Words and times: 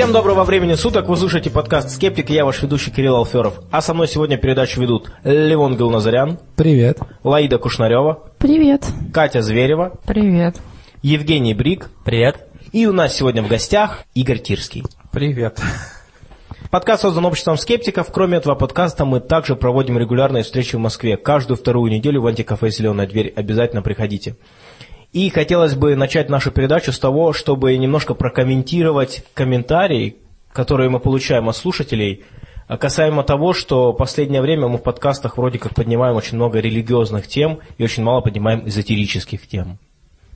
Всем 0.00 0.12
доброго 0.14 0.44
времени 0.44 0.72
суток, 0.76 1.08
вы 1.08 1.16
слушаете 1.18 1.50
подкаст 1.50 1.90
«Скептик» 1.90 2.30
и 2.30 2.32
я 2.32 2.46
ваш 2.46 2.62
ведущий 2.62 2.90
Кирилл 2.90 3.16
Алферов. 3.16 3.60
А 3.70 3.82
со 3.82 3.92
мной 3.92 4.08
сегодня 4.08 4.38
передачу 4.38 4.80
ведут 4.80 5.12
Левон 5.24 5.76
Галназарян, 5.76 6.38
Привет. 6.56 7.00
Лаида 7.22 7.58
Кушнарева, 7.58 8.18
Привет. 8.38 8.86
Катя 9.12 9.42
Зверева, 9.42 9.98
Привет. 10.06 10.56
Евгений 11.02 11.52
Брик 11.52 11.90
Привет. 12.02 12.46
и 12.72 12.86
у 12.86 12.94
нас 12.94 13.14
сегодня 13.14 13.42
в 13.42 13.48
гостях 13.48 14.04
Игорь 14.14 14.38
Тирский. 14.38 14.84
Привет. 15.12 15.60
Подкаст 16.70 17.02
создан 17.02 17.26
обществом 17.26 17.58
скептиков. 17.58 18.10
Кроме 18.10 18.38
этого 18.38 18.54
подкаста 18.54 19.04
мы 19.04 19.20
также 19.20 19.54
проводим 19.54 19.98
регулярные 19.98 20.44
встречи 20.44 20.76
в 20.76 20.78
Москве. 20.78 21.18
Каждую 21.18 21.58
вторую 21.58 21.92
неделю 21.92 22.22
в 22.22 22.26
антикафе 22.26 22.70
«Зеленая 22.70 23.06
дверь». 23.06 23.34
Обязательно 23.36 23.82
приходите. 23.82 24.36
И 25.12 25.28
хотелось 25.30 25.74
бы 25.74 25.96
начать 25.96 26.28
нашу 26.28 26.52
передачу 26.52 26.92
с 26.92 26.98
того, 26.98 27.32
чтобы 27.32 27.76
немножко 27.76 28.14
прокомментировать 28.14 29.24
комментарии, 29.34 30.16
которые 30.52 30.88
мы 30.88 31.00
получаем 31.00 31.48
от 31.48 31.56
слушателей, 31.56 32.24
а 32.68 32.76
касаемо 32.76 33.24
того, 33.24 33.52
что 33.52 33.90
в 33.92 33.96
последнее 33.96 34.40
время 34.40 34.68
мы 34.68 34.78
в 34.78 34.82
подкастах 34.82 35.36
вроде 35.36 35.58
как 35.58 35.74
поднимаем 35.74 36.14
очень 36.14 36.36
много 36.36 36.60
религиозных 36.60 37.26
тем 37.26 37.58
и 37.78 37.82
очень 37.82 38.04
мало 38.04 38.20
поднимаем 38.20 38.68
эзотерических 38.68 39.48
тем. 39.48 39.78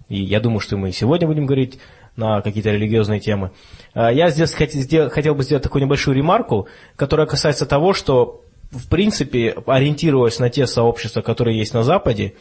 И 0.09 0.20
я 0.20 0.41
думаю, 0.41 0.59
что 0.59 0.77
мы 0.77 0.88
и 0.88 0.93
сегодня 0.93 1.29
будем 1.29 1.46
говорить 1.46 1.79
на 2.16 2.43
какие-то 2.43 2.70
религиозные 2.73 3.20
темы. 3.20 3.52
А 3.95 4.12
Я 4.12 4.30
здесь 4.30 4.52
хот- 4.52 5.09
хотел 5.10 5.37
бы 5.37 5.45
сделать 5.45 5.62
такую 5.62 5.82
небольшую 5.82 6.16
ремарку, 6.16 6.66
которая 6.96 7.29
касается 7.29 7.66
того, 7.66 7.93
что, 7.93 8.43
в 8.73 8.88
принципе, 8.88 9.54
ориентируясь 9.66 10.41
на 10.41 10.51
те 10.51 10.66
сообщества, 10.66 11.23
которые 11.23 11.56
есть 11.56 11.74
на 11.74 11.84
Западе, 11.84 12.34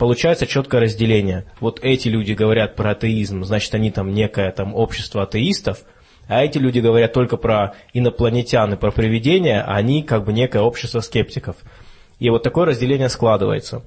получается 0.00 0.46
четкое 0.46 0.80
разделение. 0.80 1.44
Вот 1.60 1.78
эти 1.82 2.08
люди 2.08 2.32
говорят 2.32 2.74
про 2.74 2.92
атеизм, 2.92 3.44
значит, 3.44 3.74
они 3.74 3.90
там 3.90 4.14
некое 4.14 4.50
там 4.50 4.74
общество 4.74 5.24
атеистов, 5.24 5.82
а 6.26 6.42
эти 6.42 6.56
люди 6.56 6.78
говорят 6.80 7.12
только 7.12 7.36
про 7.36 7.74
инопланетян 7.92 8.72
и 8.72 8.76
про 8.76 8.92
привидения, 8.92 9.62
а 9.62 9.74
они 9.74 10.02
как 10.02 10.24
бы 10.24 10.32
некое 10.32 10.62
общество 10.62 11.00
скептиков. 11.00 11.56
И 12.18 12.30
вот 12.30 12.42
такое 12.42 12.64
разделение 12.64 13.10
складывается. 13.10 13.82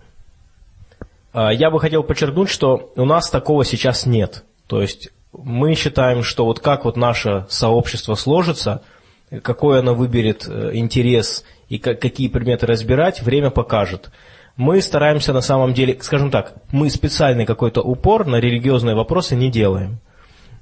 А, 1.34 1.52
Я 1.52 1.72
бы 1.72 1.80
хотел 1.80 2.03
подчеркнуть, 2.03 2.50
что 2.50 2.91
у 2.95 3.06
нас 3.06 3.31
такого 3.31 3.66
сейчас 3.66 4.06
нет. 4.06 4.44
То 4.67 4.84
есть 4.84 5.09
мы 5.31 5.73
считаем, 5.73 6.22
что 6.22 6.45
вот 6.45 6.59
как 6.59 6.86
вот 6.86 6.95
наше 6.95 7.47
сообщество 7.50 8.14
сложится, 8.14 8.84
какой 9.41 9.80
оно 9.80 9.95
выберет 9.95 10.45
э, 10.47 10.72
интерес 10.75 11.44
и 11.69 11.80
ка- 11.80 11.95
какие 11.95 12.28
предметы 12.28 12.67
разбирать, 12.67 13.23
время 13.23 13.50
покажет. 13.50 14.11
Мы 14.56 14.82
стараемся 14.82 15.34
на 15.34 15.42
самом 15.42 15.73
деле, 15.73 15.98
скажем 16.02 16.30
так, 16.30 16.54
мы 16.72 16.90
специальный 16.90 17.46
какой-то 17.46 17.82
упор 17.82 18.28
на 18.28 18.36
религиозные 18.36 18.96
вопросы 18.96 19.36
не 19.36 19.50
делаем. 19.50 20.00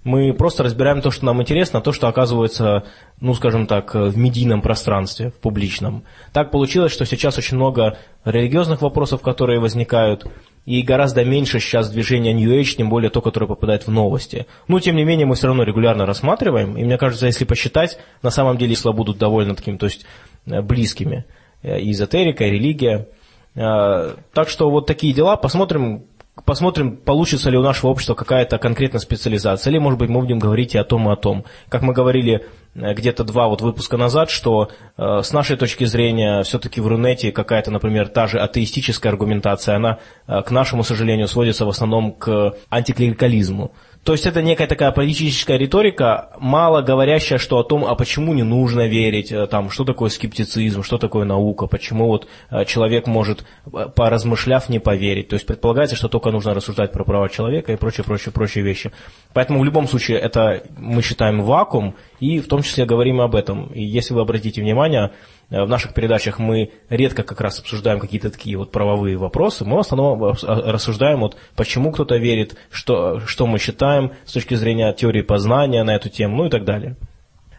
Мы 0.03 0.33
просто 0.33 0.63
разбираем 0.63 1.01
то, 1.01 1.11
что 1.11 1.25
нам 1.25 1.41
интересно, 1.41 1.79
то, 1.79 1.91
что 1.91 2.07
оказывается, 2.07 2.85
ну, 3.19 3.35
скажем 3.35 3.67
так, 3.67 3.93
в 3.93 4.17
медийном 4.17 4.61
пространстве, 4.61 5.29
в 5.29 5.35
публичном. 5.35 6.05
Так 6.33 6.49
получилось, 6.49 6.91
что 6.91 7.05
сейчас 7.05 7.37
очень 7.37 7.57
много 7.57 7.97
религиозных 8.25 8.81
вопросов, 8.81 9.21
которые 9.21 9.59
возникают, 9.59 10.25
и 10.65 10.81
гораздо 10.81 11.23
меньше 11.23 11.59
сейчас 11.59 11.91
движения 11.91 12.33
New 12.33 12.49
Age, 12.49 12.77
тем 12.77 12.89
более 12.89 13.11
то, 13.11 13.21
которое 13.21 13.45
попадает 13.45 13.85
в 13.85 13.91
новости. 13.91 14.47
Но, 14.67 14.79
тем 14.79 14.95
не 14.95 15.03
менее, 15.03 15.27
мы 15.27 15.35
все 15.35 15.47
равно 15.47 15.63
регулярно 15.63 16.07
рассматриваем, 16.07 16.77
и 16.77 16.83
мне 16.83 16.97
кажется, 16.97 17.27
если 17.27 17.45
посчитать, 17.45 17.99
на 18.23 18.31
самом 18.31 18.57
деле 18.57 18.73
числа 18.73 18.93
будут 18.93 19.19
довольно 19.19 19.53
такими, 19.53 19.77
то 19.77 19.85
есть 19.85 20.05
э, 20.47 20.61
близкими. 20.61 21.25
Э, 21.61 21.79
И 21.79 21.91
эзотерика, 21.91 22.45
и 22.45 22.51
религия. 22.51 23.07
Э, 23.55 24.15
Так 24.33 24.49
что 24.49 24.69
вот 24.69 24.87
такие 24.87 25.13
дела. 25.13 25.35
Посмотрим, 25.35 26.05
посмотрим, 26.45 26.97
получится 26.97 27.49
ли 27.49 27.57
у 27.57 27.61
нашего 27.61 27.89
общества 27.91 28.13
какая-то 28.13 28.57
конкретная 28.57 28.99
специализация, 28.99 29.71
или, 29.71 29.77
может 29.77 29.99
быть, 29.99 30.09
мы 30.09 30.21
будем 30.21 30.39
говорить 30.39 30.75
и 30.75 30.77
о 30.77 30.83
том, 30.83 31.09
и 31.09 31.13
о 31.13 31.15
том. 31.15 31.45
Как 31.69 31.81
мы 31.81 31.93
говорили 31.93 32.45
э, 32.75 32.93
где-то 32.93 33.23
два 33.23 33.47
вот 33.47 33.61
выпуска 33.61 33.97
назад, 33.97 34.29
что 34.29 34.69
э, 34.97 35.21
с 35.23 35.33
нашей 35.33 35.57
точки 35.57 35.85
зрения 35.85 36.43
все-таки 36.43 36.81
в 36.81 36.87
Рунете 36.87 37.31
какая-то, 37.31 37.71
например, 37.71 38.07
та 38.07 38.27
же 38.27 38.39
атеистическая 38.39 39.11
аргументация, 39.11 39.75
она, 39.75 39.99
э, 40.27 40.41
к 40.41 40.51
нашему 40.51 40.83
сожалению, 40.83 41.27
сводится 41.27 41.65
в 41.65 41.69
основном 41.69 42.13
к 42.13 42.55
антиклерикализму. 42.69 43.71
То 44.03 44.13
есть 44.13 44.25
это 44.25 44.41
некая 44.41 44.65
такая 44.65 44.91
политическая 44.91 45.57
риторика, 45.57 46.31
мало 46.39 46.81
говорящая, 46.81 47.37
что 47.37 47.59
о 47.59 47.63
том, 47.63 47.85
а 47.85 47.93
почему 47.93 48.33
не 48.33 48.41
нужно 48.41 48.87
верить, 48.87 49.31
э, 49.31 49.45
там, 49.45 49.69
что 49.69 49.85
такое 49.85 50.09
скептицизм, 50.09 50.81
что 50.81 50.97
такое 50.97 51.23
наука, 51.23 51.67
почему 51.67 52.07
вот 52.07 52.27
э, 52.49 52.65
человек 52.65 53.05
может, 53.05 53.45
э, 53.71 53.89
поразмышляв, 53.95 54.69
не 54.69 54.79
поверить. 54.79 55.27
То 55.27 55.35
есть 55.35 55.45
предполагается, 55.45 55.95
что 55.95 56.07
только 56.07 56.31
нужно 56.31 56.55
рассуждать 56.55 56.91
про 56.91 57.03
права 57.03 57.29
человека 57.29 57.73
и 57.73 57.75
прочие, 57.75 58.03
прочие, 58.03 58.33
прочие 58.33 58.63
вещи. 58.63 58.91
Поэтому 59.33 59.59
в 59.59 59.65
любом 59.65 59.87
случае 59.87 60.17
это 60.17 60.63
мы 60.77 61.03
считаем 61.03 61.43
вакуум, 61.43 61.95
и 62.19 62.39
в 62.39 62.47
том 62.47 62.63
числе 62.63 62.85
говорим 62.85 63.21
об 63.21 63.35
этом. 63.35 63.67
И 63.67 63.83
если 63.83 64.15
вы 64.15 64.21
обратите 64.21 64.61
внимание, 64.61 65.11
в 65.51 65.67
наших 65.67 65.93
передачах 65.93 66.39
мы 66.39 66.71
редко 66.89 67.23
как 67.23 67.41
раз 67.41 67.59
обсуждаем 67.59 67.99
какие-то 67.99 68.31
такие 68.31 68.57
вот 68.57 68.71
правовые 68.71 69.17
вопросы, 69.17 69.65
мы 69.65 69.75
в 69.75 69.81
основном 69.81 70.21
ос- 70.21 70.43
рассуждаем 70.43 71.19
вот 71.19 71.35
почему 71.55 71.91
кто-то 71.91 72.15
верит, 72.17 72.55
что, 72.71 73.19
что 73.19 73.45
мы 73.45 73.59
считаем 73.59 74.13
с 74.25 74.31
точки 74.31 74.55
зрения 74.55 74.93
теории 74.93 75.21
познания 75.21 75.83
на 75.83 75.93
эту 75.93 76.09
тему, 76.09 76.37
ну 76.37 76.45
и 76.45 76.49
так 76.49 76.63
далее. 76.63 76.95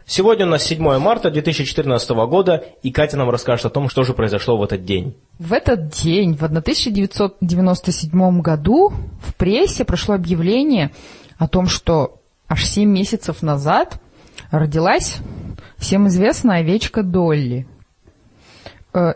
Сегодня 0.07 0.47
у 0.47 0.49
нас 0.49 0.65
7 0.65 0.99
марта 0.99 1.31
2014 1.31 2.11
года, 2.11 2.65
и 2.83 2.91
Катя 2.91 3.17
нам 3.17 3.31
расскажет 3.31 3.67
о 3.67 3.71
том, 3.71 3.89
что 3.89 4.03
же 4.03 4.15
произошло 4.15 4.57
в 4.57 4.63
этот 4.63 4.85
день. 4.85 5.15
В 5.39 5.53
этот 5.53 5.91
день, 5.91 6.35
в 6.35 6.43
1997 6.43 8.41
году, 8.41 8.93
в 9.21 9.35
прессе 9.37 9.85
прошло 9.85 10.15
объявление 10.17 10.91
о 11.39 11.47
том, 11.47 11.67
что 11.67 12.21
аж 12.49 12.65
7 12.65 12.91
месяцев 12.91 13.43
назад 13.43 14.01
родилась 14.51 15.19
всем 15.79 16.09
известная 16.09 16.59
овечка 16.61 17.03
Долли. 17.03 17.67
Э, 18.95 19.15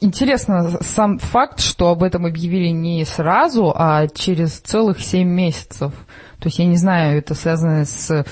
Интересно 0.00 0.78
сам 0.82 1.18
факт, 1.18 1.60
что 1.60 1.90
об 1.90 2.02
этом 2.02 2.26
объявили 2.26 2.68
не 2.68 3.04
сразу, 3.04 3.72
а 3.74 4.08
через 4.08 4.58
целых 4.58 5.00
7 5.00 5.28
месяцев. 5.28 5.92
То 6.40 6.48
есть 6.48 6.58
я 6.58 6.66
не 6.66 6.76
знаю, 6.76 7.18
это 7.18 7.34
связано 7.34 7.84
с 7.84 8.24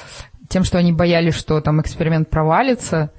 тем, 0.48 0.64
что 0.64 0.78
они 0.78 0.92
боялись, 0.92 1.34
что 1.34 1.60
там 1.60 1.80
эксперимент 1.80 2.30
провалится, 2.30 3.12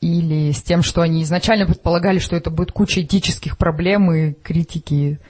или 0.00 0.50
с 0.50 0.62
тем, 0.62 0.82
что 0.82 1.02
они 1.02 1.22
изначально 1.22 1.66
предполагали, 1.66 2.18
что 2.18 2.36
это 2.36 2.50
будет 2.50 2.72
куча 2.72 3.02
этических 3.02 3.58
проблем 3.58 4.12
и 4.12 4.32
критики 4.32 5.20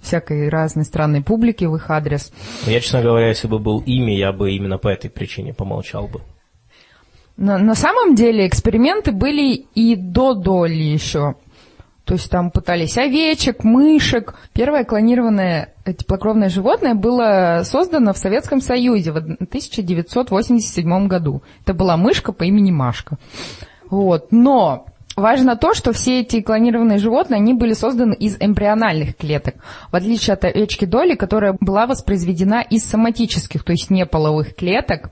всякой 0.00 0.48
разной 0.48 0.84
странной 0.84 1.22
публики 1.22 1.64
в 1.64 1.76
их 1.76 1.88
адрес. 1.90 2.32
Я, 2.66 2.80
честно 2.80 3.02
говоря, 3.02 3.28
если 3.28 3.46
бы 3.46 3.58
был 3.58 3.80
ими, 3.80 4.12
я 4.12 4.32
бы 4.32 4.52
именно 4.52 4.78
по 4.78 4.88
этой 4.88 5.08
причине 5.08 5.54
помолчал 5.54 6.08
бы. 6.08 6.20
На, 7.36 7.58
на 7.58 7.74
самом 7.74 8.14
деле 8.14 8.46
эксперименты 8.46 9.12
были 9.12 9.66
и 9.74 9.96
до 9.96 10.34
Долли 10.34 10.82
еще. 10.82 11.36
То 12.04 12.14
есть 12.14 12.30
там 12.30 12.50
пытались 12.50 12.98
овечек, 12.98 13.62
мышек. 13.64 14.34
Первое 14.52 14.84
клонированное 14.84 15.72
э, 15.84 15.94
теплокровное 15.94 16.48
животное 16.48 16.94
было 16.94 17.62
создано 17.64 18.12
в 18.12 18.18
Советском 18.18 18.60
Союзе 18.60 19.12
в 19.12 19.16
1987 19.16 21.06
году. 21.06 21.42
Это 21.64 21.74
была 21.74 21.96
мышка 21.96 22.32
по 22.32 22.42
имени 22.42 22.72
Машка. 22.72 23.18
Вот. 23.88 24.32
Но 24.32 24.86
важно 25.14 25.56
то, 25.56 25.74
что 25.74 25.92
все 25.92 26.20
эти 26.20 26.40
клонированные 26.40 26.98
животные, 26.98 27.38
они 27.38 27.54
были 27.54 27.72
созданы 27.72 28.14
из 28.14 28.36
эмбриональных 28.40 29.16
клеток, 29.16 29.54
в 29.90 29.96
отличие 29.96 30.34
от 30.34 30.44
овечки 30.44 30.84
Доли, 30.84 31.14
которая 31.14 31.56
была 31.60 31.86
воспроизведена 31.86 32.62
из 32.62 32.84
соматических, 32.84 33.62
то 33.62 33.72
есть 33.72 33.90
неполовых 33.90 34.56
клеток. 34.56 35.10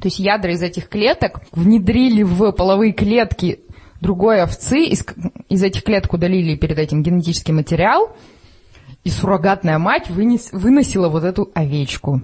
То 0.00 0.06
есть 0.06 0.18
ядра 0.18 0.52
из 0.52 0.62
этих 0.62 0.88
клеток 0.88 1.40
внедрили 1.52 2.22
в 2.22 2.52
половые 2.52 2.92
клетки 2.92 3.60
другой 4.00 4.42
овцы, 4.42 4.80
из, 4.84 5.04
из 5.48 5.62
этих 5.62 5.84
клеток 5.84 6.14
удалили 6.14 6.56
перед 6.56 6.78
этим 6.78 7.02
генетический 7.02 7.52
материал, 7.52 8.16
и 9.04 9.10
суррогатная 9.10 9.78
мать 9.78 10.08
вынес, 10.08 10.52
выносила 10.52 11.08
вот 11.08 11.24
эту 11.24 11.50
овечку. 11.54 12.22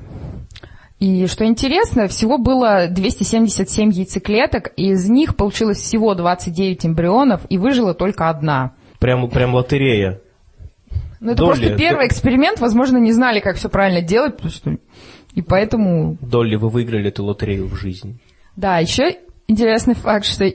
И 0.99 1.26
что 1.26 1.44
интересно, 1.44 2.08
всего 2.08 2.38
было 2.38 2.87
277 2.88 3.90
яйцеклеток, 3.90 4.72
и 4.76 4.88
из 4.90 5.08
них 5.11 5.37
получилось 5.37 5.79
всего 5.79 6.14
29 6.14 6.87
эмбрионов, 6.87 7.43
и 7.50 7.58
выжила 7.58 7.93
только 7.93 8.31
одна. 8.31 8.72
Прям, 8.99 9.29
прям 9.29 9.55
лотерея. 9.55 10.20
Ну, 11.20 11.32
это 11.32 11.38
Долли, 11.38 11.58
просто 11.58 11.76
первый 11.76 12.06
эксперимент, 12.06 12.61
возможно, 12.61 12.96
не 12.96 13.12
знали, 13.12 13.40
как 13.40 13.56
все 13.56 13.69
правильно 13.69 14.00
делать, 14.00 14.37
потому 14.37 14.50
что... 14.50 14.76
и 15.37 15.43
поэтому 15.43 16.17
Долли, 16.23 16.56
вы 16.56 16.71
выиграли 16.71 17.09
эту 17.09 17.23
лотерею 17.23 17.67
в 17.67 17.77
жизни. 17.77 18.17
Да, 18.56 18.79
еще 18.79 19.19
интересный 19.47 19.94
факт, 19.94 20.25
что 20.25 20.50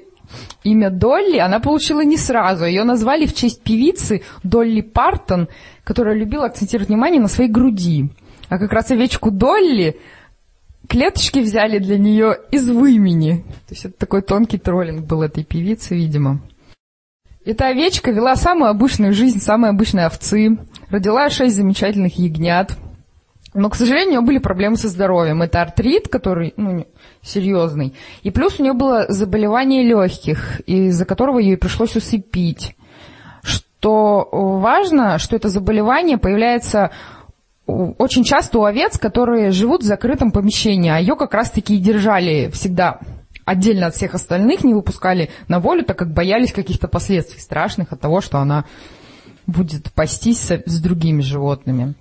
имя 0.63 0.89
Долли 0.89 1.38
она 1.38 1.60
получила 1.60 2.04
не 2.04 2.18
сразу. 2.18 2.66
Ее 2.66 2.83
назвали 2.83 3.28
в 3.28 3.36
честь 3.36 3.62
певицы 3.62 4.24
Долли 4.44 4.81
Партон, 4.81 5.50
которая 5.83 6.16
любила 6.16 6.48
акцентировать 6.48 6.89
внимание 6.89 7.22
на 7.22 7.28
своей 7.28 7.50
груди. 7.50 8.10
А 8.50 8.57
как 8.57 8.74
раз 8.74 8.89
овечку 8.89 9.30
Долли 9.30 10.00
клеточки 10.89 11.39
взяли 11.39 11.77
для 11.77 12.00
нее 12.00 12.39
из 12.50 12.68
вымени. 12.68 13.45
То 13.68 13.74
есть 13.75 13.86
это 13.86 13.95
такой 14.00 14.24
тонкий 14.24 14.57
троллинг 14.57 15.06
был 15.06 15.22
этой 15.22 15.44
певицы, 15.44 15.95
видимо. 15.95 16.42
Эта 17.45 17.68
овечка 17.68 18.10
вела 18.10 18.36
самую 18.36 18.72
обычную 18.72 19.13
жизнь 19.13 19.42
самой 19.42 19.69
обычной 19.69 20.07
овцы, 20.07 20.57
родила 20.89 21.30
шесть 21.30 21.56
замечательных 21.56 22.18
ягнят, 22.18 22.77
Но, 23.53 23.69
к 23.69 23.75
сожалению, 23.75 24.07
у 24.07 24.12
нее 24.12 24.21
были 24.21 24.38
проблемы 24.38 24.77
со 24.77 24.88
здоровьем. 24.88 25.42
Это 25.42 25.62
артрит, 25.62 26.07
который 26.07 26.53
ну, 26.56 26.88
серьезный. 27.21 27.94
И 28.24 28.31
плюс 28.31 28.59
у 28.59 28.63
нее 28.63 28.74
было 28.74 29.06
заболевание 29.09 29.83
легких, 29.83 30.62
из-за 30.62 31.06
которого 31.06 31.39
ей 31.39 31.57
пришлось 31.57 31.95
усыпить. 31.95 32.77
Что 33.44 34.30
важно, 34.31 35.18
что 35.18 35.36
это 35.36 35.50
заболевание 35.50 36.18
появляется 36.18 36.92
очень 37.65 38.24
часто 38.24 38.59
у 38.59 38.63
овец, 38.63 38.98
которые 38.98 39.51
живут 39.51 39.81
в 39.81 39.86
закрытом 39.86 40.31
помещении, 40.31 40.89
а 40.89 41.00
ее 41.00 41.15
как 41.15 41.33
раз-таки 41.33 41.75
и 41.75 41.80
держали 41.80 42.50
всегда 42.51 43.00
отдельно 43.45 43.88
от 43.88 43.95
всех 43.95 44.13
остальных, 44.13 44.63
не 44.63 44.74
выпускали 44.74 45.30
на 45.48 45.59
волю, 45.59 45.83
так 45.83 45.98
как 45.98 46.13
боялись 46.13 46.53
каких-то 46.53 46.88
последствий 46.88 47.39
страшных 47.39 47.92
от 47.92 48.00
того, 48.00 48.21
что 48.21 48.39
она 48.39 48.65
будет 49.48 49.92
пастись 49.94 50.51
с 50.51 50.81
другими 50.81 51.21
животными. 51.21 51.95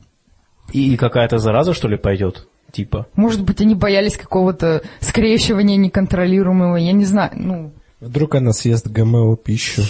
И 0.72 0.96
какая-то 0.96 1.38
зараза, 1.38 1.74
что 1.74 1.88
ли, 1.88 1.96
пойдет? 1.96 2.48
Типа. 2.72 3.06
Может 3.14 3.42
быть, 3.44 3.60
они 3.60 3.74
боялись 3.74 4.16
какого-то 4.16 4.82
скрещивания 5.00 5.76
неконтролируемого, 5.76 6.76
я 6.76 6.92
не 6.92 7.04
знаю, 7.04 7.32
ну... 7.34 7.72
Вдруг 8.00 8.36
она 8.36 8.52
съест 8.52 8.86
ГМО 8.86 9.36
пищу. 9.36 9.82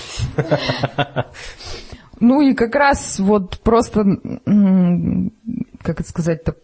Ну 2.19 2.43
и 2.43 2.55
как 2.55 2.75
раз 2.75 3.19
вот 3.19 3.61
просто, 3.61 4.05
как 4.45 6.01
это 6.01 6.09
сказать-то, 6.09 6.57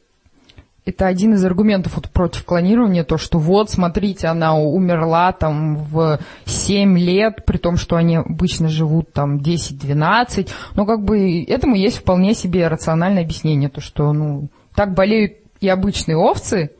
это 0.86 1.08
один 1.08 1.34
из 1.34 1.44
аргументов 1.44 1.96
вот 1.96 2.08
против 2.10 2.44
клонирования, 2.44 3.02
то, 3.02 3.18
что 3.18 3.38
вот, 3.38 3.70
смотрите, 3.70 4.28
она 4.28 4.56
умерла 4.56 5.32
там 5.32 5.76
в 5.76 6.20
7 6.44 6.96
лет, 6.96 7.44
при 7.44 7.58
том, 7.58 7.76
что 7.76 7.96
они 7.96 8.16
обычно 8.16 8.68
живут 8.68 9.12
там 9.12 9.38
10-12, 9.38 10.48
но 10.74 10.86
как 10.86 11.02
бы 11.02 11.42
этому 11.42 11.74
есть 11.74 11.98
вполне 11.98 12.34
себе 12.34 12.68
рациональное 12.68 13.24
объяснение, 13.24 13.68
то, 13.68 13.80
что, 13.80 14.12
ну, 14.12 14.48
так 14.76 14.94
болеют 14.94 15.38
и 15.60 15.68
обычные 15.68 16.16
овцы, 16.16 16.70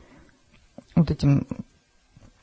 вот 0.95 1.11
этим 1.11 1.45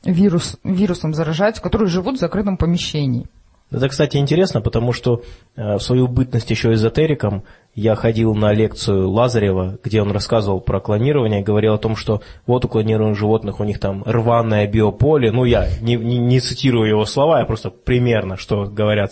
вирус, 0.03 0.57
вирусом 0.63 1.15
заражаются, 1.15 1.63
которые 1.63 1.89
живут 1.89 2.17
в 2.17 2.19
закрытом 2.19 2.57
помещении. 2.57 3.25
Это, 3.71 3.89
кстати, 3.89 4.17
интересно, 4.17 4.61
потому 4.61 4.93
что 4.93 5.23
э, 5.55 5.77
в 5.77 5.79
свою 5.79 6.07
бытность 6.07 6.49
еще 6.51 6.73
эзотериком 6.73 7.43
я 7.73 7.95
ходил 7.95 8.35
на 8.35 8.53
лекцию 8.53 9.09
Лазарева, 9.09 9.79
где 9.83 10.03
он 10.03 10.11
рассказывал 10.11 10.61
про 10.61 10.79
клонирование, 10.79 11.41
говорил 11.41 11.73
о 11.73 11.79
том, 11.79 11.95
что 11.95 12.21
вот 12.45 12.63
у 12.63 12.67
клонированных 12.67 13.17
животных 13.17 13.59
у 13.59 13.63
них 13.63 13.79
там 13.79 14.03
рваное 14.05 14.67
биополе. 14.67 15.31
Ну, 15.31 15.45
я 15.45 15.67
не, 15.81 15.95
не, 15.95 16.19
не 16.19 16.39
цитирую 16.39 16.87
его 16.87 17.05
слова, 17.05 17.39
я 17.39 17.45
просто 17.45 17.71
примерно, 17.71 18.37
что 18.37 18.65
говорят 18.65 19.11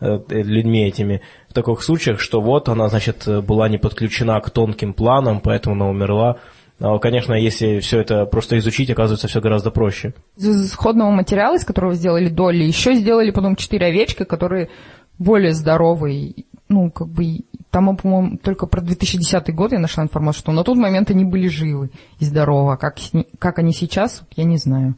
э, 0.00 0.18
людьми 0.30 0.86
этими 0.86 1.20
в 1.50 1.52
таких 1.52 1.82
случаях, 1.82 2.18
что 2.18 2.40
вот 2.40 2.70
она, 2.70 2.88
значит, 2.88 3.28
была 3.44 3.68
не 3.68 3.76
подключена 3.76 4.40
к 4.40 4.50
тонким 4.50 4.94
планам, 4.94 5.40
поэтому 5.40 5.76
она 5.76 5.88
умерла. 5.88 6.38
Но, 6.82 6.98
конечно, 6.98 7.34
если 7.34 7.78
все 7.78 8.00
это 8.00 8.26
просто 8.26 8.58
изучить, 8.58 8.90
оказывается, 8.90 9.28
все 9.28 9.40
гораздо 9.40 9.70
проще. 9.70 10.14
Из 10.36 10.66
исходного 10.66 11.12
материала, 11.12 11.54
из 11.54 11.64
которого 11.64 11.94
сделали 11.94 12.28
доли, 12.28 12.64
еще 12.64 12.94
сделали 12.94 13.30
потом 13.30 13.54
четыре 13.54 13.86
овечки, 13.86 14.24
которые 14.24 14.68
более 15.16 15.54
здоровые. 15.54 16.34
Ну, 16.68 16.90
как 16.90 17.06
бы, 17.06 17.42
там, 17.70 17.96
по-моему, 17.96 18.36
только 18.36 18.66
про 18.66 18.80
2010 18.80 19.54
год 19.54 19.70
я 19.70 19.78
нашла 19.78 20.02
информацию, 20.02 20.40
что 20.40 20.50
на 20.50 20.64
тот 20.64 20.76
момент 20.76 21.08
они 21.12 21.24
были 21.24 21.46
живы 21.46 21.92
и 22.18 22.24
здоровы. 22.24 22.72
А 22.72 22.76
как, 22.76 22.96
как 23.38 23.60
они 23.60 23.72
сейчас, 23.72 24.24
я 24.34 24.42
не 24.42 24.56
знаю. 24.56 24.96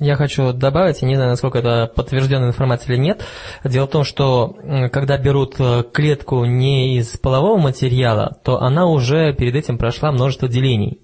Я 0.00 0.16
хочу 0.16 0.54
добавить, 0.54 1.02
я 1.02 1.08
не 1.08 1.16
знаю, 1.16 1.30
насколько 1.30 1.58
это 1.58 1.92
подтвержденная 1.94 2.48
информация 2.48 2.94
или 2.94 3.02
нет. 3.02 3.22
Дело 3.62 3.86
в 3.86 3.90
том, 3.90 4.04
что 4.04 4.56
когда 4.90 5.18
берут 5.18 5.56
э, 5.58 5.84
клетку 5.92 6.46
не 6.46 6.96
из 6.96 7.18
полового 7.18 7.58
материала, 7.58 8.38
то 8.42 8.62
она 8.62 8.86
уже 8.86 9.34
перед 9.34 9.54
этим 9.54 9.76
прошла 9.76 10.12
множество 10.12 10.48
делений. 10.48 11.00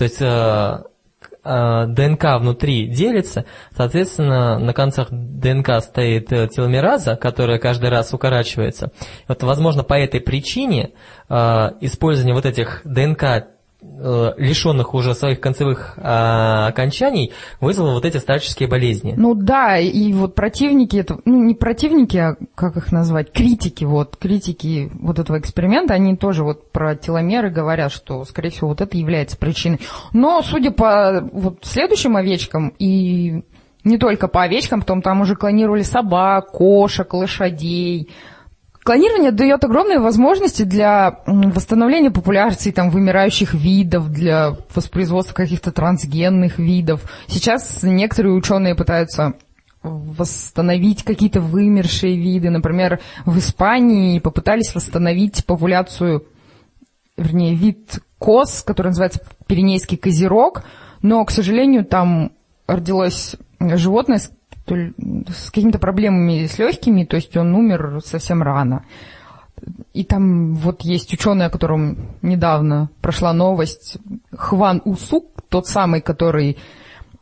То 0.00 0.04
есть 0.04 0.22
э, 0.22 0.82
э, 1.44 1.86
ДНК 1.88 2.40
внутри 2.40 2.86
делится, 2.86 3.44
соответственно, 3.76 4.58
на 4.58 4.72
концах 4.72 5.08
ДНК 5.10 5.82
стоит 5.82 6.32
э, 6.32 6.48
теломераза, 6.48 7.16
которая 7.16 7.58
каждый 7.58 7.90
раз 7.90 8.14
укорачивается. 8.14 8.92
Вот, 9.28 9.42
возможно, 9.42 9.82
по 9.82 9.92
этой 9.92 10.22
причине 10.22 10.92
использование 11.28 12.34
вот 12.34 12.46
этих 12.46 12.80
ДНК 12.84 13.48
лишенных 13.82 14.94
уже 14.94 15.14
своих 15.14 15.40
концевых 15.40 15.94
а, 15.96 16.68
окончаний, 16.68 17.32
вызвало 17.60 17.92
вот 17.94 18.04
эти 18.04 18.18
старческие 18.18 18.68
болезни. 18.68 19.14
Ну 19.16 19.34
да, 19.34 19.78
и 19.78 20.12
вот 20.12 20.34
противники, 20.34 20.96
это, 20.96 21.18
ну 21.24 21.42
не 21.42 21.54
противники, 21.54 22.16
а 22.16 22.36
как 22.54 22.76
их 22.76 22.92
назвать, 22.92 23.32
критики, 23.32 23.84
вот, 23.84 24.16
критики 24.16 24.90
вот 25.00 25.18
этого 25.18 25.38
эксперимента, 25.38 25.94
они 25.94 26.16
тоже 26.16 26.44
вот 26.44 26.70
про 26.72 26.94
теломеры 26.94 27.50
говорят, 27.50 27.92
что, 27.92 28.24
скорее 28.24 28.50
всего, 28.50 28.68
вот 28.68 28.80
это 28.80 28.96
является 28.96 29.36
причиной. 29.36 29.80
Но, 30.12 30.42
судя 30.42 30.70
по 30.70 31.28
вот 31.32 31.60
следующим 31.62 32.16
овечкам 32.16 32.74
и 32.78 33.42
не 33.84 33.98
только 33.98 34.28
по 34.28 34.42
овечкам, 34.42 34.80
потом 34.80 35.00
там 35.02 35.22
уже 35.22 35.36
клонировали 35.36 35.82
собак, 35.82 36.52
кошек, 36.52 37.12
лошадей, 37.12 38.10
Клонирование 38.82 39.30
дает 39.30 39.62
огромные 39.62 39.98
возможности 39.98 40.62
для 40.62 41.20
восстановления 41.26 42.10
популяции 42.10 42.70
там, 42.70 42.88
вымирающих 42.90 43.52
видов, 43.52 44.10
для 44.10 44.56
воспроизводства 44.74 45.34
каких-то 45.34 45.70
трансгенных 45.70 46.58
видов. 46.58 47.02
Сейчас 47.26 47.82
некоторые 47.82 48.34
ученые 48.34 48.74
пытаются 48.74 49.34
восстановить 49.82 51.04
какие-то 51.04 51.40
вымершие 51.40 52.16
виды. 52.16 52.48
Например, 52.50 53.00
в 53.26 53.38
Испании 53.38 54.18
попытались 54.18 54.74
восстановить 54.74 55.44
популяцию, 55.44 56.24
вернее, 57.16 57.54
вид 57.54 58.00
коз, 58.18 58.62
который 58.62 58.88
называется 58.88 59.20
пиренейский 59.46 59.96
козерог, 59.98 60.64
но, 61.02 61.24
к 61.24 61.30
сожалению, 61.30 61.84
там 61.84 62.32
родилось 62.66 63.36
животное, 63.58 64.20
какими-то 65.52 65.78
проблемами 65.78 66.46
с 66.46 66.58
легкими, 66.58 67.04
то 67.04 67.16
есть 67.16 67.36
он 67.36 67.54
умер 67.54 68.00
совсем 68.04 68.42
рано. 68.42 68.84
И 69.92 70.04
там 70.04 70.54
вот 70.54 70.82
есть 70.82 71.12
ученый, 71.12 71.46
о 71.46 71.50
котором 71.50 72.16
недавно 72.22 72.88
прошла 73.02 73.32
новость, 73.32 73.98
Хван 74.32 74.80
Усук, 74.84 75.26
тот 75.48 75.66
самый, 75.66 76.00
который 76.00 76.56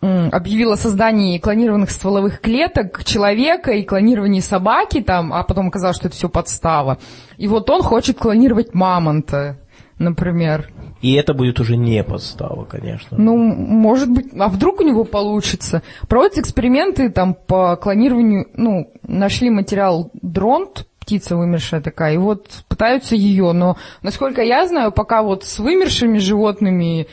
объявил 0.01 0.71
о 0.73 0.77
создании 0.77 1.39
клонированных 1.39 1.91
стволовых 1.91 2.41
клеток 2.41 3.03
человека 3.05 3.73
и 3.73 3.83
клонировании 3.83 4.39
собаки 4.39 5.01
там, 5.01 5.33
а 5.33 5.43
потом 5.43 5.69
оказалось, 5.69 5.97
что 5.97 6.07
это 6.07 6.17
все 6.17 6.29
подстава. 6.29 6.99
И 7.37 7.49
вот 7.49 7.69
он 7.69 7.83
хочет 7.83 8.19
клонировать 8.19 8.75
мамонта, 8.75 9.59
например. 9.99 10.71
И 11.01 11.15
это 11.15 11.35
будет 11.35 11.61
уже 11.61 11.77
не 11.77 12.03
подстава, 12.03 12.65
конечно. 12.65 13.17
Ну, 13.19 13.37
может 13.37 14.11
быть, 14.11 14.29
а 14.39 14.49
вдруг 14.49 14.81
у 14.81 14.85
него 14.85 15.05
получится? 15.05 15.83
Проводятся 16.09 16.41
эксперименты 16.41 17.11
там 17.11 17.35
по 17.35 17.77
клонированию, 17.77 18.49
ну, 18.55 18.93
нашли 19.03 19.51
материал 19.51 20.11
дронт, 20.21 20.87
птица 20.99 21.37
вымершая 21.37 21.81
такая, 21.81 22.15
и 22.15 22.19
вот 22.19 22.49
пытаются 22.69 23.17
ее, 23.17 23.53
но, 23.53 23.77
насколько 24.03 24.43
я 24.43 24.67
знаю, 24.67 24.93
пока 24.93 25.23
вот 25.23 25.45
с 25.45 25.59
вымершими 25.59 26.19
животными 26.19 27.07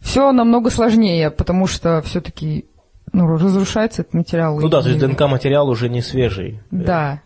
все 0.00 0.32
намного 0.32 0.70
сложнее, 0.70 1.30
потому 1.30 1.66
что 1.66 2.00
все-таки 2.02 2.66
ну, 3.12 3.26
разрушается 3.26 4.02
этот 4.02 4.14
материал. 4.14 4.60
Ну 4.60 4.68
да, 4.68 4.82
то 4.82 4.88
есть 4.88 5.00
ДНК-материал 5.00 5.68
уже 5.68 5.88
не 5.88 6.00
свежий. 6.00 6.60
Да. 6.70 7.22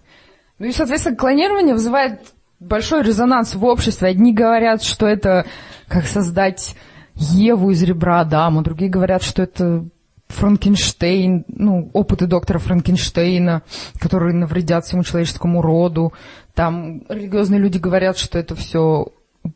Ну 0.59 0.67
и, 0.67 0.73
соответственно, 0.73 1.17
клонирование 1.17 1.75
вызывает 1.75 2.21
большой 2.61 3.03
резонанс 3.03 3.55
в 3.55 3.65
обществе. 3.65 4.09
Одни 4.09 4.33
говорят, 4.33 4.83
что 4.83 5.07
это 5.07 5.47
как 5.89 6.07
создать 6.07 6.75
Еву 7.15 7.71
из 7.71 7.83
ребра 7.83 8.21
Адама, 8.21 8.63
другие 8.63 8.91
говорят, 8.91 9.23
что 9.23 9.43
это 9.43 9.85
Франкенштейн, 10.29 11.45
ну, 11.49 11.91
опыты 11.93 12.27
доктора 12.27 12.59
Франкенштейна, 12.59 13.63
которые 14.01 14.35
навредят 14.35 14.85
всему 14.85 15.05
человеческому 15.05 15.63
роду. 15.63 16.13
Там 16.55 17.03
религиозные 17.09 17.61
люди 17.61 17.79
говорят, 17.79 18.19
что 18.19 18.39
это 18.39 18.55
все 18.57 19.09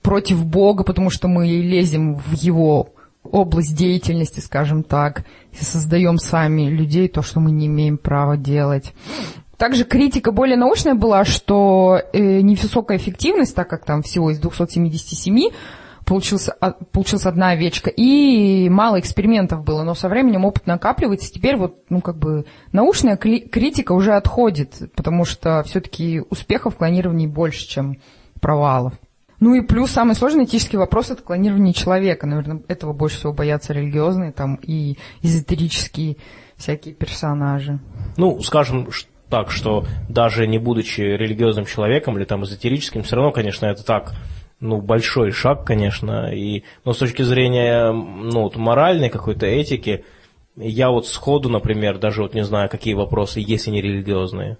против 0.02 0.44
Бога, 0.44 0.84
потому 0.84 1.10
что 1.10 1.26
мы 1.26 1.46
лезем 1.46 2.16
в 2.16 2.32
его 2.34 2.90
область 3.24 3.76
деятельности, 3.76 4.40
скажем 4.40 4.82
так, 4.82 5.24
и 5.58 5.64
создаем 5.64 6.18
сами 6.18 6.68
людей 6.68 7.08
то, 7.08 7.22
что 7.22 7.40
мы 7.40 7.50
не 7.50 7.66
имеем 7.66 7.98
права 7.98 8.36
делать. 8.36 8.94
Также 9.58 9.84
критика 9.84 10.30
более 10.30 10.56
научная 10.56 10.94
была, 10.94 11.24
что 11.24 12.00
э, 12.12 12.40
невысокая 12.40 12.96
эффективность, 12.96 13.56
так 13.56 13.68
как 13.68 13.84
там 13.84 14.02
всего 14.02 14.30
из 14.30 14.38
277 14.38 15.50
получился, 16.06 16.56
получилась 16.92 17.26
одна 17.26 17.50
овечка, 17.50 17.90
и 17.90 18.68
мало 18.70 18.98
экспериментов 19.00 19.64
было, 19.64 19.82
но 19.82 19.94
со 19.94 20.08
временем 20.08 20.44
опыт 20.44 20.66
накапливается, 20.66 21.30
теперь 21.30 21.56
вот, 21.56 21.76
ну, 21.90 22.00
как 22.00 22.16
бы, 22.16 22.46
научная 22.72 23.16
критика 23.16 23.92
уже 23.92 24.14
отходит, 24.14 24.90
потому 24.94 25.24
что 25.24 25.62
все-таки 25.64 26.22
успехов 26.30 26.74
в 26.74 26.78
клонировании 26.78 27.26
больше, 27.26 27.68
чем 27.68 27.98
провалов. 28.40 28.94
Ну 29.40 29.54
и 29.54 29.60
плюс 29.60 29.90
самый 29.90 30.14
сложный 30.14 30.44
этический 30.44 30.78
вопрос– 30.78 31.10
это 31.12 31.22
клонирование 31.22 31.72
человека. 31.72 32.26
Наверное, 32.26 32.62
этого 32.66 32.92
больше 32.92 33.18
всего 33.18 33.32
боятся 33.32 33.72
религиозные 33.72 34.32
там 34.32 34.56
и 34.62 34.96
эзотерические 35.22 36.16
всякие 36.56 36.94
персонажи. 36.94 37.78
Ну, 38.16 38.40
скажем, 38.42 38.88
так, 39.28 39.50
что 39.50 39.86
даже 40.08 40.46
не 40.46 40.58
будучи 40.58 41.00
религиозным 41.00 41.66
человеком 41.66 42.16
или 42.16 42.24
там 42.24 42.44
эзотерическим, 42.44 43.02
все 43.02 43.16
равно, 43.16 43.32
конечно, 43.32 43.66
это 43.66 43.84
так 43.84 44.14
ну, 44.60 44.80
большой 44.80 45.30
шаг, 45.30 45.64
конечно, 45.64 46.32
и, 46.32 46.64
но 46.84 46.92
с 46.92 46.98
точки 46.98 47.22
зрения, 47.22 47.92
ну, 47.92 48.42
вот 48.42 48.56
моральной 48.56 49.08
какой-то 49.08 49.46
этики, 49.46 50.04
я 50.56 50.90
вот 50.90 51.06
сходу, 51.06 51.48
например, 51.48 51.98
даже 51.98 52.22
вот 52.22 52.34
не 52.34 52.44
знаю, 52.44 52.68
какие 52.68 52.94
вопросы, 52.94 53.40
если 53.40 53.70
не 53.70 53.80
религиозные. 53.80 54.58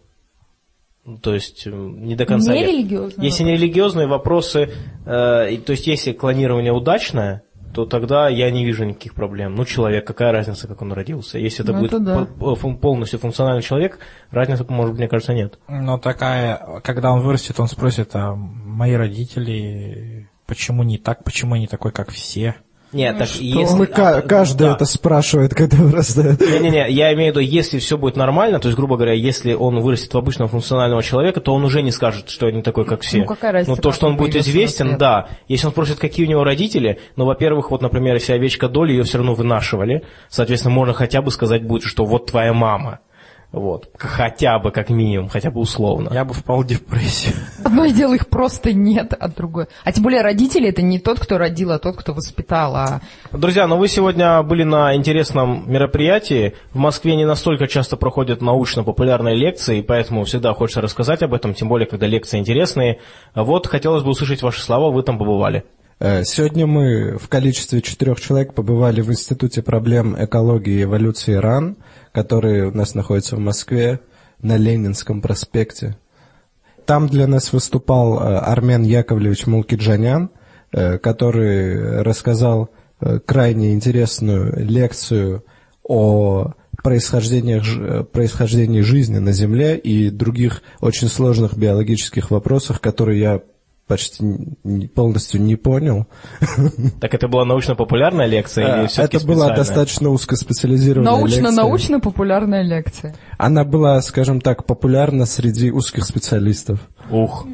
То 1.23 1.33
есть 1.33 1.67
не 1.67 2.15
до 2.15 2.27
конца. 2.27 2.53
Не 2.53 2.67
религиозные 2.67 3.27
Если 3.27 3.43
не 3.43 3.53
религиозные 3.53 4.07
вопросы, 4.07 4.71
э, 5.07 5.57
то 5.57 5.71
есть 5.71 5.87
если 5.87 6.13
клонирование 6.13 6.73
удачное, 6.73 7.43
то 7.75 7.85
тогда 7.87 8.29
я 8.29 8.51
не 8.51 8.65
вижу 8.65 8.85
никаких 8.85 9.15
проблем. 9.15 9.55
Ну, 9.55 9.65
человек, 9.65 10.07
какая 10.07 10.33
разница, 10.33 10.67
как 10.69 10.83
он 10.83 10.93
родился? 10.93 11.39
Если 11.39 11.65
это 11.65 11.73
Ну, 11.73 11.81
будет 11.81 11.93
это 11.93 12.01
да. 12.01 12.27
фун- 12.55 12.79
полностью 12.79 13.19
функциональный 13.19 13.63
человек, 13.63 13.99
разницы, 14.31 14.65
может 14.69 14.93
быть, 14.93 15.01
мне 15.01 15.09
кажется, 15.09 15.35
нет. 15.35 15.59
Но 15.69 15.99
такая, 15.99 16.81
когда 16.83 17.13
он 17.13 17.21
вырастет, 17.21 17.59
он 17.61 17.69
спросит, 17.69 18.11
а 18.15 18.35
мои 18.35 18.95
родители, 18.95 20.29
почему 20.47 20.83
не 20.83 20.99
так, 20.99 21.25
почему 21.25 21.57
не 21.57 21.67
такой, 21.67 21.93
как 21.93 22.11
все? 22.11 22.57
Нет, 22.93 23.19
так 23.19 23.29
То 23.29 23.39
если... 23.43 23.77
мы 23.77 23.85
а, 23.85 24.23
каждый 24.23 24.65
да. 24.65 24.73
это 24.73 24.87
спрашивает, 24.87 25.55
когда 25.55 25.77
вырастает. 25.77 26.41
Не-не-не, 26.41 26.91
я 26.91 27.13
имею 27.13 27.33
в 27.33 27.37
виду, 27.37 27.41
если 27.41 27.79
все 27.79 27.99
будет 27.99 28.17
нормально, 28.17 28.61
то 28.61 28.69
есть, 28.69 28.77
грубо 28.77 28.97
говоря, 28.97 29.13
если 29.13 29.53
он 29.53 29.81
вырастет 29.81 30.15
в 30.15 30.17
обычного 30.19 30.49
функционального 30.49 31.03
человека, 31.03 31.41
то 31.41 31.53
он 31.53 31.65
уже 31.65 31.83
не 31.83 31.91
скажет, 31.91 32.31
что 32.31 32.47
я 32.47 32.53
не 32.53 32.63
такой, 32.63 32.87
как 32.87 33.03
все. 33.03 33.19
Ну, 33.19 33.27
какая 33.27 33.53
разница, 33.53 33.77
Ну, 33.77 33.83
то, 33.83 33.93
что 33.93 34.07
он 34.07 34.17
будет 34.17 34.37
известен, 34.37 34.97
да. 34.97 35.29
Если 35.49 35.67
он 35.67 35.73
спросит, 35.73 35.99
какие 35.99 36.25
у 36.25 36.29
него 36.29 36.45
родители, 36.45 36.99
ну, 37.17 37.27
во-первых, 37.27 37.71
вот, 37.71 37.83
например, 37.83 38.15
если 38.15 38.33
овечка 38.33 38.69
Доли, 38.69 38.93
ее 38.93 39.03
все 39.03 39.19
равно 39.19 39.35
вынашивали, 39.35 40.05
соответственно, 40.31 40.75
можно 40.75 40.95
хотя 40.95 41.21
бы 41.21 41.31
сказать 41.31 41.65
будет, 41.65 41.83
что 41.83 42.07
вот 42.07 42.27
твоя 42.27 42.55
мама. 42.55 43.01
Вот. 43.51 43.89
Хотя 43.97 44.59
бы, 44.59 44.71
как 44.71 44.91
минимум, 44.91 45.29
хотя 45.31 45.51
бы 45.51 45.61
условно. 45.61 46.11
Я 46.13 46.27
бы 46.27 46.35
впал 46.35 46.63
в 46.63 46.67
депрессию. 46.67 47.35
Одно 47.65 47.87
дело 47.87 48.13
их 48.13 48.29
просто 48.29 48.75
нет, 48.75 49.15
а 49.19 49.29
другое. 49.29 49.69
А 49.85 49.93
тем 49.93 50.05
более 50.05 50.21
родители 50.21 50.69
это 50.69 50.83
не 50.83 50.99
тот, 50.99 51.19
кто 51.19 51.39
родил, 51.39 51.73
а 51.73 51.79
тот, 51.79 51.97
кто 51.97 52.13
воспитал. 52.13 52.77
А 52.77 53.01
Друзья, 53.33 53.67
ну 53.67 53.79
вы 53.79 53.89
сегодня 53.89 54.43
были 54.43 54.65
на 54.65 54.95
интересном 54.95 55.65
мероприятии. 55.71 56.55
В 56.73 56.79
Москве 56.79 57.17
не 57.17 57.25
настолько 57.25 57.69
часто 57.69 57.97
проходят 57.97 58.43
научно-популярные 58.43 59.35
лекции, 59.35 59.79
и 59.79 59.83
поэтому 59.83 60.25
всегда 60.25 60.53
хочется 60.53 60.83
рассказать 60.83 61.23
об 61.23 61.33
этом, 61.33 61.55
тем 61.55 61.69
более, 61.69 61.87
когда 61.87 62.07
лекции 62.07 62.39
интересные. 62.39 62.99
Вот, 63.35 63.67
хотелось 63.67 64.03
бы 64.03 64.11
услышать 64.11 64.43
ваши 64.43 64.61
слова, 64.61 64.91
вы 64.91 65.03
там 65.03 65.19
побывали. 65.19 65.65
Э, 66.01 66.23
Сегодня 66.25 66.67
мы 66.67 67.19
в 67.19 67.29
количестве 67.29 67.83
четырех 67.83 68.21
человек 68.21 68.55
побывали 68.55 69.01
в 69.01 69.11
Институте 69.11 69.63
проблем 69.63 70.15
экологии 70.19 70.81
и 70.81 70.83
эволюции 70.85 71.35
РАН, 71.35 71.77
который 72.13 72.67
у 72.67 72.73
нас 72.73 72.95
находится 72.95 73.37
в 73.37 73.41
Москве 73.41 74.01
на 74.41 74.57
Ленинском 74.57 75.21
проспекте. 75.21 75.97
Там 76.87 77.09
для 77.09 77.27
нас 77.27 77.53
выступал 77.53 78.21
э, 78.21 78.39
Армен 78.39 78.83
Яковлевич 78.83 79.47
Мулкиджанян, 79.47 80.31
э, 80.73 80.99
который 80.99 82.03
рассказал 82.03 82.71
крайне 83.27 83.75
интересную 83.75 84.59
лекцию 84.65 85.45
о 85.85 86.49
э, 86.49 86.53
происхождении 86.83 88.81
жизни 88.81 89.19
на 89.19 89.33
Земле 89.33 89.77
и 89.77 90.11
других 90.11 90.63
очень 90.81 91.09
сложных 91.09 91.57
биологических 91.57 92.31
вопросах, 92.31 92.81
которые 92.81 93.21
я 93.21 93.43
почти 93.89 94.23
полностью 94.95 95.41
не 95.41 95.57
понял. 95.57 96.07
Так 97.01 97.15
это 97.15 97.27
была 97.29 97.45
научно-популярная 97.45 98.27
лекция 98.27 98.65
или 98.77 98.85
Э, 98.85 98.89
все-таки 98.89 99.17
Это 99.17 99.27
была 99.27 99.55
достаточно 99.55 100.11
узкоспециализированная 100.11 101.13
лекция. 101.25 101.43
научно-научно-популярная 101.43 102.63
лекция. 102.63 103.15
Она 103.39 103.65
была, 103.65 104.01
скажем 104.03 104.41
так, 104.41 104.65
популярна 104.67 105.27
среди 105.27 105.71
узких 105.71 106.05
специалистов. 106.05 106.81
Ух. 107.11 107.47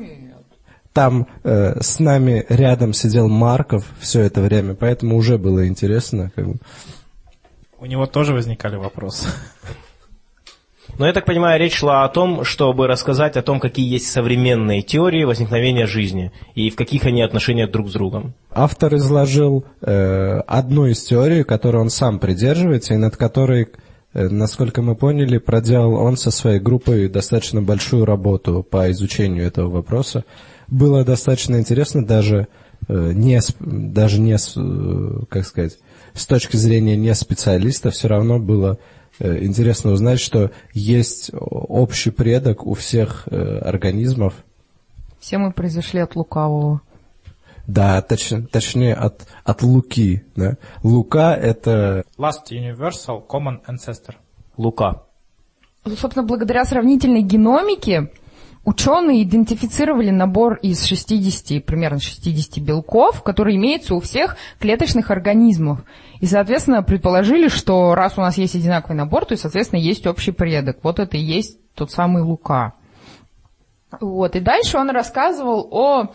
Там 0.92 1.26
э, 1.42 1.80
с 1.80 1.98
нами 1.98 2.44
рядом 2.48 2.92
сидел 2.92 3.28
Марков 3.28 3.84
все 3.98 4.20
это 4.22 4.40
время, 4.40 4.74
поэтому 4.74 5.16
уже 5.16 5.38
было 5.38 5.66
интересно. 5.66 6.30
как 6.34 6.46
бы. 6.46 6.56
У 7.78 7.86
него 7.86 8.06
тоже 8.06 8.32
возникали 8.32 8.76
вопросы. 8.76 9.28
Но 10.98 11.06
я 11.06 11.12
так 11.12 11.24
понимаю, 11.24 11.58
речь 11.60 11.74
шла 11.74 12.04
о 12.04 12.08
том, 12.08 12.44
чтобы 12.44 12.86
рассказать 12.86 13.36
о 13.36 13.42
том, 13.42 13.58
какие 13.58 13.90
есть 13.90 14.10
современные 14.10 14.82
теории 14.82 15.24
возникновения 15.24 15.86
жизни 15.86 16.30
и 16.54 16.70
в 16.70 16.76
каких 16.76 17.04
они 17.04 17.22
отношениях 17.22 17.70
друг 17.70 17.88
с 17.88 17.92
другом. 17.92 18.34
Автор 18.50 18.94
изложил 18.94 19.64
э, 19.80 20.40
одну 20.46 20.86
из 20.86 21.02
теорий, 21.02 21.42
которой 21.42 21.78
он 21.78 21.90
сам 21.90 22.18
придерживается, 22.18 22.94
и 22.94 22.98
над 22.98 23.16
которой, 23.16 23.68
э, 24.12 24.28
насколько 24.28 24.82
мы 24.82 24.94
поняли, 24.94 25.38
проделал 25.38 25.94
он 25.94 26.16
со 26.16 26.30
своей 26.30 26.60
группой 26.60 27.08
достаточно 27.08 27.60
большую 27.60 28.04
работу 28.04 28.62
по 28.62 28.90
изучению 28.92 29.46
этого 29.46 29.70
вопроса. 29.70 30.24
Было 30.68 31.04
достаточно 31.04 31.56
интересно 31.56 32.06
даже 32.06 32.46
э, 32.88 33.12
не, 33.14 33.40
даже 33.58 34.20
не, 34.20 34.34
э, 34.36 35.24
как 35.28 35.44
сказать, 35.44 35.78
с 36.14 36.26
точки 36.26 36.56
зрения 36.56 36.96
не 36.96 37.12
специалиста, 37.14 37.90
все 37.90 38.06
равно 38.06 38.38
было 38.38 38.78
интересно 39.20 39.92
узнать, 39.92 40.20
что 40.20 40.50
есть 40.72 41.30
общий 41.32 42.10
предок 42.10 42.66
у 42.66 42.74
всех 42.74 43.28
э, 43.30 43.58
организмов, 43.58 44.34
Все 45.20 45.38
мы 45.38 45.52
произошли 45.52 46.00
от 46.00 46.16
лукавого. 46.16 46.80
Да, 47.66 48.04
точ- 48.06 48.46
точнее 48.48 48.94
от, 48.94 49.26
от 49.44 49.62
Луки. 49.62 50.24
Да? 50.36 50.56
Лука 50.82 51.34
это 51.34 52.04
Last 52.18 52.50
Universal 52.50 53.26
Common 53.26 53.60
Ancestor. 53.66 54.16
Лука. 54.56 55.02
Собственно, 55.86 56.26
благодаря 56.26 56.64
сравнительной 56.64 57.22
геномике 57.22 58.10
ученые 58.64 59.22
идентифицировали 59.22 60.10
набор 60.10 60.54
из 60.54 60.84
60, 60.84 61.64
примерно 61.64 62.00
60 62.00 62.62
белков, 62.62 63.22
которые 63.22 63.56
имеются 63.56 63.94
у 63.94 64.00
всех 64.00 64.36
клеточных 64.58 65.10
организмов. 65.10 65.80
И, 66.20 66.26
соответственно, 66.26 66.82
предположили, 66.82 67.48
что 67.48 67.94
раз 67.94 68.16
у 68.16 68.20
нас 68.20 68.38
есть 68.38 68.54
одинаковый 68.54 68.96
набор, 68.96 69.26
то, 69.26 69.36
соответственно, 69.36 69.80
есть 69.80 70.06
общий 70.06 70.32
предок. 70.32 70.78
Вот 70.82 70.98
это 70.98 71.16
и 71.16 71.20
есть 71.20 71.58
тот 71.74 71.90
самый 71.90 72.22
Лука. 72.22 72.74
Вот. 74.00 74.34
И 74.36 74.40
дальше 74.40 74.78
он 74.78 74.90
рассказывал 74.90 75.68
о 75.70 76.12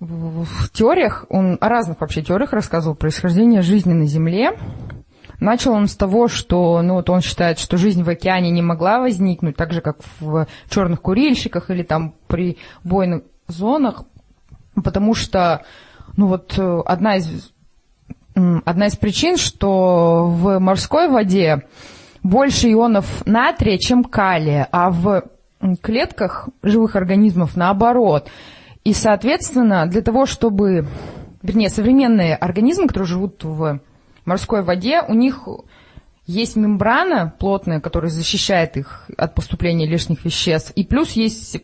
в 0.00 0.70
теориях, 0.70 1.24
он 1.30 1.56
о 1.60 1.68
разных 1.68 2.00
вообще 2.00 2.22
теориях 2.22 2.52
рассказывал 2.52 2.94
происхождение 2.94 3.62
жизни 3.62 3.92
на 3.92 4.06
Земле. 4.06 4.58
Начал 5.40 5.72
он 5.72 5.88
с 5.88 5.96
того, 5.96 6.28
что 6.28 6.80
ну, 6.82 6.94
вот 6.94 7.10
он 7.10 7.20
считает, 7.20 7.58
что 7.58 7.76
жизнь 7.76 8.02
в 8.02 8.08
океане 8.08 8.50
не 8.50 8.62
могла 8.62 9.00
возникнуть, 9.00 9.56
так 9.56 9.72
же, 9.72 9.80
как 9.80 9.98
в 10.20 10.46
черных 10.70 11.00
курильщиках 11.00 11.70
или 11.70 11.82
там 11.82 12.14
при 12.26 12.58
бойных 12.82 13.22
зонах, 13.48 14.04
потому 14.82 15.14
что 15.14 15.62
ну, 16.16 16.26
вот, 16.26 16.54
э, 16.58 16.82
одна, 16.86 17.16
из, 17.16 17.52
одна 18.34 18.86
из 18.86 18.96
причин, 18.96 19.36
что 19.36 20.26
в 20.28 20.58
морской 20.58 21.08
воде 21.08 21.66
больше 22.22 22.72
ионов 22.72 23.26
натрия, 23.26 23.78
чем 23.78 24.04
калия, 24.04 24.68
а 24.70 24.90
в 24.90 25.24
клетках 25.82 26.48
живых 26.62 26.96
организмов 26.96 27.56
наоборот. 27.56 28.28
И, 28.84 28.92
соответственно, 28.92 29.86
для 29.86 30.02
того, 30.02 30.26
чтобы, 30.26 30.86
вернее, 31.42 31.70
современные 31.70 32.36
организмы, 32.36 32.86
которые 32.86 33.08
живут 33.08 33.42
в 33.42 33.80
морской 34.24 34.62
воде, 34.62 35.02
у 35.02 35.14
них 35.14 35.48
есть 36.26 36.56
мембрана 36.56 37.34
плотная, 37.38 37.80
которая 37.80 38.10
защищает 38.10 38.76
их 38.76 39.10
от 39.16 39.34
поступления 39.34 39.86
лишних 39.86 40.24
веществ, 40.24 40.72
и 40.74 40.84
плюс 40.84 41.12
есть 41.12 41.56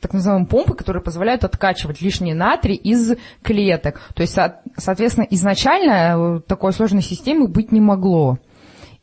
так 0.00 0.12
называемые 0.12 0.48
помпы, 0.48 0.74
которые 0.74 1.02
позволяют 1.02 1.44
откачивать 1.44 2.00
лишний 2.02 2.34
натрий 2.34 2.74
из 2.74 3.16
клеток. 3.42 4.00
То 4.14 4.22
есть, 4.22 4.34
со- 4.34 4.60
соответственно, 4.76 5.26
изначально 5.30 6.38
э, 6.38 6.40
такой 6.40 6.72
сложной 6.72 7.02
системы 7.02 7.46
быть 7.46 7.70
не 7.70 7.80
могло. 7.80 8.38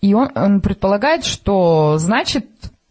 И 0.02 0.14
он, 0.14 0.30
он 0.36 0.60
предполагает, 0.60 1.24
что 1.24 1.98
значит 1.98 2.48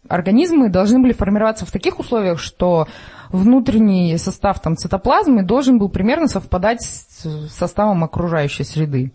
организмы 0.07 0.69
должны 0.69 0.99
были 0.99 1.13
формироваться 1.13 1.67
в 1.67 1.71
таких 1.71 1.99
условиях, 1.99 2.39
что 2.39 2.87
внутренний 3.29 4.17
состав 4.17 4.59
там, 4.59 4.75
цитоплазмы 4.75 5.43
должен 5.43 5.77
был 5.77 5.89
примерно 5.89 6.27
совпадать 6.27 6.81
с 6.81 7.49
составом 7.51 8.03
окружающей 8.03 8.63
среды. 8.63 9.11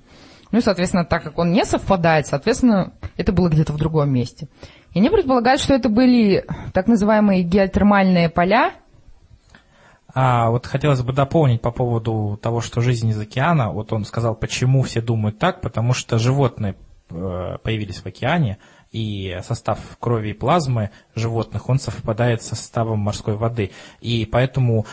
Ну 0.55 0.59
и, 0.59 0.63
соответственно, 0.63 1.05
так 1.05 1.25
как 1.25 1.37
он 1.37 1.51
не 1.51 1.65
совпадает, 1.65 2.29
соответственно, 2.29 2.93
это 3.17 3.33
было 3.33 3.49
где-то 3.49 3.73
в 3.73 3.77
другом 3.77 4.13
месте. 4.13 4.47
И 4.93 5.01
они 5.01 5.11
предполагают, 5.11 5.61
что 5.61 5.75
это 5.75 5.89
были 5.89 6.47
так 6.73 6.87
называемые 6.87 7.43
геотермальные 7.43 8.29
поля, 8.29 8.73
А 10.15 10.51
вот 10.51 10.67
хотелось 10.67 11.03
бы 11.03 11.13
дополнить 11.13 11.61
по 11.61 11.73
поводу 11.73 12.39
того, 12.41 12.61
что 12.61 12.83
жизнь 12.83 13.09
из 13.09 13.19
океана. 13.19 13.73
Вот 13.73 13.93
он 13.93 14.05
сказал, 14.05 14.37
почему 14.37 14.83
все 14.83 15.01
думают 15.01 15.41
так, 15.41 15.61
потому 15.61 15.93
что 15.93 16.21
животные 16.21 16.77
э, 17.11 17.57
появились 17.61 17.99
в 17.99 18.07
океане, 18.07 18.59
и 18.95 19.41
состав 19.43 19.81
крови 19.99 20.29
и 20.29 20.35
плазмы 20.35 20.91
животных, 21.17 21.69
он 21.69 21.81
совпадает 21.81 22.43
со 22.43 22.55
составом 22.55 23.01
морской 23.01 23.35
воды. 23.35 23.73
И 24.01 24.25
поэтому 24.25 24.87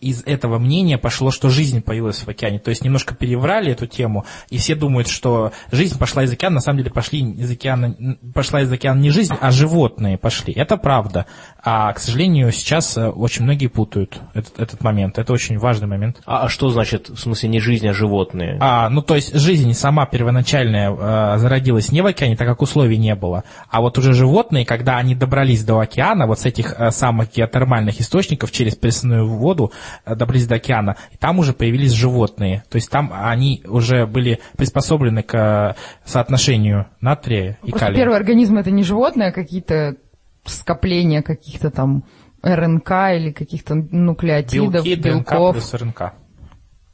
из 0.00 0.22
этого 0.24 0.58
мнения 0.58 0.98
пошло, 0.98 1.30
что 1.30 1.48
жизнь 1.48 1.80
появилась 1.82 2.18
в 2.18 2.28
океане. 2.28 2.58
То 2.58 2.70
есть 2.70 2.84
немножко 2.84 3.14
переврали 3.14 3.72
эту 3.72 3.86
тему, 3.86 4.24
и 4.50 4.58
все 4.58 4.74
думают, 4.74 5.08
что 5.08 5.52
жизнь 5.72 5.98
пошла 5.98 6.24
из 6.24 6.32
океана, 6.32 6.56
на 6.56 6.60
самом 6.60 6.78
деле 6.78 6.90
пошли 6.90 7.20
из 7.20 7.50
океана, 7.50 8.16
пошла 8.34 8.62
из 8.62 8.72
океана 8.72 9.00
не 9.00 9.10
жизнь, 9.10 9.34
а 9.40 9.50
животные 9.50 10.18
пошли. 10.18 10.52
Это 10.52 10.76
правда. 10.76 11.26
А, 11.62 11.92
к 11.92 11.98
сожалению, 11.98 12.52
сейчас 12.52 12.96
э, 12.96 13.08
очень 13.08 13.44
многие 13.44 13.66
путают 13.66 14.20
этот, 14.34 14.58
этот 14.58 14.82
момент. 14.82 15.18
Это 15.18 15.32
очень 15.32 15.58
важный 15.58 15.86
момент. 15.86 16.20
А, 16.26 16.44
а 16.44 16.48
что 16.48 16.68
значит, 16.68 17.08
в 17.08 17.18
смысле, 17.18 17.48
не 17.50 17.60
жизнь, 17.60 17.86
а 17.86 17.92
животные? 17.92 18.56
А, 18.60 18.88
ну, 18.88 19.02
то 19.02 19.14
есть 19.14 19.34
жизнь 19.34 19.72
сама 19.74 20.06
первоначальная 20.06 20.90
э, 20.90 21.38
зародилась 21.38 21.92
не 21.92 22.00
в 22.00 22.06
океане, 22.06 22.36
так 22.36 22.48
как 22.48 22.62
условий 22.62 22.96
не 22.96 23.14
было. 23.14 23.44
А 23.68 23.80
вот 23.80 23.98
уже 23.98 24.12
животные, 24.12 24.64
когда 24.64 24.96
они 24.96 25.14
добрались 25.14 25.64
до 25.64 25.80
океана, 25.80 26.26
вот 26.26 26.40
с 26.40 26.46
этих 26.46 26.74
э, 26.78 26.90
самых 26.90 27.32
геотермальных 27.32 28.00
источников 28.00 28.52
через 28.52 28.74
пресную 28.74 29.29
воду 29.36 29.72
э, 30.04 30.14
добрались 30.14 30.46
до 30.46 30.56
океана, 30.56 30.96
и 31.12 31.16
там 31.16 31.38
уже 31.38 31.52
появились 31.52 31.92
животные. 31.92 32.64
То 32.70 32.76
есть 32.76 32.90
там 32.90 33.10
они 33.14 33.62
уже 33.66 34.06
были 34.06 34.40
приспособлены 34.56 35.22
к 35.22 35.34
э, 35.34 35.74
соотношению 36.04 36.86
натрия 37.00 37.58
и 37.62 37.70
Просто 37.70 37.86
калия. 37.86 37.98
первый 38.00 38.16
организм 38.16 38.58
это 38.58 38.70
не 38.70 38.82
животное, 38.82 39.28
а 39.28 39.32
какие-то 39.32 39.96
скопления 40.44 41.22
каких-то 41.22 41.70
там 41.70 42.04
РНК 42.42 42.90
или 43.14 43.32
каких-то 43.32 43.74
нуклеотидов, 43.74 44.84
Белки, 44.84 44.94
ДНК 44.96 45.30
белков. 45.30 45.52
плюс 45.56 45.74
РНК. 45.74 46.12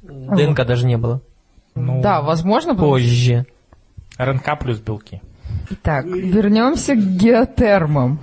ДНК 0.02 0.66
даже 0.66 0.86
не 0.86 0.96
было. 0.98 1.20
Ну, 1.74 2.00
Да, 2.02 2.22
возможно. 2.22 2.74
Позже. 2.74 3.46
РНК 4.18 4.58
плюс 4.58 4.80
белки. 4.80 5.20
Итак, 5.70 6.04
вернемся 6.06 6.94
к 6.94 6.98
геотермам. 6.98 8.18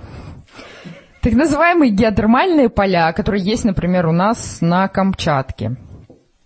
Так 1.24 1.32
называемые 1.32 1.90
геотермальные 1.90 2.68
поля, 2.68 3.10
которые 3.14 3.42
есть, 3.42 3.64
например, 3.64 4.06
у 4.06 4.12
нас 4.12 4.58
на 4.60 4.88
Камчатке. 4.88 5.76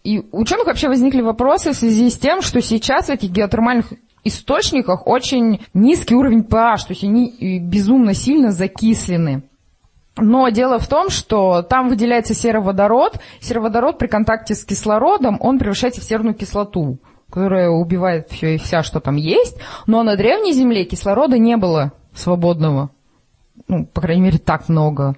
И 0.04 0.22
ученых 0.30 0.66
вообще 0.66 0.86
возникли 0.86 1.20
вопросы 1.20 1.72
в 1.72 1.74
связи 1.76 2.08
с 2.08 2.16
тем, 2.16 2.42
что 2.42 2.62
сейчас 2.62 3.06
в 3.06 3.10
этих 3.10 3.30
геотермальных 3.30 3.92
источниках 4.22 5.04
очень 5.08 5.62
низкий 5.74 6.14
уровень 6.14 6.42
pH, 6.42 6.76
то 6.76 6.90
есть 6.90 7.02
они 7.02 7.28
э, 7.28 7.58
безумно 7.58 8.14
сильно 8.14 8.52
закислены. 8.52 9.42
Но 10.16 10.48
дело 10.50 10.78
в 10.78 10.86
том, 10.86 11.10
что 11.10 11.62
там 11.62 11.88
выделяется 11.88 12.34
сероводород. 12.34 13.18
Сероводород 13.40 13.98
при 13.98 14.06
контакте 14.06 14.54
с 14.54 14.64
кислородом, 14.64 15.38
он 15.40 15.58
превращается 15.58 16.00
в 16.00 16.04
серную 16.04 16.36
кислоту, 16.36 16.98
которая 17.30 17.68
убивает 17.68 18.28
все 18.30 18.54
и 18.54 18.58
вся, 18.58 18.84
что 18.84 19.00
там 19.00 19.16
есть. 19.16 19.58
Но 19.88 20.04
на 20.04 20.14
древней 20.14 20.52
Земле 20.52 20.84
кислорода 20.84 21.36
не 21.36 21.56
было 21.56 21.94
свободного. 22.14 22.90
Ну, 23.68 23.86
по 23.86 24.00
крайней 24.00 24.22
мере, 24.22 24.38
так 24.38 24.68
много. 24.68 25.16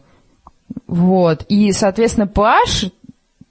Вот. 0.87 1.45
И, 1.49 1.73
соответственно, 1.73 2.25
pH 2.25 2.93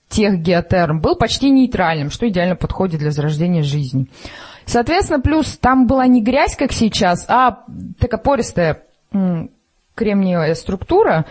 тех 0.10 0.40
геотерм 0.40 1.00
был 1.00 1.16
почти 1.16 1.50
нейтральным, 1.50 2.10
что 2.10 2.28
идеально 2.28 2.56
подходит 2.56 3.00
для 3.00 3.12
зарождения 3.12 3.64
жизни. 3.64 4.08
Соответственно, 4.66 5.20
плюс 5.20 5.58
там 5.58 5.88
была 5.88 6.06
не 6.08 6.22
грязь, 6.22 6.56
как 6.56 6.72
сейчас, 6.72 7.26
а 7.28 7.64
такая 8.00 8.20
пористая 8.20 8.84
кремниевая 9.96 10.56
структура, 10.56 11.26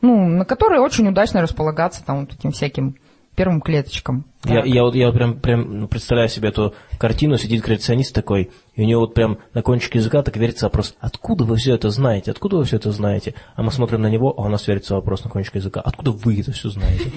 ну, 0.00 0.28
на 0.28 0.44
которой 0.44 0.80
очень 0.80 1.08
удачно 1.08 1.40
располагаться 1.40 2.04
там 2.04 2.20
вот 2.20 2.34
этим 2.34 2.50
всяким 2.50 2.96
первым 3.34 3.60
клеточкам. 3.60 4.24
Я, 4.44 4.64
я 4.64 4.82
вот 4.82 4.94
я 4.94 5.06
вот 5.06 5.14
прям, 5.14 5.38
прям 5.38 5.80
ну, 5.80 5.88
представляю 5.88 6.28
себе 6.28 6.48
эту 6.48 6.74
картину, 6.98 7.36
сидит 7.38 7.62
креационист 7.62 8.14
такой, 8.14 8.50
и 8.74 8.82
у 8.82 8.84
него 8.84 9.02
вот 9.02 9.14
прям 9.14 9.38
на 9.54 9.62
кончике 9.62 9.98
языка 9.98 10.22
так 10.22 10.36
верится 10.36 10.66
вопрос, 10.66 10.96
откуда 11.00 11.44
вы 11.44 11.56
все 11.56 11.74
это 11.74 11.90
знаете, 11.90 12.30
откуда 12.30 12.56
вы 12.56 12.64
все 12.64 12.76
это 12.76 12.90
знаете? 12.90 13.34
А 13.54 13.62
мы 13.62 13.70
смотрим 13.70 14.02
на 14.02 14.08
него, 14.08 14.34
а 14.36 14.42
у 14.42 14.48
нас 14.48 14.66
верится 14.66 14.94
вопрос 14.94 15.24
на 15.24 15.30
кончике 15.30 15.58
языка, 15.58 15.80
откуда 15.80 16.10
вы 16.10 16.40
это 16.40 16.52
все 16.52 16.70
знаете? 16.70 17.12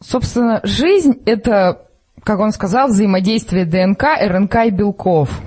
Собственно, 0.00 0.60
жизнь– 0.64 1.20
это, 1.26 1.86
как 2.24 2.40
он 2.40 2.52
сказал, 2.52 2.88
взаимодействие 2.88 3.64
ДНК, 3.64 4.04
РНК 4.20 4.66
и 4.66 4.70
белков. 4.70 5.40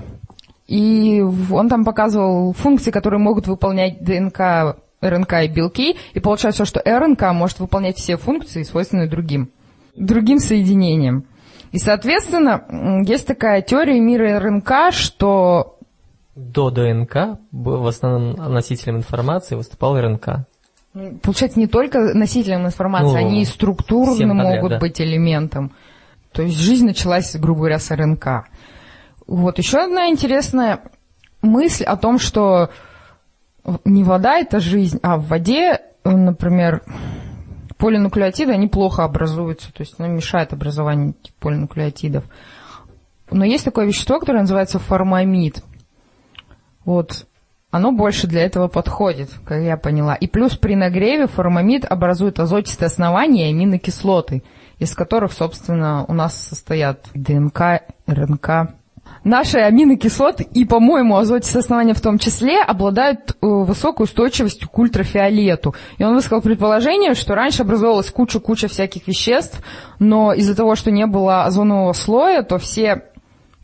И 0.66 1.20
он 1.20 1.68
там 1.68 1.84
показывал 1.84 2.52
функции, 2.52 2.90
которые 2.90 3.20
могут 3.20 3.46
выполнять 3.46 4.02
ДНК, 4.02 4.76
РНК 5.00 5.32
и 5.44 5.48
белки, 5.48 5.96
и 6.14 6.20
получается, 6.20 6.64
что 6.64 6.80
РНК 6.84 7.32
может 7.32 7.60
выполнять 7.60 7.96
все 7.96 8.16
функции, 8.16 8.62
свойственные 8.62 9.08
другим, 9.08 9.50
другим 9.94 10.38
соединениям. 10.38 11.24
И, 11.72 11.78
соответственно, 11.78 12.64
есть 13.06 13.26
такая 13.26 13.60
теория 13.62 14.00
мира 14.00 14.38
РНК, 14.40 14.92
что 14.92 15.78
До 16.34 16.70
ДНК 16.70 17.38
в 17.52 17.86
основном 17.86 18.52
носителем 18.52 18.96
информации 18.96 19.56
выступал 19.56 19.98
РНК. 20.00 20.46
получается 21.22 21.58
не 21.58 21.66
только 21.66 22.14
носителем 22.14 22.64
информации, 22.66 23.12
Ну, 23.12 23.14
они 23.16 23.42
и 23.42 23.44
структурно 23.44 24.14
всем 24.14 24.30
подряд, 24.30 24.54
могут 24.54 24.70
да. 24.70 24.78
быть 24.78 25.00
элементом. 25.00 25.72
То 26.32 26.42
есть 26.42 26.58
жизнь 26.58 26.86
началась, 26.86 27.34
грубо 27.36 27.60
говоря, 27.60 27.78
с 27.78 27.90
РНК. 27.90 28.48
Вот 29.26 29.58
еще 29.58 29.78
одна 29.78 30.08
интересная 30.08 30.80
мысль 31.42 31.84
о 31.84 31.96
том, 31.96 32.18
что 32.18 32.70
не 33.84 34.04
вода 34.04 34.38
это 34.38 34.60
жизнь, 34.60 34.98
а 35.02 35.16
в 35.16 35.26
воде, 35.26 35.80
э, 36.04 36.10
например, 36.10 36.82
полинуклеотиды, 37.78 38.52
они 38.52 38.68
плохо 38.68 39.04
образуются, 39.04 39.72
то 39.72 39.82
есть 39.82 39.94
оно 39.98 40.08
мешает 40.08 40.52
образованию 40.52 41.14
полинуклеотидов. 41.40 42.24
Но 43.30 43.44
есть 43.44 43.64
такое 43.64 43.86
вещество, 43.86 44.20
которое 44.20 44.40
называется 44.40 44.78
формамид. 44.78 45.62
Вот. 46.84 47.26
Оно 47.72 47.92
больше 47.92 48.26
для 48.28 48.42
этого 48.42 48.68
подходит, 48.68 49.30
как 49.44 49.60
я 49.60 49.76
поняла. 49.76 50.14
И 50.14 50.28
плюс 50.28 50.56
при 50.56 50.76
нагреве 50.76 51.26
формамид 51.26 51.84
образует 51.84 52.38
азотистые 52.38 52.86
основания 52.86 53.50
и 53.50 53.52
аминокислоты, 53.52 54.44
из 54.78 54.94
которых, 54.94 55.32
собственно, 55.32 56.04
у 56.06 56.14
нас 56.14 56.40
состоят 56.40 57.08
ДНК, 57.14 57.82
РНК. 58.06 58.74
Наши 59.24 59.58
аминокислоты 59.58 60.44
и, 60.44 60.64
по-моему, 60.64 61.16
азотистые 61.16 61.60
основания 61.60 61.94
в 61.94 62.00
том 62.00 62.18
числе 62.18 62.60
обладают 62.60 63.32
э, 63.32 63.34
высокой 63.40 64.04
устойчивостью 64.04 64.68
к 64.68 64.78
ультрафиолету. 64.78 65.74
И 65.98 66.04
он 66.04 66.14
высказал 66.14 66.42
предположение, 66.42 67.14
что 67.14 67.34
раньше 67.34 67.62
образовалась 67.62 68.10
куча-куча 68.10 68.68
всяких 68.68 69.06
веществ, 69.08 69.60
но 69.98 70.32
из-за 70.32 70.54
того, 70.54 70.76
что 70.76 70.90
не 70.90 71.06
было 71.06 71.44
озонового 71.44 71.92
слоя, 71.92 72.42
то 72.42 72.58
все 72.58 73.02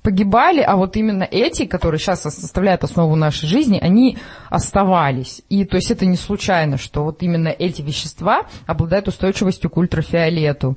погибали, 0.03 0.61
а 0.61 0.77
вот 0.77 0.97
именно 0.97 1.23
эти, 1.23 1.65
которые 1.65 1.99
сейчас 1.99 2.23
составляют 2.23 2.85
основу 2.85 3.15
нашей 3.15 3.47
жизни, 3.47 3.79
они 3.81 4.19
оставались. 4.51 5.43
И 5.49 5.65
то 5.65 5.77
есть 5.77 5.91
это 5.91 6.05
не 6.07 6.17
случайно, 6.17 6.77
что 6.77 7.05
вот 7.05 7.23
именно 7.23 7.49
эти 7.49 7.83
вещества 7.83 8.47
обладают 8.67 9.09
устойчивостью 9.09 9.71
к 9.71 9.77
ультрафиолету. 9.77 10.77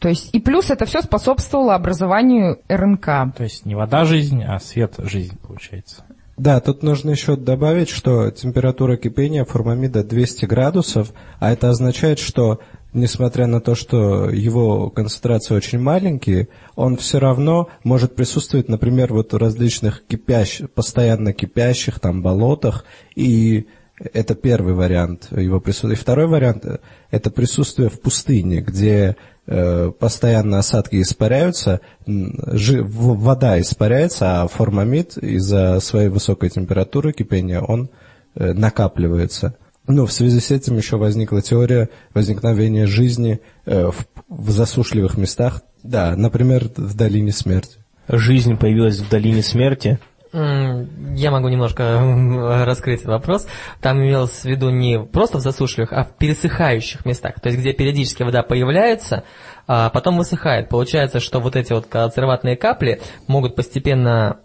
То 0.00 0.08
есть 0.08 0.30
и 0.32 0.40
плюс 0.40 0.70
это 0.70 0.86
все 0.86 1.02
способствовало 1.02 1.74
образованию 1.74 2.58
РНК. 2.68 3.36
То 3.36 3.42
есть 3.42 3.66
не 3.66 3.74
вода 3.74 4.04
жизнь, 4.04 4.42
а 4.42 4.58
свет 4.58 4.94
жизнь 4.98 5.38
получается. 5.46 6.04
Да, 6.38 6.58
тут 6.60 6.82
нужно 6.82 7.10
еще 7.10 7.36
добавить, 7.36 7.90
что 7.90 8.30
температура 8.30 8.96
кипения 8.96 9.44
формамида 9.44 10.02
200 10.02 10.46
градусов, 10.46 11.12
а 11.38 11.52
это 11.52 11.68
означает, 11.68 12.18
что 12.18 12.60
несмотря 12.94 13.46
на 13.46 13.60
то, 13.60 13.74
что 13.74 14.30
его 14.30 14.88
концентрации 14.88 15.54
очень 15.54 15.78
маленькие, 15.78 16.48
он 16.76 16.96
все 16.96 17.18
равно 17.18 17.68
может 17.84 18.16
присутствовать, 18.16 18.70
например, 18.70 19.12
вот 19.12 19.34
в 19.34 19.36
различных 19.36 20.02
кипящих, 20.06 20.70
постоянно 20.70 21.34
кипящих 21.34 22.00
там 22.00 22.22
болотах, 22.22 22.86
и 23.14 23.66
это 24.12 24.34
первый 24.34 24.74
вариант 24.74 25.28
его 25.30 25.60
присутствия. 25.60 25.92
И 25.92 25.96
второй 25.96 26.26
вариант– 26.26 26.64
это 27.10 27.30
присутствие 27.30 27.88
в 27.88 28.00
пустыне, 28.00 28.60
где 28.60 29.16
э, 29.46 29.92
постоянно 29.98 30.58
осадки 30.58 31.00
испаряются, 31.00 31.80
вода 32.06 33.60
испаряется, 33.60 34.42
а 34.42 34.48
формамид 34.48 35.18
из-за 35.18 35.80
своей 35.80 36.08
высокой 36.08 36.50
температуры 36.50 37.12
кипения 37.12 37.60
он 37.60 37.90
э, 38.34 38.52
накапливается. 38.52 39.56
Ну, 39.86 40.06
в 40.06 40.12
связи 40.12 40.40
с 40.40 40.50
этим 40.50 40.76
еще 40.76 40.96
возникла 40.96 41.42
теория 41.42 41.88
возникновения 42.14 42.86
жизни 42.86 43.40
э, 43.66 43.90
в 44.28 44.50
засушливых 44.50 45.16
местах, 45.16 45.62
да, 45.82 46.14
например, 46.16 46.70
в 46.76 46.94
долине 46.94 47.32
смерти. 47.32 47.78
Жизнь 48.08 48.56
появилась 48.56 48.98
в 48.98 49.08
долине 49.08 49.42
смерти. 49.42 49.98
Я 50.32 51.30
могу 51.32 51.48
немножко 51.48 51.82
м, 51.82 52.64
раскрыть 52.64 53.04
вопрос. 53.04 53.48
Там 53.80 53.98
имелось 53.98 54.42
в 54.42 54.44
виду 54.44 54.70
не 54.70 55.00
просто 55.00 55.38
в 55.38 55.40
засушливых, 55.40 55.92
а 55.92 56.04
в 56.04 56.16
пересыхающих 56.16 57.04
местах. 57.04 57.40
То 57.40 57.48
есть, 57.48 57.58
где 57.58 57.72
периодически 57.72 58.22
вода 58.22 58.42
появляется, 58.42 59.24
а 59.66 59.90
потом 59.90 60.18
высыхает. 60.18 60.68
Получается, 60.68 61.18
что 61.18 61.40
вот 61.40 61.56
эти 61.56 61.72
вот 61.72 61.86
консерватные 61.86 62.56
капли 62.56 63.00
могут 63.26 63.56
постепенно 63.56 64.38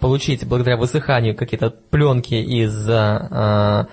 получить, 0.00 0.46
благодаря 0.46 0.76
высыханию, 0.76 1.36
какие-то 1.36 1.70
пленки 1.70 2.34
из 2.34 2.88
а, 2.90 3.86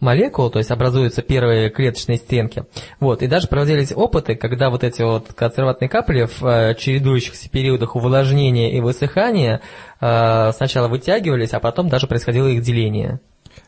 молекул, 0.00 0.50
то 0.50 0.58
есть 0.58 0.70
образуются 0.70 1.22
первые 1.22 1.70
клеточные 1.70 2.18
стенки. 2.18 2.64
Вот, 2.98 3.22
и 3.22 3.26
даже 3.26 3.46
проводились 3.46 3.92
опыты, 3.94 4.34
когда 4.34 4.70
вот 4.70 4.82
эти 4.82 5.02
вот 5.02 5.32
консерватные 5.34 5.88
капли 5.88 6.26
в 6.26 6.42
э, 6.44 6.74
чередующихся 6.74 7.48
периодах 7.50 7.96
увлажнения 7.96 8.76
и 8.76 8.80
высыхания 8.80 9.60
э, 10.00 10.52
сначала 10.52 10.88
вытягивались, 10.88 11.52
а 11.52 11.60
потом 11.60 11.88
даже 11.88 12.06
происходило 12.06 12.46
их 12.46 12.62
деление. 12.62 13.20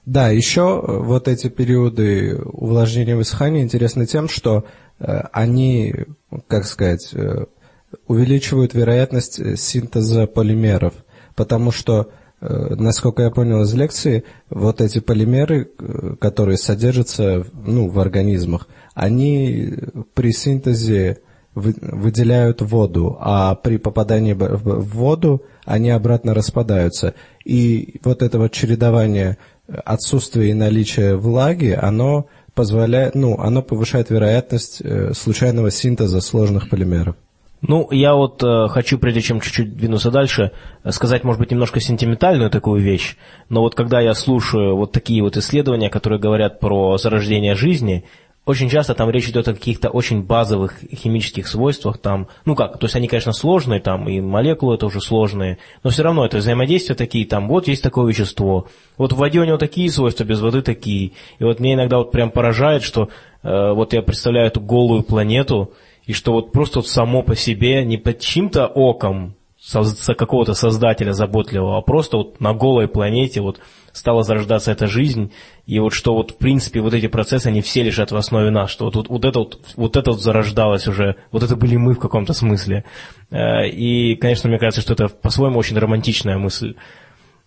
Да, 0.06 0.30
еще 0.30 0.82
э, 0.82 0.98
вот 0.98 1.28
эти 1.28 1.48
периоды 1.48 2.38
увлажнения 2.42 3.12
и 3.12 3.16
высыхания 3.16 3.62
интересны 3.62 4.06
тем, 4.06 4.28
что 4.28 4.64
они, 4.98 5.94
как 6.46 6.64
сказать, 6.64 7.12
увеличивают 8.06 8.72
вероятность 8.72 9.58
синтеза 9.58 10.28
полимеров, 10.28 10.94
потому 11.34 11.72
что, 11.72 12.10
насколько 12.42 13.22
я 13.22 13.30
понял 13.30 13.62
из 13.62 13.72
лекции, 13.74 14.24
вот 14.50 14.80
эти 14.80 14.98
полимеры, 14.98 15.70
э, 15.78 16.16
которые 16.20 16.58
содержатся 16.58 17.46
ну, 17.54 17.88
в 17.88 18.00
организмах, 18.00 18.68
они 18.94 19.74
при 20.14 20.32
синтезе 20.32 21.18
вы- 21.54 21.76
выделяют 21.80 22.60
воду, 22.60 23.16
а 23.20 23.54
при 23.54 23.76
попадании 23.76 24.32
в 24.32 24.80
воду 24.94 25.42
они 25.64 25.90
обратно 25.90 26.34
распадаются. 26.34 27.14
И 27.44 28.00
вот 28.02 28.22
это 28.22 28.38
вот 28.38 28.52
чередование 28.52 29.38
отсутствия 29.68 30.50
и 30.50 30.54
наличия 30.54 31.14
влаги, 31.14 31.78
оно 31.80 32.26
позволяет, 32.54 33.14
ну, 33.14 33.38
оно 33.38 33.62
повышает 33.62 34.10
вероятность 34.10 34.80
э, 34.82 35.12
случайного 35.14 35.70
синтеза 35.70 36.20
сложных 36.20 36.68
полимеров. 36.68 37.16
Ну, 37.62 37.86
я 37.92 38.14
вот 38.14 38.42
э, 38.42 38.66
хочу, 38.68 38.98
прежде 38.98 39.20
чем 39.20 39.40
чуть-чуть 39.40 39.76
двинуться 39.76 40.10
дальше, 40.10 40.50
сказать, 40.90 41.22
может 41.22 41.40
быть, 41.40 41.52
немножко 41.52 41.78
сентиментальную 41.78 42.50
такую 42.50 42.82
вещь, 42.82 43.16
но 43.48 43.60
вот 43.60 43.76
когда 43.76 44.00
я 44.00 44.14
слушаю 44.14 44.76
вот 44.76 44.90
такие 44.90 45.22
вот 45.22 45.36
исследования, 45.36 45.88
которые 45.88 46.18
говорят 46.18 46.58
про 46.58 46.98
зарождение 46.98 47.54
жизни, 47.54 48.04
очень 48.44 48.68
часто 48.68 48.94
там 48.94 49.08
речь 49.10 49.28
идет 49.28 49.46
о 49.46 49.54
каких-то 49.54 49.90
очень 49.90 50.24
базовых 50.24 50.80
химических 50.92 51.46
свойствах, 51.46 51.98
там, 51.98 52.26
ну 52.44 52.56
как, 52.56 52.78
то 52.78 52.86
есть 52.86 52.96
они, 52.96 53.06
конечно, 53.06 53.32
сложные, 53.32 53.80
там, 53.80 54.08
и 54.08 54.20
молекулы 54.20 54.76
тоже 54.76 55.00
сложные, 55.00 55.58
но 55.84 55.90
все 55.90 56.02
равно 56.02 56.26
это 56.26 56.38
взаимодействия 56.38 56.96
такие, 56.96 57.24
там, 57.26 57.46
вот 57.46 57.68
есть 57.68 57.84
такое 57.84 58.08
вещество, 58.08 58.66
вот 58.98 59.12
в 59.12 59.16
воде 59.16 59.38
у 59.38 59.44
него 59.44 59.58
такие 59.58 59.88
свойства, 59.88 60.24
без 60.24 60.40
воды 60.40 60.62
такие, 60.62 61.12
и 61.38 61.44
вот 61.44 61.60
мне 61.60 61.74
иногда 61.74 61.98
вот 61.98 62.10
прям 62.10 62.32
поражает, 62.32 62.82
что 62.82 63.10
э, 63.44 63.72
вот 63.72 63.92
я 63.92 64.02
представляю 64.02 64.48
эту 64.48 64.60
голую 64.60 65.04
планету, 65.04 65.72
и 66.12 66.14
что 66.14 66.32
вот 66.32 66.52
просто 66.52 66.80
вот 66.80 66.88
само 66.88 67.22
по 67.22 67.34
себе, 67.34 67.86
не 67.86 67.96
под 67.96 68.20
чьим-то 68.20 68.66
оком 68.66 69.34
какого-то 70.18 70.52
создателя 70.52 71.12
заботливого, 71.12 71.78
а 71.78 71.80
просто 71.80 72.18
вот 72.18 72.38
на 72.38 72.52
голой 72.52 72.86
планете 72.86 73.40
вот 73.40 73.60
стала 73.92 74.22
зарождаться 74.22 74.72
эта 74.72 74.88
жизнь, 74.88 75.32
и 75.64 75.78
вот 75.78 75.94
что 75.94 76.14
вот 76.14 76.32
в 76.32 76.36
принципе 76.36 76.80
вот 76.80 76.92
эти 76.92 77.06
процессы, 77.06 77.46
они 77.46 77.62
все 77.62 77.82
лежат 77.82 78.12
в 78.12 78.16
основе 78.16 78.50
нас, 78.50 78.70
что 78.70 78.84
вот, 78.84 78.96
вот, 78.96 79.08
вот 79.08 79.24
это 79.24 79.38
вот, 79.38 79.60
вот 79.76 79.96
это 79.96 80.10
вот 80.10 80.20
зарождалось 80.20 80.86
уже, 80.86 81.16
вот 81.30 81.44
это 81.44 81.56
были 81.56 81.76
мы 81.76 81.94
в 81.94 81.98
каком-то 81.98 82.34
смысле. 82.34 82.84
Э, 83.30 83.66
И, 83.68 84.16
конечно, 84.16 84.50
мне 84.50 84.58
кажется, 84.58 84.82
что 84.82 84.92
это 84.92 85.08
по-своему 85.08 85.58
очень 85.58 85.78
романтичная 85.78 86.36
мысль. 86.36 86.74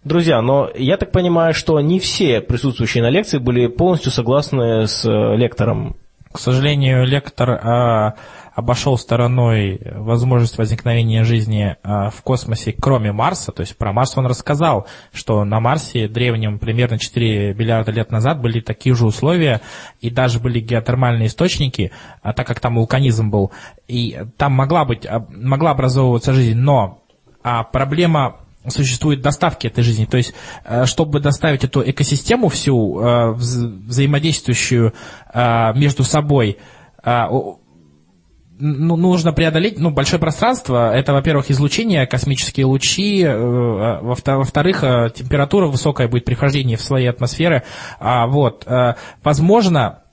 Друзья, 0.03 0.41
но 0.41 0.71
я 0.75 0.97
так 0.97 1.11
понимаю, 1.11 1.53
что 1.53 1.79
не 1.81 1.99
все 1.99 2.41
присутствующие 2.41 3.03
на 3.03 3.11
лекции 3.11 3.37
были 3.37 3.67
полностью 3.67 4.11
согласны 4.11 4.87
с 4.87 5.05
э, 5.05 5.35
лектором. 5.35 5.97
К 6.35 6.39
сожалению, 6.39 7.05
лектор 7.05 7.49
а, 7.49 8.15
обошел 8.55 8.97
стороной 8.97 9.81
возможность 9.95 10.57
возникновения 10.57 11.25
жизни 11.25 11.75
а, 11.83 12.09
в 12.09 12.21
космосе, 12.21 12.73
кроме 12.79 13.11
Марса. 13.11 13.51
То 13.51 13.61
есть 13.61 13.77
про 13.77 13.91
Марс 13.91 14.17
он 14.17 14.25
рассказал, 14.25 14.87
что 15.11 15.43
на 15.43 15.59
Марсе 15.59 16.07
древнем 16.07 16.57
примерно 16.57 16.97
4 16.97 17.53
миллиарда 17.53 17.91
лет 17.91 18.11
назад 18.11 18.41
были 18.41 18.61
такие 18.61 18.95
же 18.95 19.05
условия, 19.05 19.59
и 19.99 20.09
даже 20.09 20.39
были 20.39 20.61
геотермальные 20.61 21.27
источники, 21.27 21.91
а, 22.21 22.31
так 22.31 22.47
как 22.47 22.61
там 22.61 22.75
вулканизм 22.75 23.29
был, 23.29 23.51
и 23.89 24.23
там 24.37 24.53
могла 24.53 24.85
быть, 24.85 25.05
а, 25.05 25.25
могла 25.29 25.71
образовываться 25.71 26.31
жизнь, 26.31 26.57
но 26.57 27.03
а, 27.43 27.63
проблема 27.63 28.37
существует 28.67 29.21
доставки 29.21 29.67
этой 29.67 29.83
жизни. 29.83 30.05
То 30.05 30.17
есть, 30.17 30.33
э, 30.63 30.85
чтобы 30.85 31.19
доставить 31.19 31.63
эту 31.63 31.87
экосистему 31.87 32.49
всю, 32.49 32.99
э, 32.99 33.03
вз- 33.33 33.85
взаимодействующую 33.85 34.93
э, 35.31 35.73
между 35.75 36.03
собой, 36.03 36.57
ну, 38.57 38.95
нужно 38.95 39.33
преодолеть 39.33 39.79
ну, 39.79 39.91
большое 39.91 40.19
пространство. 40.19 40.93
Это, 40.93 41.13
во-первых, 41.13 41.51
излучение, 41.51 42.05
космические 42.07 42.65
лучи, 42.65 43.21
э, 43.21 43.99
во-вто- 44.01 44.37
во-вторых, 44.37 44.83
э, 44.83 45.09
температура 45.13 45.67
высокая 45.67 46.07
будет 46.07 46.25
при 46.25 46.35
вхождении 46.35 46.75
в 46.75 46.81
слои 46.81 47.05
атмосферы. 47.05 47.63
А, 47.99 48.27
вот, 48.27 48.65
э, 48.65 48.93
возможно, 49.23 50.03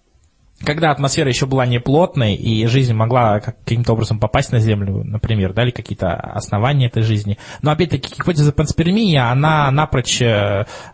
когда 0.65 0.91
атмосфера 0.91 1.29
еще 1.29 1.47
была 1.47 1.67
неплотной, 1.67 2.35
и 2.35 2.67
жизнь 2.67 2.95
могла 2.95 3.41
как- 3.41 3.59
каким-то 3.61 3.93
образом 3.93 4.21
попасть 4.21 4.53
на 4.53 4.61
Землю, 4.61 5.03
например, 5.05 5.53
да, 5.53 5.65
или 5.65 5.71
какие-то 5.71 6.15
основания 6.15 6.87
этой 6.87 7.03
жизни. 7.03 7.39
Но 7.63 7.73
опять-таки 7.73 8.15
гипотеза 8.17 8.53
панспермии, 8.53 9.17
она 9.17 9.69
напрочь, 9.73 10.23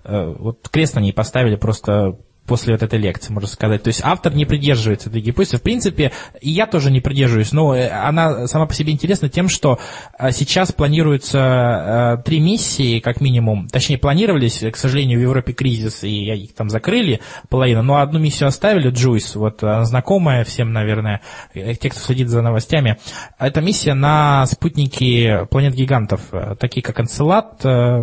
вот 0.04 0.68
крест 0.70 0.94
на 0.94 1.00
ней 1.00 1.12
поставили 1.12 1.56
просто 1.56 2.16
после 2.48 2.72
вот 2.74 2.82
этой 2.82 2.98
лекции, 2.98 3.32
можно 3.32 3.48
сказать. 3.48 3.82
То 3.82 3.88
есть 3.88 4.00
автор 4.02 4.34
не 4.34 4.44
придерживается 4.44 5.08
этой 5.10 5.20
гипотезы. 5.20 5.58
В 5.58 5.62
принципе, 5.62 6.12
и 6.40 6.50
я 6.50 6.66
тоже 6.66 6.90
не 6.90 7.00
придерживаюсь, 7.00 7.52
но 7.52 7.74
э, 7.74 7.88
она 7.88 8.48
сама 8.48 8.66
по 8.66 8.74
себе 8.74 8.92
интересна 8.92 9.28
тем, 9.28 9.48
что 9.48 9.78
э, 10.18 10.32
сейчас 10.32 10.72
планируется 10.72 12.18
э, 12.18 12.22
три 12.24 12.40
миссии, 12.40 13.00
как 13.00 13.20
минимум, 13.20 13.68
точнее, 13.68 13.98
планировались, 13.98 14.64
к 14.72 14.76
сожалению, 14.76 15.20
в 15.20 15.22
Европе 15.22 15.52
кризис, 15.52 16.02
и 16.02 16.32
их 16.34 16.54
там 16.54 16.68
закрыли 16.68 17.20
половину, 17.48 17.82
но 17.82 17.98
одну 17.98 18.18
миссию 18.18 18.48
оставили, 18.48 18.90
Джуйс, 18.90 19.36
вот 19.36 19.60
знакомая 19.60 20.44
всем, 20.44 20.72
наверное, 20.72 21.20
те, 21.54 21.90
кто 21.90 22.00
следит 22.00 22.28
за 22.28 22.42
новостями. 22.42 22.98
Это 23.38 23.60
миссия 23.60 23.94
на 23.94 24.46
спутники 24.46 25.46
планет-гигантов, 25.50 26.22
такие 26.58 26.82
как 26.82 27.00
Энцелад, 27.00 27.64
э, 27.64 28.02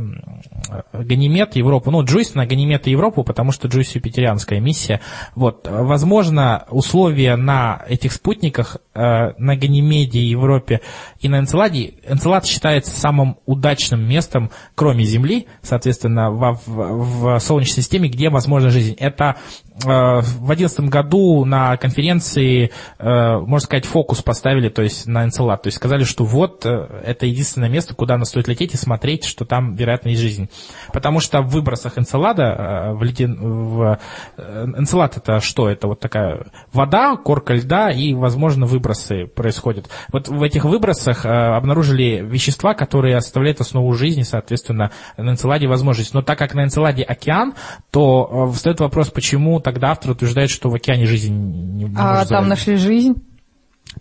Ганимед, 0.94 1.56
Европу. 1.56 1.92
Ну, 1.92 2.04
Джуйс 2.04 2.36
на 2.36 2.46
Ганимед 2.46 2.88
и 2.88 2.92
Европу, 2.92 3.24
потому 3.24 3.52
что 3.52 3.68
Джуйс 3.68 3.90
юпитерианская 4.36 4.60
миссия. 4.60 5.02
Вот, 5.36 5.68
возможно, 5.70 6.66
условия 6.70 7.36
на 7.36 7.84
этих 7.88 8.12
спутниках, 8.14 8.78
э, 8.94 9.34
на 9.38 9.56
Ганимеде, 9.56 10.20
Европе 10.22 10.82
и 11.20 11.30
на 11.30 11.40
Энцеладе, 11.40 11.96
Энцелад 12.08 12.46
считается 12.46 12.92
самым 13.00 13.38
удачным 13.46 14.08
местом, 14.08 14.52
кроме 14.76 15.04
Земли, 15.04 15.48
соответственно, 15.62 16.32
во- 16.32 16.54
в, 16.54 17.38
в 17.38 17.40
Солнечной 17.40 17.84
системе, 17.84 18.10
где 18.10 18.30
возможна 18.30 18.70
жизнь. 18.70 18.96
Это 19.00 19.36
в 19.84 20.52
одиннадцатом 20.52 20.88
году 20.88 21.44
на 21.44 21.76
конференции, 21.76 22.72
э, 22.98 23.38
можно 23.40 23.60
сказать, 23.60 23.86
фокус 23.86 24.22
поставили, 24.22 24.70
то 24.70 24.82
есть 24.82 25.06
на 25.06 25.26
Энцелад. 25.26 25.64
То 25.64 25.68
есть 25.68 25.78
сказали, 25.78 26.06
что 26.06 26.24
вот 26.24 26.66
э, 26.66 27.02
это 27.06 27.26
единственное 27.26 27.68
место, 27.68 27.94
куда 27.94 28.16
нам 28.16 28.24
стоит 28.24 28.48
лететь 28.48 28.74
и 28.74 28.78
смотреть, 28.78 29.26
что 29.26 29.44
там, 29.44 29.76
вероятно, 29.76 30.10
есть 30.10 30.22
жизнь. 30.22 30.50
Потому 30.94 31.20
что 31.20 31.42
в 31.42 31.50
выбросах 31.50 31.98
Энцелада, 31.98 32.44
э, 32.44 32.94
в 32.94 33.04
леден- 33.04 33.38
в, 33.38 34.00
э, 34.38 34.66
Энцелад 34.78 35.18
это 35.18 35.42
что? 35.42 35.70
Это 35.70 35.88
вот 35.88 36.00
такая 36.00 36.46
вода, 36.72 37.18
корка 37.18 37.54
льда 37.54 37.92
и, 37.92 38.14
возможно, 38.14 38.66
выбросы 38.66 39.26
происходят. 39.26 39.90
Вот 40.12 40.30
в 40.30 40.42
этих 40.42 40.64
выбросах 40.64 41.26
э, 41.26 41.30
обнаружили 41.30 42.22
вещества, 42.24 42.76
которые 42.76 43.18
оставляют 43.18 43.60
основу 43.60 43.92
жизни, 43.94 44.24
соответственно, 44.24 44.92
на 45.18 45.32
Энцеладе 45.32 45.68
возможность. 45.68 46.14
Но 46.14 46.22
так 46.22 46.38
как 46.40 46.54
на 46.54 46.64
Энцеладе 46.64 47.04
океан, 47.04 47.56
то 47.92 48.48
э, 48.50 48.54
встает 48.54 48.80
вопрос, 48.80 49.10
почему 49.10 49.60
тогда 49.66 49.90
автор 49.92 50.12
утверждает, 50.12 50.50
что 50.50 50.70
в 50.70 50.76
океане 50.76 51.06
жизнь 51.08 51.34
не 51.36 51.86
А 51.86 51.88
может 51.88 51.98
там 52.30 52.46
зародиться. 52.46 52.50
нашли 52.50 52.76
жизнь? 52.78 53.16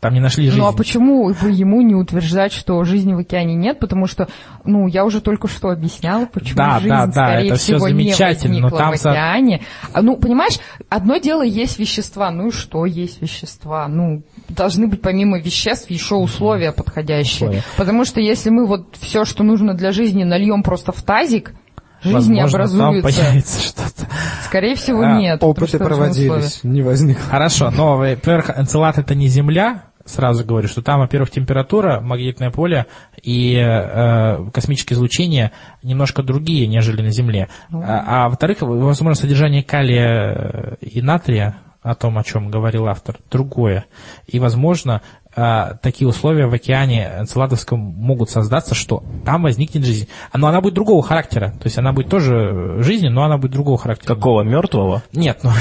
Там 0.01 0.13
не 0.13 0.19
нашли 0.21 0.47
жизнь. 0.47 0.59
Ну 0.59 0.67
а 0.67 0.73
почему 0.73 1.29
бы 1.33 1.51
ему 1.53 1.81
не 1.81 1.95
утверждать, 1.95 2.53
что 2.53 2.83
жизни 2.83 3.15
в 3.15 3.19
океане 3.19 3.55
нет? 3.55 3.79
Потому 3.79 4.07
что, 4.09 4.29
ну, 4.65 4.89
я 4.89 5.05
уже 5.05 5.21
только 5.21 5.47
что 5.47 5.69
объясняла, 5.69 6.27
почему 6.27 6.57
Да, 6.57 6.79
жизнь, 6.81 6.89
да, 6.89 7.07
да, 7.07 7.13
скорее 7.13 7.47
это 7.47 7.55
всего, 7.57 7.79
замечательно, 7.79 8.53
не 8.55 8.61
но 8.61 8.67
возникла 8.71 8.79
там 8.87 8.93
в 8.95 8.99
со- 8.99 9.11
океане. 9.13 9.61
А, 9.93 10.03
Ну, 10.03 10.17
понимаешь, 10.17 10.59
одно 10.89 11.19
дело 11.19 11.43
есть 11.43 11.79
вещества, 11.79 12.33
ну 12.33 12.49
и 12.49 12.51
что 12.51 12.87
есть 12.87 13.23
вещества? 13.23 13.87
Ну, 13.87 14.25
должны 14.49 14.89
быть 14.89 15.01
помимо 15.01 15.39
веществ 15.39 15.89
еще 15.91 16.17
условия 16.17 16.73
подходящие. 16.73 17.51
Условия. 17.51 17.63
Потому 17.77 18.05
что 18.05 18.21
если 18.21 18.51
мы 18.51 18.67
вот 18.67 18.97
все, 18.99 19.25
что 19.25 19.45
нужно 19.45 19.75
для 19.75 19.93
жизни, 19.93 20.25
нальем 20.25 20.65
просто 20.65 20.91
в 20.91 21.03
тазик, 21.03 21.55
жизнь 22.05 22.15
Возможно, 22.35 22.59
там 22.59 22.81
образуется. 22.89 23.23
появится 23.23 23.61
что-то. 23.69 24.09
Скорее 24.45 24.75
всего, 24.77 25.03
А, 25.03 25.19
нет. 25.19 25.41
потому 25.41 25.53
Опыты 25.53 25.79
проводились, 25.79 26.61
не 26.63 26.83
возникло. 26.83 27.23
Хорошо, 27.29 27.71
но, 27.71 27.97
во-первых, 27.97 28.51
Энцелад 28.57 28.99
это 28.99 29.15
не 29.15 29.27
Земля, 29.29 29.85
сразу 30.05 30.45
говорю, 30.45 30.69
что 30.69 30.83
там, 30.83 31.01
во-первых, 31.01 31.31
температура, 31.31 32.01
магнитное 32.01 32.51
поле 32.51 32.87
и 33.23 33.57
э, 33.57 34.51
космическое 34.53 34.95
излучение 34.95 35.53
немножко 35.83 36.23
другие, 36.23 36.67
нежели 36.67 37.01
на 37.03 37.11
Земле. 37.11 37.49
А, 37.73 38.25
а 38.27 38.29
во-вторых, 38.29 38.59
возможно, 38.61 39.15
содержание 39.15 39.63
калия 39.63 40.77
и 40.81 41.01
натрия 41.01 41.57
о 41.83 41.95
том, 41.95 42.17
о 42.19 42.25
чем 42.25 42.51
говорил 42.51 42.87
автор, 42.87 43.17
другое. 43.31 43.85
И, 44.27 44.39
возможно, 44.39 45.03
а, 45.37 45.75
такие 45.83 46.09
условия 46.09 46.47
в 46.47 46.55
океане 46.55 47.11
Энцеладовском 47.21 47.79
могут 47.79 48.31
создаться, 48.31 48.75
что 48.75 49.03
там 49.25 49.43
возникнет 49.43 49.85
жизнь. 49.85 50.09
Но 50.33 50.47
она 50.47 50.61
будет 50.61 50.75
другого 50.75 51.03
характера. 51.03 51.51
То 51.59 51.65
есть 51.65 51.79
она 51.79 51.93
будет 51.93 52.09
тоже 52.09 52.77
жизнь, 52.79 53.09
но 53.09 53.25
она 53.25 53.39
будет 53.39 53.53
другого 53.53 53.79
характера. 53.79 54.15
Какого, 54.15 54.43
мертвого? 54.43 55.03
Нет, 55.13 55.41
ну... 55.43 55.51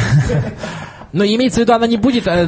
Но 1.14 1.24
имеется 1.24 1.60
в 1.60 1.64
виду, 1.64 1.74
она 1.74 1.86
не 1.86 1.98
будет 1.98 2.26
э, 2.26 2.48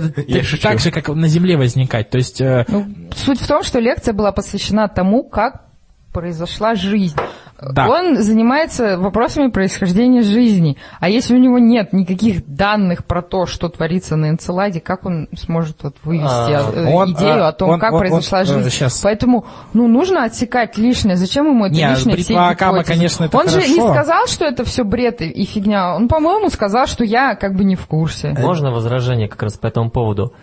так 0.60 0.80
же, 0.80 0.90
как 0.90 1.10
на 1.10 1.28
Земле 1.28 1.56
возникать. 1.56 2.10
То 2.10 2.18
есть, 2.18 2.42
э, 2.42 2.66
Ну, 2.68 2.88
суть 3.16 3.40
в 3.40 3.48
том, 3.48 3.62
что 3.62 3.80
лекция 3.80 4.16
была 4.16 4.32
посвящена 4.32 4.88
тому, 4.88 5.24
как 5.24 5.66
произошла 6.16 6.76
жизнь. 6.76 7.16
Да. 7.62 7.88
Он 7.90 8.18
занимается 8.22 8.98
вопросами 8.98 9.50
происхождения 9.50 10.22
жизни. 10.22 10.78
А 11.02 11.10
если 11.10 11.36
у 11.36 11.38
него 11.40 11.60
нет 11.60 11.92
никаких 11.94 12.46
данных 12.48 13.06
про 13.06 13.22
то, 13.22 13.46
что 13.46 13.68
творится 13.70 14.16
на 14.16 14.30
Энцеладе, 14.30 14.80
как 14.80 15.06
он 15.06 15.28
сможет 15.38 15.84
вот 15.84 15.96
вывести 16.04 16.28
А, 16.54 16.72
э, 16.74 16.94
он, 16.94 17.12
идею 17.14 17.46
а, 17.46 17.50
о 17.50 17.52
том, 17.54 17.72
он- 17.72 17.80
как 17.80 17.94
он- 17.94 18.00
произошла 18.00 18.40
он, 18.40 18.46
э, 18.46 18.48
жизнь? 18.48 18.70
щас. 18.72 19.02
Поэтому, 19.02 19.46
ну, 19.74 19.88
нужно 19.88 20.24
отсекать 20.24 20.78
лишнее. 20.78 21.18
Зачем 21.18 21.48
ему 21.48 21.66
это 21.66 21.76
Не, 21.76 21.90
лишнее? 21.90 22.18
все 22.18 22.36
Акама, 22.36 22.84
конечно, 22.84 23.26
это 23.26 23.38
Он 23.38 23.50
же 23.50 23.58
не 23.60 23.80
хорошо. 23.80 23.94
сказал, 23.94 24.28
что 24.28 24.46
это 24.46 24.64
все 24.64 24.84
бред 24.84 25.22
и, 25.22 25.26
и 25.30 25.46
фигня. 25.46 25.96
Он, 25.96 26.08
по-моему, 26.08 26.50
сказал, 26.50 26.88
что 26.88 27.04
я 27.04 27.36
как 27.36 27.56
бы 27.56 27.64
не 27.66 27.76
в 27.76 27.86
курсе. 27.88 28.36
Можно 28.38 28.72
возражение 28.72 29.28
как 29.28 29.44
раз 29.44 29.58
по 29.58 29.68
этому 29.68 29.90
поводу? 29.90 30.34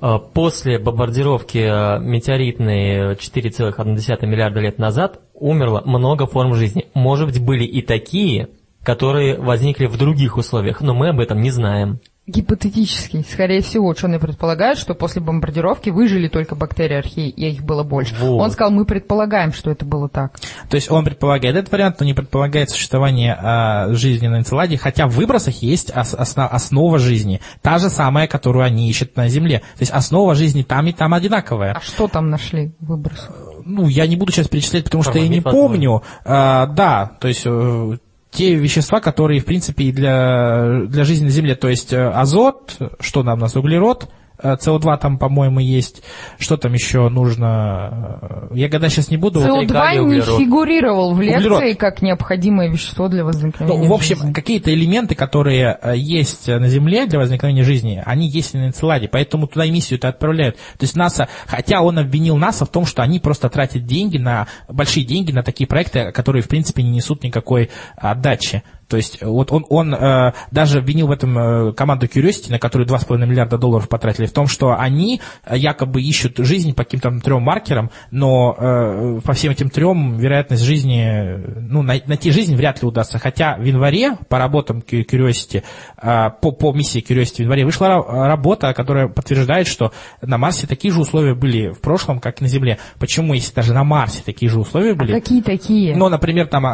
Э, 0.00 0.18
После 0.32 0.78
бомбардировки 0.78 1.58
э, 1.58 1.98
метеоритной 2.00 3.12
э, 3.12 3.14
4,1 3.14 4.26
миллиарда 4.26 4.60
лет 4.60 4.78
назад 4.78 5.20
умерло 5.34 5.82
много 5.84 6.26
форм 6.26 6.54
жизни. 6.54 6.86
Может 6.94 7.28
быть, 7.28 7.42
были 7.42 7.64
и 7.64 7.82
такие, 7.82 8.48
которые 8.82 9.38
возникли 9.38 9.86
в 9.86 9.96
других 9.96 10.36
условиях, 10.36 10.80
но 10.80 10.94
мы 10.94 11.08
об 11.08 11.20
этом 11.20 11.40
не 11.40 11.50
знаем. 11.50 12.00
Гипотетически. 12.26 13.24
Скорее 13.28 13.60
всего, 13.60 13.88
ученые 13.88 14.20
предполагают, 14.20 14.78
что 14.78 14.94
после 14.94 15.20
бомбардировки 15.20 15.90
выжили 15.90 16.28
только 16.28 16.54
бактерии 16.54 16.96
археи, 16.96 17.28
и 17.28 17.50
их 17.50 17.64
было 17.64 17.82
больше. 17.82 18.14
Вот. 18.20 18.40
Он 18.40 18.50
сказал, 18.50 18.70
мы 18.70 18.84
предполагаем, 18.84 19.52
что 19.52 19.70
это 19.70 19.84
было 19.84 20.08
так. 20.08 20.38
то 20.68 20.76
есть 20.76 20.90
он 20.90 21.04
предполагает 21.04 21.56
этот 21.56 21.72
вариант, 21.72 21.98
но 21.98 22.06
не 22.06 22.14
предполагает 22.14 22.70
существование 22.70 23.34
а, 23.34 23.92
жизни 23.94 24.28
на 24.28 24.38
Энцеладе, 24.38 24.76
хотя 24.76 25.06
в 25.08 25.12
выбросах 25.12 25.56
есть 25.62 25.90
ос- 25.96 26.14
осна- 26.14 26.46
основа 26.48 26.98
жизни. 26.98 27.40
Та 27.62 27.78
же 27.78 27.90
самая, 27.90 28.28
которую 28.28 28.64
они 28.64 28.88
ищут 28.88 29.16
на 29.16 29.28
Земле. 29.28 29.58
То 29.58 29.80
есть 29.80 29.92
основа 29.92 30.34
жизни 30.34 30.62
там 30.62 30.86
и 30.86 30.92
там 30.92 31.14
одинаковая. 31.14 31.72
А 31.72 31.80
что 31.80 32.06
там 32.06 32.30
нашли 32.30 32.72
в 32.80 32.86
выбросах? 32.86 33.34
ну, 33.64 33.88
я 33.88 34.06
не 34.06 34.16
буду 34.16 34.32
сейчас 34.32 34.48
перечислять, 34.48 34.84
потому 34.84 35.02
что 35.02 35.18
я 35.18 35.28
не 35.28 35.40
помню. 35.40 36.02
А, 36.24 36.66
да, 36.66 37.12
то 37.20 37.28
есть 37.28 37.42
э, 37.44 37.98
те 38.30 38.54
вещества, 38.54 39.00
которые, 39.00 39.40
в 39.40 39.44
принципе, 39.44 39.84
и 39.84 39.92
для, 39.92 40.82
для 40.86 41.04
жизни 41.04 41.24
на 41.24 41.30
Земле, 41.30 41.56
то 41.56 41.68
есть 41.68 41.92
э, 41.92 42.08
азот, 42.08 42.78
что 43.00 43.22
нам 43.22 43.38
у 43.38 43.42
нас, 43.42 43.56
углерод, 43.56 44.08
СО2 44.42 44.98
там, 44.98 45.18
по-моему, 45.18 45.60
есть, 45.60 46.02
что 46.38 46.56
там 46.56 46.72
еще 46.72 47.08
нужно, 47.08 48.48
э, 48.50 48.56
я 48.56 48.68
гадать 48.68 48.92
сейчас 48.92 49.10
не 49.10 49.16
буду. 49.16 49.40
Вот, 49.40 49.64
СО2 49.64 49.68
калий, 49.68 49.98
не 49.98 50.06
углерод. 50.06 50.38
фигурировал 50.38 51.14
в 51.14 51.20
лекции 51.20 51.48
Углерод. 51.48 51.78
как 51.78 52.02
необходимое 52.02 52.68
вещество 52.68 53.08
для 53.08 53.24
возникновения 53.24 53.78
Ну, 53.78 53.88
в 53.88 53.92
общем, 53.92 54.32
какие-то 54.32 54.72
элементы, 54.72 55.14
которые 55.14 55.78
э, 55.82 55.96
есть 55.96 56.48
на 56.48 56.68
Земле 56.68 57.06
для 57.06 57.18
возникновения 57.18 57.64
жизни, 57.64 58.02
они 58.04 58.28
есть 58.28 58.54
и 58.54 58.58
на 58.58 58.66
Энцеладе, 58.66 59.08
поэтому 59.08 59.46
туда 59.46 59.64
и 59.64 59.70
миссию-то 59.70 60.08
отправляют. 60.08 60.56
То 60.56 60.84
есть 60.84 60.96
НАСА, 60.96 61.28
хотя 61.46 61.82
он 61.82 61.98
обвинил 61.98 62.36
НАСА 62.36 62.64
в 62.64 62.70
том, 62.70 62.86
что 62.86 63.02
они 63.02 63.18
просто 63.18 63.48
тратят 63.48 63.84
деньги 63.84 64.18
на, 64.18 64.46
большие 64.68 65.04
деньги 65.04 65.32
на 65.32 65.42
такие 65.42 65.66
проекты, 65.66 66.12
которые, 66.12 66.42
в 66.42 66.48
принципе, 66.48 66.82
не 66.82 66.90
несут 66.90 67.24
никакой 67.24 67.70
отдачи. 67.96 68.62
То 68.90 68.96
есть 68.96 69.22
вот 69.22 69.52
он, 69.52 69.64
он 69.70 69.94
э, 69.94 70.32
даже 70.50 70.78
обвинил 70.80 71.06
в 71.06 71.12
этом 71.12 71.38
э, 71.38 71.72
команду 71.72 72.06
Curiosity, 72.06 72.50
на 72.50 72.58
которую 72.58 72.88
2,5 72.88 73.18
миллиарда 73.26 73.56
долларов 73.56 73.88
потратили, 73.88 74.26
в 74.26 74.32
том, 74.32 74.48
что 74.48 74.76
они 74.78 75.20
э, 75.44 75.56
якобы 75.56 76.02
ищут 76.02 76.38
жизнь 76.38 76.74
по 76.74 76.82
каким-то 76.84 77.10
трем 77.20 77.42
маркерам, 77.42 77.90
но 78.10 78.54
э, 78.58 79.20
по 79.24 79.32
всем 79.32 79.52
этим 79.52 79.70
трем 79.70 80.16
вероятность 80.18 80.62
жизни, 80.64 81.02
э, 81.02 81.60
ну, 81.60 81.82
най- 81.82 82.02
найти 82.06 82.30
жизнь 82.32 82.56
вряд 82.56 82.82
ли 82.82 82.88
удастся. 82.88 83.18
Хотя 83.18 83.56
в 83.56 83.62
январе 83.64 84.16
по 84.28 84.38
работам 84.38 84.78
Cu- 84.80 85.06
Curiosity, 85.06 85.62
э, 86.02 86.30
по, 86.42 86.50
по 86.50 86.72
миссии 86.72 87.00
Curiosity 87.00 87.36
в 87.36 87.40
январе 87.40 87.64
вышла 87.64 87.86
ра- 87.86 88.26
работа, 88.26 88.74
которая 88.74 89.06
подтверждает, 89.08 89.68
что 89.68 89.92
на 90.20 90.36
Марсе 90.36 90.66
такие 90.66 90.92
же 90.92 91.00
условия 91.00 91.34
были 91.34 91.68
в 91.70 91.80
прошлом, 91.80 92.18
как 92.18 92.40
и 92.40 92.44
на 92.44 92.48
Земле. 92.48 92.78
Почему, 92.98 93.34
если 93.34 93.54
даже 93.54 93.72
на 93.72 93.84
Марсе 93.84 94.22
такие 94.24 94.50
же 94.50 94.58
условия 94.58 94.94
были? 94.94 95.12
Какие 95.12 95.42
такие? 95.42 95.96
Ну, 95.96 96.08
например, 96.08 96.48
там 96.48 96.66
а- 96.66 96.70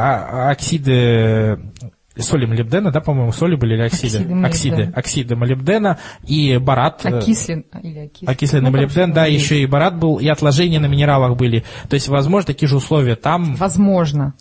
а- 0.46 0.50
оксиды 0.50 0.92
э, 0.92 1.56
соли 2.18 2.46
молибдена, 2.46 2.90
да, 2.90 3.00
по-моему, 3.00 3.32
соли 3.32 3.56
были 3.56 3.74
или 3.74 3.82
оксиды? 3.82 4.18
Оксиды. 4.18 4.46
Оксиды, 4.46 4.92
оксиды 4.94 5.36
молибдена 5.36 5.98
и 6.26 6.56
барат. 6.58 7.04
э, 7.04 7.18
Окислен... 7.18 7.64
Или 7.82 8.06
окислен. 8.06 8.28
Окисленный 8.30 8.70
Ну, 8.70 8.76
молибден, 8.76 9.12
да, 9.12 9.26
еще 9.26 9.60
и 9.60 9.66
барат 9.66 9.98
был, 9.98 10.18
и 10.18 10.28
отложения 10.28 10.80
на 10.80 10.86
минералах 10.86 11.36
были. 11.36 11.64
То 11.88 11.94
есть, 11.94 12.08
возможно, 12.08 12.46
такие 12.46 12.68
же 12.68 12.76
условия 12.76 13.16
там. 13.16 13.54
Возможно. 13.56 14.34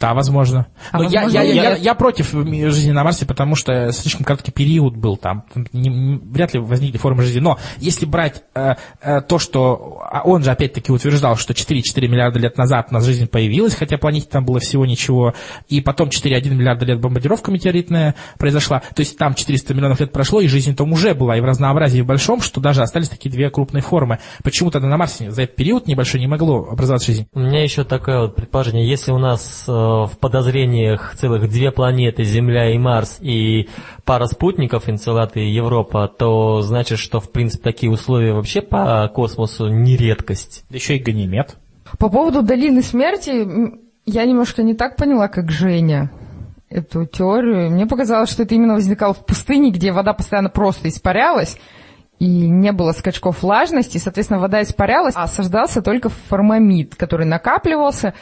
Да, 0.00 0.14
возможно. 0.14 0.66
А 0.92 0.98
Но 0.98 1.04
я, 1.04 1.22
возможно, 1.22 1.38
я, 1.38 1.42
я, 1.42 1.52
я- 1.54 1.70
я- 1.70 1.76
я 1.76 1.94
против 1.94 2.30
жизни 2.30 2.92
на 2.92 3.02
Марсе, 3.04 3.26
потому 3.26 3.56
что 3.56 3.90
слишком 3.92 4.24
короткий 4.24 4.52
период 4.52 4.96
был 4.96 5.16
там. 5.16 5.44
Не- 5.72 5.90
не- 5.90 6.18
вряд 6.18 6.54
ли 6.54 6.60
возникли 6.60 6.98
формы 6.98 7.22
жизни. 7.24 7.40
Но 7.40 7.58
если 7.78 8.06
брать 8.06 8.42
э, 8.54 8.74
э, 9.02 9.20
то, 9.22 9.38
что 9.38 9.98
а 10.10 10.22
он 10.22 10.42
же 10.44 10.50
опять-таки 10.50 10.92
утверждал, 10.92 11.36
что 11.36 11.52
4,4 11.52 12.06
миллиарда 12.08 12.38
лет 12.38 12.56
назад 12.56 12.88
у 12.90 12.94
нас 12.94 13.04
жизнь 13.04 13.26
появилась, 13.26 13.74
хотя 13.74 13.98
планете 13.98 14.28
там 14.30 14.44
было 14.44 14.60
всего 14.60 14.86
ничего, 14.86 15.34
и 15.68 15.80
потом 15.80 16.08
4,1 16.08 16.54
миллиарда 16.54 16.84
лет 16.86 17.00
бомбардировка 17.00 17.50
метеоритная 17.50 18.14
произошла, 18.38 18.80
то 18.80 19.00
есть 19.00 19.18
там 19.18 19.34
400 19.34 19.74
миллионов 19.74 20.00
лет 20.00 20.12
прошло, 20.12 20.40
и 20.40 20.46
жизнь 20.48 20.74
там 20.76 20.92
уже 20.92 21.14
была, 21.14 21.36
и 21.36 21.40
в 21.40 21.44
разнообразии 21.44 22.02
большом, 22.02 22.40
что 22.40 22.60
даже 22.60 22.82
остались 22.82 23.08
такие 23.08 23.30
две 23.30 23.50
крупные 23.50 23.82
формы. 23.82 24.18
Почему 24.44 24.70
тогда 24.70 24.88
на 24.88 24.96
Марсе 24.96 25.30
за 25.30 25.42
этот 25.42 25.56
период 25.56 25.86
небольшой 25.86 26.20
не 26.20 26.26
могло 26.26 26.68
образоваться 26.70 27.08
жизнь? 27.08 27.26
У 27.32 27.40
меня 27.40 27.62
еще 27.62 27.84
такое 27.84 28.20
вот 28.22 28.36
предположение. 28.36 28.88
Если 28.88 29.10
у 29.12 29.18
нас 29.18 29.64
э, 29.66 29.72
в 30.06 30.18
подозрениях 30.18 31.14
целых 31.16 31.48
две 31.48 31.70
планеты, 31.70 32.24
Земля 32.24 32.72
и 32.72 32.78
Марс, 32.78 33.18
и 33.20 33.68
пара 34.04 34.26
спутников, 34.26 34.88
Энцелад 34.88 35.36
и 35.36 35.48
Европа, 35.48 36.08
то 36.08 36.62
значит, 36.62 36.98
что, 36.98 37.20
в 37.20 37.30
принципе, 37.30 37.62
такие 37.62 37.90
условия 37.90 38.32
вообще 38.32 38.60
по 38.60 39.08
космосу 39.14 39.68
не 39.68 39.96
редкость. 39.96 40.64
Да 40.70 40.76
еще 40.76 40.96
и 40.96 41.02
Ганимед. 41.02 41.56
По 41.98 42.08
поводу 42.08 42.42
долины 42.42 42.82
смерти, 42.82 43.46
я 44.04 44.24
немножко 44.24 44.62
не 44.62 44.74
так 44.74 44.96
поняла, 44.96 45.28
как 45.28 45.50
Женя 45.50 46.10
эту 46.70 47.06
теорию. 47.06 47.70
Мне 47.70 47.86
показалось, 47.86 48.30
что 48.30 48.42
это 48.42 48.54
именно 48.54 48.74
возникало 48.74 49.14
в 49.14 49.24
пустыне, 49.24 49.70
где 49.70 49.92
вода 49.92 50.12
постоянно 50.12 50.50
просто 50.50 50.88
испарялась, 50.88 51.58
и 52.18 52.26
не 52.26 52.72
было 52.72 52.92
скачков 52.92 53.42
влажности, 53.42 53.96
и, 53.96 54.00
соответственно, 54.00 54.40
вода 54.40 54.62
испарялась, 54.62 55.14
а 55.16 55.24
осаждался 55.24 55.82
только 55.82 56.08
формамид, 56.08 56.94
который 56.96 57.26
накапливался, 57.26 58.14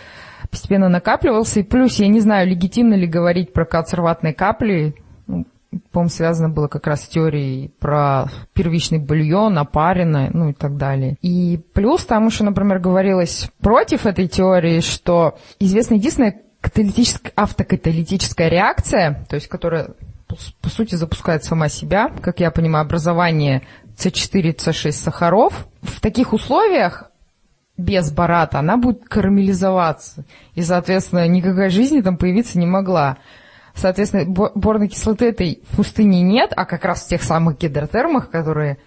постепенно 0.50 0.88
накапливался. 0.88 1.60
И 1.60 1.62
плюс, 1.62 1.96
я 1.96 2.08
не 2.08 2.20
знаю, 2.20 2.48
легитимно 2.48 2.94
ли 2.94 3.06
говорить 3.06 3.52
про 3.52 3.64
консерватные 3.64 4.34
капли, 4.34 4.94
ну, 5.26 5.46
по-моему, 5.90 6.10
связано 6.10 6.48
было 6.48 6.68
как 6.68 6.86
раз 6.86 7.04
с 7.04 7.08
теорией 7.08 7.72
про 7.78 8.26
первичный 8.54 8.98
бульон, 8.98 9.58
опаренное, 9.58 10.30
ну 10.32 10.50
и 10.50 10.52
так 10.52 10.76
далее. 10.76 11.16
И 11.22 11.60
плюс 11.74 12.04
там 12.06 12.26
еще, 12.26 12.44
например, 12.44 12.78
говорилось 12.78 13.50
против 13.60 14.06
этой 14.06 14.28
теории, 14.28 14.80
что 14.80 15.38
известна 15.58 15.94
единственная 15.94 16.40
каталитическая, 16.60 17.32
автокаталитическая 17.36 18.48
реакция, 18.48 19.26
то 19.28 19.34
есть 19.34 19.48
которая 19.48 19.90
по 20.60 20.68
сути 20.68 20.96
запускает 20.96 21.44
сама 21.44 21.68
себя, 21.68 22.10
как 22.20 22.40
я 22.40 22.50
понимаю, 22.50 22.84
образование 22.84 23.62
С4, 23.96 24.56
С6 24.56 24.92
сахаров. 24.92 25.68
В 25.82 26.00
таких 26.00 26.32
условиях 26.32 27.10
без 27.76 28.10
барата, 28.10 28.58
она 28.58 28.76
будет 28.76 29.04
карамелизоваться. 29.04 30.24
И, 30.54 30.62
соответственно, 30.62 31.26
никакой 31.28 31.68
жизни 31.70 32.00
там 32.00 32.16
появиться 32.16 32.58
не 32.58 32.66
могла. 32.66 33.18
Соответственно, 33.74 34.24
бо- 34.24 34.52
борной 34.54 34.88
кислоты 34.88 35.26
этой 35.26 35.62
в 35.70 35.76
пустыне 35.76 36.22
нет, 36.22 36.52
а 36.56 36.64
как 36.64 36.84
раз 36.84 37.04
в 37.04 37.08
тех 37.08 37.22
самых 37.22 37.58
гидротермах, 37.58 38.30
которые 38.30 38.78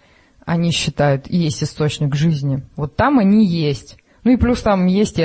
они 0.45 0.71
считают 0.71 1.29
есть 1.29 1.63
источник 1.63 2.15
жизни, 2.15 2.63
вот 2.75 2.95
там 2.95 3.19
они 3.19 3.45
есть. 3.45 3.97
Ну 4.23 4.31
и 4.31 4.37
плюс 4.37 4.61
там 4.61 4.87
есть 4.87 5.19
и 5.19 5.23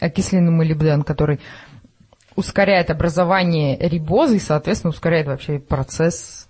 окисленный 0.00 0.50
молибден, 0.50 1.02
который 1.02 1.40
ускоряет 2.34 2.90
образование 2.90 3.76
рибозы 3.78 4.36
и, 4.36 4.40
соответственно, 4.40 4.90
ускоряет 4.90 5.26
вообще 5.26 5.58
процесс 5.58 6.48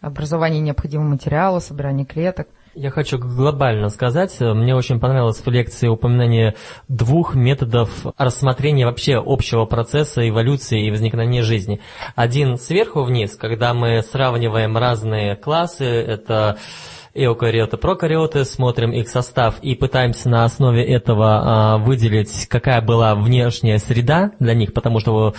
образования 0.00 0.60
необходимого 0.60 1.08
материала, 1.08 1.58
собирания 1.58 2.04
клеток. 2.04 2.48
Я 2.78 2.90
хочу 2.90 3.16
глобально 3.18 3.88
сказать, 3.88 4.36
э, 4.38 4.52
мне 4.52 4.76
очень 4.76 5.00
понравилось 5.00 5.38
в 5.38 5.48
лекции 5.48 5.88
упоминание 5.88 6.56
двух 6.88 7.34
методов 7.34 7.88
рассмотрения 8.18 8.84
вообще 8.84 9.16
общего 9.16 9.64
процесса 9.64 10.28
эволюции 10.28 10.86
и 10.86 10.90
возникновения 10.90 11.42
жизни. 11.42 11.80
Один 12.16 12.58
сверху 12.58 13.02
вниз, 13.02 13.34
когда 13.34 13.72
мы 13.72 14.02
сравниваем 14.02 14.76
разные 14.76 15.36
классы, 15.36 15.86
это 15.86 16.58
эукариоты, 17.14 17.78
прокариоты, 17.78 18.44
смотрим 18.44 18.92
их 18.92 19.08
состав 19.08 19.54
и 19.62 19.74
пытаемся 19.74 20.28
на 20.28 20.44
основе 20.44 20.84
этого 20.84 21.28
а, 21.28 21.78
выделить, 21.78 22.46
какая 22.46 22.82
была 22.82 23.14
внешняя 23.14 23.78
среда 23.78 24.32
для 24.38 24.52
них, 24.52 24.74
потому 24.74 25.00
что 25.00 25.34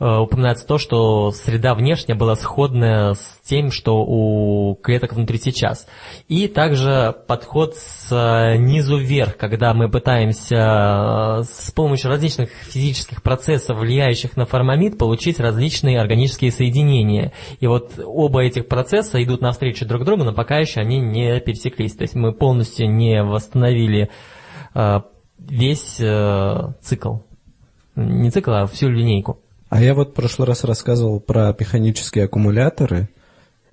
упоминается 0.00 0.66
то, 0.66 0.78
что 0.78 1.30
среда 1.30 1.74
внешняя 1.74 2.14
была 2.14 2.34
сходная 2.34 3.12
с 3.12 3.40
тем, 3.44 3.70
что 3.70 4.02
у 4.02 4.74
клеток 4.76 5.12
внутри 5.12 5.38
сейчас. 5.38 5.86
И 6.26 6.48
также 6.48 7.14
подход 7.28 7.76
снизу 7.76 8.96
вверх, 8.96 9.36
когда 9.36 9.74
мы 9.74 9.90
пытаемся 9.90 11.42
с 11.42 11.70
помощью 11.72 12.08
различных 12.08 12.48
физических 12.50 13.22
процессов, 13.22 13.78
влияющих 13.78 14.38
на 14.38 14.46
формамид, 14.46 14.96
получить 14.96 15.38
различные 15.38 16.00
органические 16.00 16.50
соединения. 16.50 17.32
И 17.60 17.66
вот 17.66 18.00
оба 18.02 18.42
этих 18.42 18.68
процесса 18.68 19.22
идут 19.22 19.42
навстречу 19.42 19.84
друг 19.86 20.04
другу, 20.04 20.24
но 20.24 20.32
пока 20.32 20.58
еще 20.58 20.80
они 20.80 20.98
не 20.98 21.38
пересеклись. 21.40 21.94
То 21.94 22.02
есть 22.02 22.14
мы 22.14 22.32
полностью 22.32 22.90
не 22.90 23.22
восстановили 23.22 24.08
весь 25.38 26.00
цикл. 26.80 27.16
Не 27.96 28.30
цикл, 28.30 28.52
а 28.52 28.66
всю 28.66 28.88
линейку. 28.88 29.40
А 29.70 29.80
я 29.80 29.94
вот 29.94 30.10
в 30.10 30.12
прошлый 30.14 30.48
раз 30.48 30.64
рассказывал 30.64 31.20
про 31.20 31.54
механические 31.58 32.24
аккумуляторы, 32.24 33.08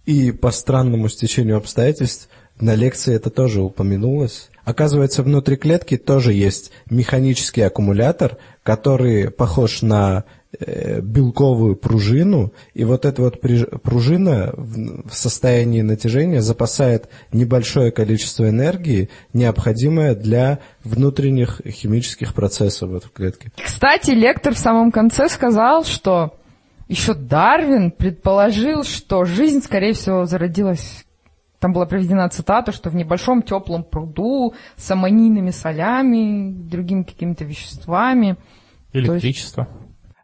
и 0.06 0.32
по 0.32 0.52
странному 0.52 1.10
стечению 1.10 1.58
обстоятельств 1.58 2.30
на 2.60 2.76
лекции 2.76 3.16
это 3.16 3.32
тоже 3.32 3.62
упомянулось. 3.62 4.50
Оказывается, 4.64 5.24
внутри 5.24 5.56
клетки 5.58 5.98
тоже 5.98 6.34
есть 6.34 6.72
механический 6.90 7.62
аккумулятор, 7.62 8.38
который 8.62 9.32
похож 9.32 9.82
на 9.82 10.26
белковую 10.60 11.76
пружину, 11.76 12.54
и 12.74 12.84
вот 12.86 13.06
эта 13.06 13.22
вот 13.22 13.42
пружина 13.42 14.54
в 14.56 15.12
состоянии 15.12 15.82
натяжения 15.82 16.42
запасает 16.42 17.10
небольшое 17.34 17.92
количество 17.92 18.50
энергии, 18.50 19.10
необходимое 19.34 20.16
для 20.16 20.60
внутренних 20.84 21.62
химических 21.66 22.34
процессов 22.34 22.90
в 22.90 22.96
этой 22.96 23.10
клетке. 23.10 23.52
Кстати, 23.62 24.12
лектор 24.12 24.54
в 24.54 24.60
самом 24.60 24.92
конце 24.92 25.28
сказал, 25.30 25.84
что 25.84 26.38
еще 26.88 27.14
Дарвин 27.14 27.92
предположил, 27.92 28.84
что 28.84 29.26
жизнь, 29.26 29.62
скорее 29.62 29.94
всего, 29.94 30.26
зародилась 30.26 31.04
там 31.60 31.74
была 31.74 31.88
приведена 31.88 32.30
цитата, 32.30 32.72
что 32.72 32.92
в 32.92 32.96
небольшом 32.96 33.42
теплом 33.42 33.84
пруду 33.84 34.54
с 34.76 34.92
аммонийными 34.92 35.50
солями, 35.50 36.52
другими 36.52 37.02
какими-то 37.02 37.46
веществами. 37.46 38.38
Электричество. 38.94 39.68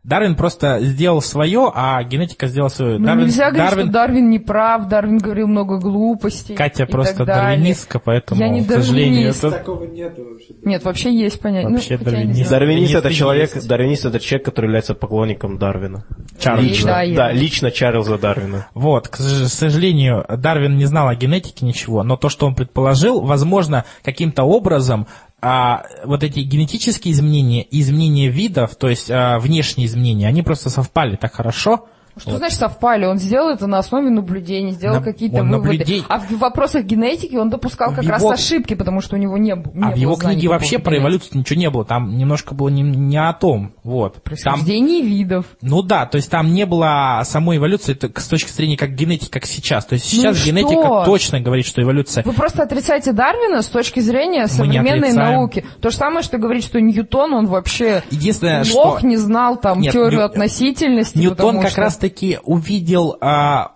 Дарвин 0.04 0.36
просто 0.36 0.80
сделал 0.82 1.22
свое, 1.22 1.72
а 1.74 2.04
генетика 2.04 2.48
сделала 2.48 2.68
свое. 2.68 3.00
Ну, 3.00 3.06
Дарвин, 3.06 3.26
нельзя 3.26 3.52
говорить, 3.52 3.70
Дарвин... 3.70 3.86
что 3.86 3.94
Дарвин 3.94 4.30
не 4.30 4.40
прав, 4.40 4.88
Дарвин 4.90 5.18
говорил 5.18 5.48
много 5.48 5.80
глупостей. 5.80 6.56
Катя 6.56 6.86
просто 6.86 7.24
дарвинистка, 7.24 8.00
поэтому, 8.00 8.42
Я 8.42 8.50
не 8.50 8.66
к 8.66 8.70
сожалению... 8.70 9.30
Это... 9.30 9.52
Такого 9.52 9.86
нет 9.86 10.18
вообще. 10.18 10.54
Нет, 10.64 10.84
вообще 10.84 11.14
есть 11.16 11.40
понятие. 11.40 11.70
Ну, 11.70 11.76
вообще 11.76 11.98
ну, 11.98 12.04
дарвинист. 12.04 12.50
Дарвинист 12.50 12.96
это 12.96 13.14
человек, 13.14 13.56
есть. 13.56 13.68
дарвинист 13.68 14.06
это 14.06 14.20
человек, 14.20 14.46
который 14.46 14.66
является 14.66 14.94
поклонником 14.94 15.58
Дарвина. 15.58 16.06
Чарльза. 16.38 16.68
Лично, 16.68 16.88
да, 16.88 17.16
да, 17.16 17.32
лично 17.32 17.72
Чарльза 17.72 18.18
Дарвина. 18.18 18.68
Вот, 18.74 19.08
к 19.08 19.16
сожалению, 19.16 20.26
Дарвин 20.28 20.76
не 20.76 20.86
знал 20.86 21.08
о 21.08 21.16
генетике 21.16 21.66
ничего, 21.66 22.04
но 22.04 22.18
то, 22.18 22.28
что 22.28 22.46
он 22.46 22.56
предположил, 22.56 23.22
возможно, 23.22 23.86
каким-то 24.04 24.44
образом 24.44 25.08
а 25.46 25.84
вот 26.06 26.24
эти 26.24 26.40
генетические 26.40 27.14
изменения, 27.14 27.68
изменения 27.70 28.30
видов, 28.30 28.78
то 28.78 28.88
есть 28.88 29.12
а, 29.12 29.40
внешние 29.40 29.88
изменения, 29.88 30.26
они 30.26 30.42
просто 30.42 30.70
совпали 30.70 31.18
так 31.18 31.34
хорошо, 31.34 31.90
что 32.18 32.32
вот. 32.32 32.38
значит 32.38 32.60
совпали? 32.60 33.06
Он 33.06 33.18
сделал 33.18 33.50
это 33.50 33.68
на 33.68 33.80
основе 33.80 34.10
наблюдений, 34.10 34.72
сделал 34.72 34.98
на, 34.98 35.02
какие-то 35.02 35.44
выводы. 35.44 35.52
Наблюдей... 35.52 36.04
А 36.08 36.20
в 36.20 36.32
вопросах 36.38 36.86
генетики 36.86 37.36
он 37.36 37.50
допускал 37.50 37.94
как 37.94 38.04
в 38.04 38.10
раз 38.10 38.22
его... 38.22 38.32
ошибки, 38.32 38.76
потому 38.76 39.02
что 39.02 39.16
у 39.16 39.20
него 39.20 39.38
не, 39.38 39.56
было. 39.56 39.74
А 39.82 39.92
в 39.92 39.96
его 39.96 40.16
книге 40.16 40.48
вообще 40.48 40.80
про 40.80 40.98
эволюцию 40.98 41.40
ничего 41.40 41.60
не 41.60 41.70
было. 41.70 41.86
Там 41.86 42.16
немножко 42.18 42.54
было 42.54 42.70
не, 42.70 42.84
не 42.84 43.18
о 43.18 43.34
том. 43.34 43.74
Вот. 43.84 44.22
Происхождение 44.22 45.02
там... 45.02 45.10
видов. 45.10 45.46
Ну 45.62 45.82
да, 45.82 46.06
то 46.06 46.18
есть 46.18 46.30
там 46.30 46.54
не 46.54 46.66
было 46.66 47.22
самой 47.24 47.58
эволюции 47.58 47.94
это 47.94 48.12
с 48.20 48.28
точки 48.28 48.52
зрения 48.52 48.78
как 48.78 48.94
генетики, 48.94 49.30
как 49.30 49.46
сейчас. 49.46 49.86
То 49.86 49.94
есть 49.94 50.06
сейчас 50.06 50.38
ну 50.40 50.46
генетика 50.46 50.84
что? 50.84 51.04
точно 51.06 51.40
говорит, 51.40 51.66
что 51.66 51.82
эволюция... 51.82 52.24
Вы 52.24 52.34
просто 52.34 52.64
отрицаете 52.64 53.12
Дарвина 53.12 53.62
с 53.62 53.68
точки 53.68 54.00
зрения 54.00 54.48
современной 54.48 55.14
науки. 55.14 55.66
То 55.82 55.90
же 55.90 55.98
самое, 55.98 56.24
что 56.24 56.38
говорить, 56.38 56.64
что 56.64 56.80
Ньютон, 56.80 57.34
он 57.34 57.48
вообще 57.48 58.04
Единственное, 58.12 58.64
лох, 58.74 59.00
что... 59.00 59.08
не 59.08 59.18
знал 59.18 59.58
там 59.58 59.82
Нет, 59.82 59.94
теорию 59.94 60.20
Нью... 60.20 60.26
относительности. 60.26 61.18
Ньютон 61.18 61.60
как 61.60 61.72
что... 61.72 61.82
раз 61.82 61.98
таки 62.04 62.38
увидел 62.44 63.16
а, 63.22 63.76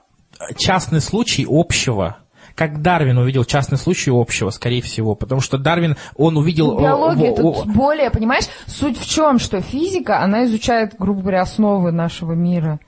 частный 0.58 1.00
случай 1.00 1.48
общего 1.50 2.18
как 2.56 2.82
Дарвин 2.82 3.20
увидел 3.20 3.46
частный 3.46 3.78
случай 3.78 4.10
общего, 4.12 4.50
скорее 4.50 4.82
всего, 4.82 5.13
потому 5.13 5.42
что 5.42 5.60
Дарвин, 5.60 5.96
он 6.16 6.38
увидел... 6.38 6.76
Биология 6.76 7.36
тут 7.36 7.68
более, 7.68 8.10
понимаешь, 8.10 8.46
суть 8.66 9.00
в 9.00 9.08
чем, 9.08 9.38
что 9.38 9.62
физика, 9.62 10.22
она 10.24 10.46
изучает, 10.46 10.96
грубо 10.98 11.22
говоря, 11.22 11.42
основы 11.42 11.92
нашего 11.92 12.32
мира. 12.32 12.80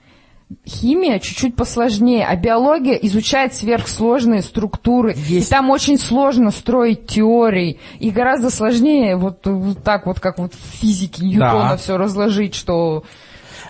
Химия 0.68 1.20
чуть-чуть 1.20 1.56
посложнее, 1.56 2.26
а 2.26 2.36
биология 2.36 2.96
изучает 2.96 3.54
сверхсложные 3.54 4.42
структуры. 4.42 5.14
Есть. 5.16 5.48
И 5.48 5.52
там 5.52 5.70
очень 5.70 6.00
сложно 6.00 6.50
строить 6.50 7.06
теории. 7.06 7.80
И 8.00 8.10
гораздо 8.10 8.50
сложнее 8.50 9.18
вот, 9.18 9.46
вот 9.46 9.84
так 9.84 10.08
вот, 10.08 10.20
как 10.20 10.40
вот 10.40 10.56
в 10.56 10.78
физике 10.80 11.24
Ньютона 11.24 11.70
да. 11.70 11.78
все 11.78 11.96
разложить, 11.96 12.56
что 12.56 13.04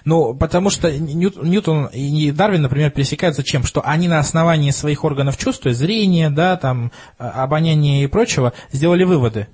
ну, 0.05 0.33
потому 0.33 0.69
что 0.69 0.91
Ньютон 0.91 1.87
и 1.87 2.31
Дарвин, 2.31 2.61
например, 2.61 2.91
пересекаются 2.91 3.43
чем? 3.43 3.63
Что 3.63 3.81
они 3.81 4.07
на 4.07 4.19
основании 4.19 4.71
своих 4.71 5.03
органов 5.03 5.37
чувств, 5.37 5.65
зрения, 5.69 6.29
да, 6.29 6.57
там, 6.57 6.91
а, 7.17 7.43
обоняния 7.43 8.03
и 8.03 8.07
прочего, 8.07 8.53
сделали 8.71 9.03
выводы. 9.03 9.47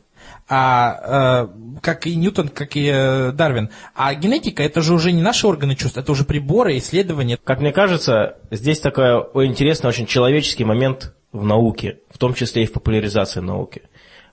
А 0.47 1.47
э, 1.47 1.79
как 1.81 2.05
и 2.05 2.15
Ньютон, 2.15 2.49
как 2.49 2.75
и 2.75 2.87
э, 2.91 3.31
Дарвин. 3.31 3.69
А 3.95 4.13
генетика 4.13 4.61
это 4.61 4.81
же 4.81 4.93
уже 4.93 5.11
не 5.11 5.23
наши 5.23 5.47
органы 5.47 5.75
чувств, 5.75 5.97
это 5.97 6.11
уже 6.11 6.23
приборы, 6.23 6.77
исследования. 6.77 7.37
Как 7.43 7.61
мне 7.61 7.71
кажется, 7.71 8.37
здесь 8.51 8.79
такой 8.79 9.47
интересный, 9.47 9.89
очень 9.89 10.05
человеческий 10.05 10.63
момент 10.63 11.15
в 11.31 11.43
науке, 11.43 11.99
в 12.11 12.19
том 12.19 12.35
числе 12.35 12.63
и 12.63 12.67
в 12.67 12.73
популяризации 12.73 13.39
науки. 13.39 13.83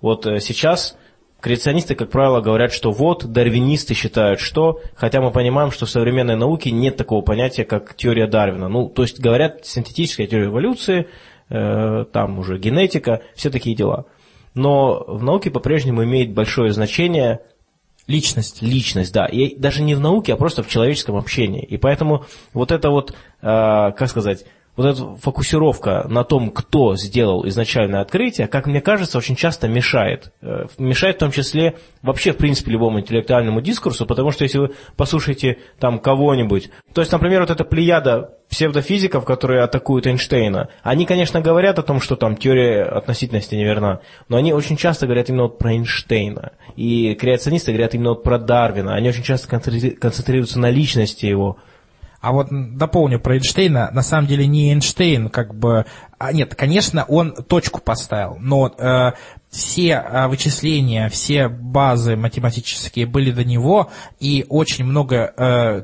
Вот 0.03 0.27
э, 0.27 0.39
сейчас 0.41 0.97
Креационисты, 1.43 1.97
как 1.97 2.09
правило, 2.09 2.41
говорят, 2.41 2.73
что 2.73 2.93
вот, 2.93 3.27
дарвинисты 3.27 3.95
считают 3.95 4.39
что, 4.39 4.81
хотя 4.95 5.21
мы 5.21 5.33
понимаем, 5.33 5.73
что 5.73 5.87
в 5.87 5.91
современной 5.91 6.37
науке 6.37 6.71
нет 6.71 6.97
такого 6.97 7.21
понятия, 7.21 7.65
как 7.65 7.97
теория 7.97 8.29
Дарвина. 8.29 8.69
Ну, 8.69 8.89
то 8.89 9.03
есть 9.03 9.19
говорят 9.19 9.67
синтетическая 9.67 10.29
теория 10.29 10.47
эволюции, 10.47 11.09
э, 11.49 12.05
там 12.13 12.39
уже 12.39 12.59
генетика, 12.59 13.23
все 13.35 13.51
такие 13.51 13.75
дела. 13.75 14.07
Но 14.55 15.03
в 15.09 15.25
науке 15.25 15.51
по-прежнему 15.51 16.05
имеет 16.05 16.33
большое 16.33 16.73
значение 16.73 17.41
Личность. 18.09 18.63
Личность, 18.63 19.13
да. 19.13 19.27
И 19.27 19.57
даже 19.57 19.83
не 19.83 19.95
в 19.95 20.01
науке, 20.01 20.35
а 20.35 20.37
просто 20.37 20.63
в 20.63 20.69
человеческом 20.69 21.17
общении. 21.17 21.63
И 21.65 21.77
поэтому 21.77 22.25
вот 22.53 22.73
это 22.73 22.91
вот, 22.91 23.11
э, 23.11 23.15
как 23.43 24.09
сказать, 24.09 24.45
вот 24.77 24.87
эта 24.87 25.15
фокусировка 25.17 26.07
на 26.09 26.25
том, 26.25 26.51
кто 26.51 26.97
сделал 26.97 27.47
изначальное 27.47 28.01
открытие, 28.01 28.49
как 28.49 28.67
мне 28.67 28.81
кажется, 28.81 29.19
очень 29.19 29.37
часто 29.37 29.69
мешает. 29.69 30.33
Э, 30.41 30.67
мешает 30.79 31.17
в 31.17 31.19
том 31.19 31.31
числе 31.31 31.77
вообще, 32.01 32.33
в 32.33 32.39
принципе, 32.39 32.73
любому 32.73 33.01
интеллектуальному 33.01 33.61
дискурсу, 33.61 34.07
потому 34.07 34.31
что 34.31 34.45
если 34.45 34.59
вы 34.59 34.71
послушаете 34.97 35.59
там 35.79 35.99
кого-нибудь, 35.99 36.71
то 36.95 37.03
есть, 37.03 37.13
например, 37.13 37.41
вот 37.41 37.51
эта 37.51 37.65
плеяда 37.65 38.31
псевдофизиков, 38.49 39.25
которые 39.25 39.63
атакуют 39.63 40.07
Эйнштейна, 40.07 40.69
они, 40.83 41.07
конечно, 41.07 41.41
говорят 41.41 41.79
о 41.79 41.83
том, 41.83 42.01
что 42.01 42.17
там 42.17 42.37
теория 42.37 42.83
относительности 42.85 43.55
неверна, 43.55 44.01
но 44.29 44.37
они 44.37 44.53
очень 44.53 44.77
часто 44.77 45.07
говорят 45.07 45.29
именно 45.29 45.45
вот 45.45 45.59
про 45.59 45.73
Эйнштейна. 45.73 46.53
И 46.77 47.15
креационисты 47.15 47.73
говорят 47.73 47.95
именно 47.95 48.11
вот 48.11 48.23
про 48.23 48.39
Дарвина. 48.39 48.95
Они 48.95 49.09
очень 49.09 49.23
часто 49.23 49.49
концентрируются 49.49 50.59
на 50.59 50.71
личности 50.71 51.27
его. 51.27 51.59
А 52.23 52.31
вот 52.31 52.49
дополню 52.51 53.19
про 53.19 53.35
Эйнштейна, 53.35 53.91
на 53.93 54.03
самом 54.03 54.29
деле 54.29 54.47
не 54.47 54.73
Эйнштейн, 54.73 55.29
как 55.29 55.57
бы, 55.57 55.87
а, 56.19 56.33
нет, 56.33 56.55
конечно, 56.55 57.05
он 57.09 57.33
точку 57.33 57.81
поставил, 57.81 58.37
но 58.39 58.73
э, 58.79 59.11
все 59.51 59.89
э, 59.89 60.29
вычисления, 60.29 61.09
все 61.09 61.49
базы 61.49 62.15
математические 62.15 63.07
были 63.07 63.33
до 63.33 63.43
него, 63.43 63.91
и 64.21 64.47
очень 64.49 64.85
много 64.85 65.35
э, 65.37 65.83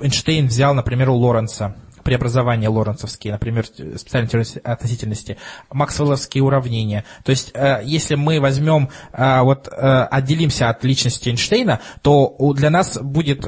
Эйнштейн 0.00 0.46
взял, 0.46 0.72
например, 0.72 1.10
у 1.10 1.16
Лоренца 1.16 1.76
преобразования 2.08 2.70
лоренцевские, 2.70 3.34
например, 3.34 3.66
специальной 3.66 4.30
теории 4.30 4.66
относительности, 4.66 5.36
максвелловские 5.70 6.42
уравнения. 6.42 7.04
То 7.22 7.28
есть, 7.28 7.50
э, 7.52 7.82
если 7.84 8.14
мы 8.14 8.40
возьмем, 8.40 8.88
э, 9.12 9.42
вот, 9.42 9.68
э, 9.68 9.70
отделимся 10.10 10.70
от 10.70 10.82
личности 10.84 11.28
Эйнштейна, 11.28 11.80
то 12.00 12.34
для 12.54 12.70
нас 12.70 12.98
будет 12.98 13.44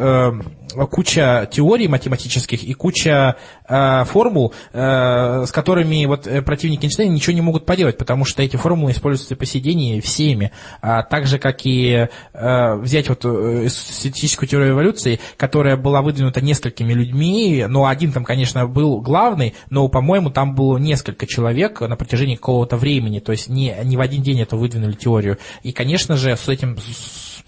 куча 0.72 1.48
теорий 1.50 1.88
математических 1.88 2.62
и 2.62 2.74
куча 2.74 3.36
э, 3.68 4.04
формул, 4.04 4.54
э, 4.72 5.44
с 5.46 5.52
которыми 5.52 6.04
вот 6.06 6.28
противники 6.44 6.84
Эйнштейна 6.84 7.12
ничего 7.12 7.34
не 7.34 7.40
могут 7.40 7.66
поделать, 7.66 7.98
потому 7.98 8.24
что 8.24 8.42
эти 8.42 8.56
формулы 8.56 8.92
используются 8.92 9.36
по 9.36 9.46
сей 9.46 9.60
день 9.60 10.00
всеми. 10.00 10.52
А 10.80 11.02
так 11.02 11.26
же, 11.26 11.38
как 11.38 11.66
и 11.66 12.08
э, 12.32 12.74
взять 12.76 13.08
вот 13.08 13.20
статистическую 13.20 14.48
теорию 14.48 14.72
эволюции, 14.72 15.20
которая 15.36 15.76
была 15.76 16.02
выдвинута 16.02 16.40
несколькими 16.40 16.92
людьми, 16.92 17.64
но 17.68 17.86
один 17.86 18.12
там, 18.12 18.24
конечно, 18.24 18.66
был 18.66 19.00
главный, 19.00 19.54
но, 19.68 19.88
по-моему, 19.88 20.30
там 20.30 20.54
было 20.54 20.78
несколько 20.78 21.26
человек 21.26 21.80
на 21.80 21.96
протяжении 21.96 22.36
какого-то 22.36 22.76
времени, 22.76 23.20
то 23.20 23.32
есть 23.32 23.48
не, 23.48 23.74
не 23.84 23.96
в 23.96 24.00
один 24.00 24.22
день 24.22 24.40
это 24.40 24.56
выдвинули 24.56 24.92
теорию. 24.92 25.38
И, 25.62 25.72
конечно 25.72 26.16
же, 26.16 26.36
с 26.36 26.48
этим 26.48 26.76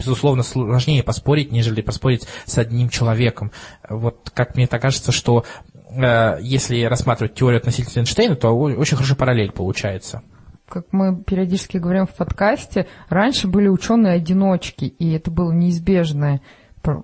безусловно, 0.04 0.42
сложнее 0.42 1.02
поспорить, 1.02 1.52
нежели 1.52 1.80
поспорить 1.80 2.26
с 2.44 2.58
одним 2.58 2.88
человеком. 2.88 3.52
Вот 3.88 4.30
как 4.34 4.56
мне 4.56 4.66
так 4.66 4.82
кажется, 4.82 5.12
что 5.12 5.44
э, 5.90 6.38
если 6.40 6.82
рассматривать 6.84 7.34
теорию 7.34 7.58
относительно 7.58 8.00
Эйнштейна, 8.00 8.36
то 8.36 8.50
очень 8.50 8.96
хорошая 8.96 9.16
параллель 9.16 9.52
получается 9.52 10.22
как 10.68 10.86
мы 10.90 11.22
периодически 11.22 11.76
говорим 11.76 12.06
в 12.06 12.14
подкасте, 12.14 12.86
раньше 13.10 13.46
были 13.46 13.68
ученые-одиночки, 13.68 14.86
и 14.86 15.12
это 15.12 15.30
было 15.30 15.52
неизбежная 15.52 16.40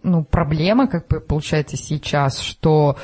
ну, 0.02 0.24
проблема, 0.24 0.88
как 0.88 1.06
получается 1.26 1.76
сейчас, 1.76 2.40
что 2.40 2.96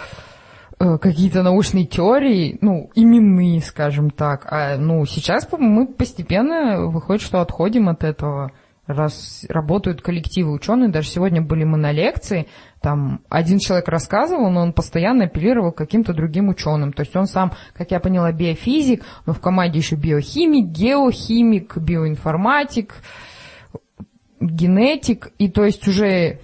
э, 0.78 0.98
какие-то 0.98 1.42
научные 1.42 1.86
теории, 1.86 2.58
ну, 2.60 2.90
именные, 2.94 3.60
скажем 3.60 4.10
так, 4.10 4.46
а 4.50 4.76
ну, 4.76 5.04
сейчас 5.06 5.48
мы 5.52 5.86
постепенно 5.86 6.86
выходит, 6.86 7.22
что 7.22 7.40
отходим 7.40 7.88
от 7.88 8.04
этого 8.04 8.52
раз 8.86 9.44
работают 9.48 10.02
коллективы 10.02 10.52
ученые, 10.52 10.90
даже 10.90 11.08
сегодня 11.08 11.40
были 11.40 11.64
мы 11.64 11.78
на 11.78 11.92
лекции, 11.92 12.48
там 12.80 13.22
один 13.30 13.58
человек 13.58 13.88
рассказывал, 13.88 14.50
но 14.50 14.60
он 14.60 14.72
постоянно 14.72 15.24
апеллировал 15.24 15.72
к 15.72 15.78
каким-то 15.78 16.12
другим 16.12 16.48
ученым. 16.48 16.92
То 16.92 17.00
есть 17.00 17.16
он 17.16 17.26
сам, 17.26 17.52
как 17.72 17.90
я 17.90 18.00
поняла, 18.00 18.30
биофизик, 18.32 19.04
но 19.24 19.32
в 19.32 19.40
команде 19.40 19.78
еще 19.78 19.96
биохимик, 19.96 20.66
геохимик, 20.66 21.78
биоинформатик, 21.78 22.96
генетик, 24.40 25.32
и 25.38 25.48
то 25.48 25.64
есть 25.64 25.86
уже... 25.88 26.40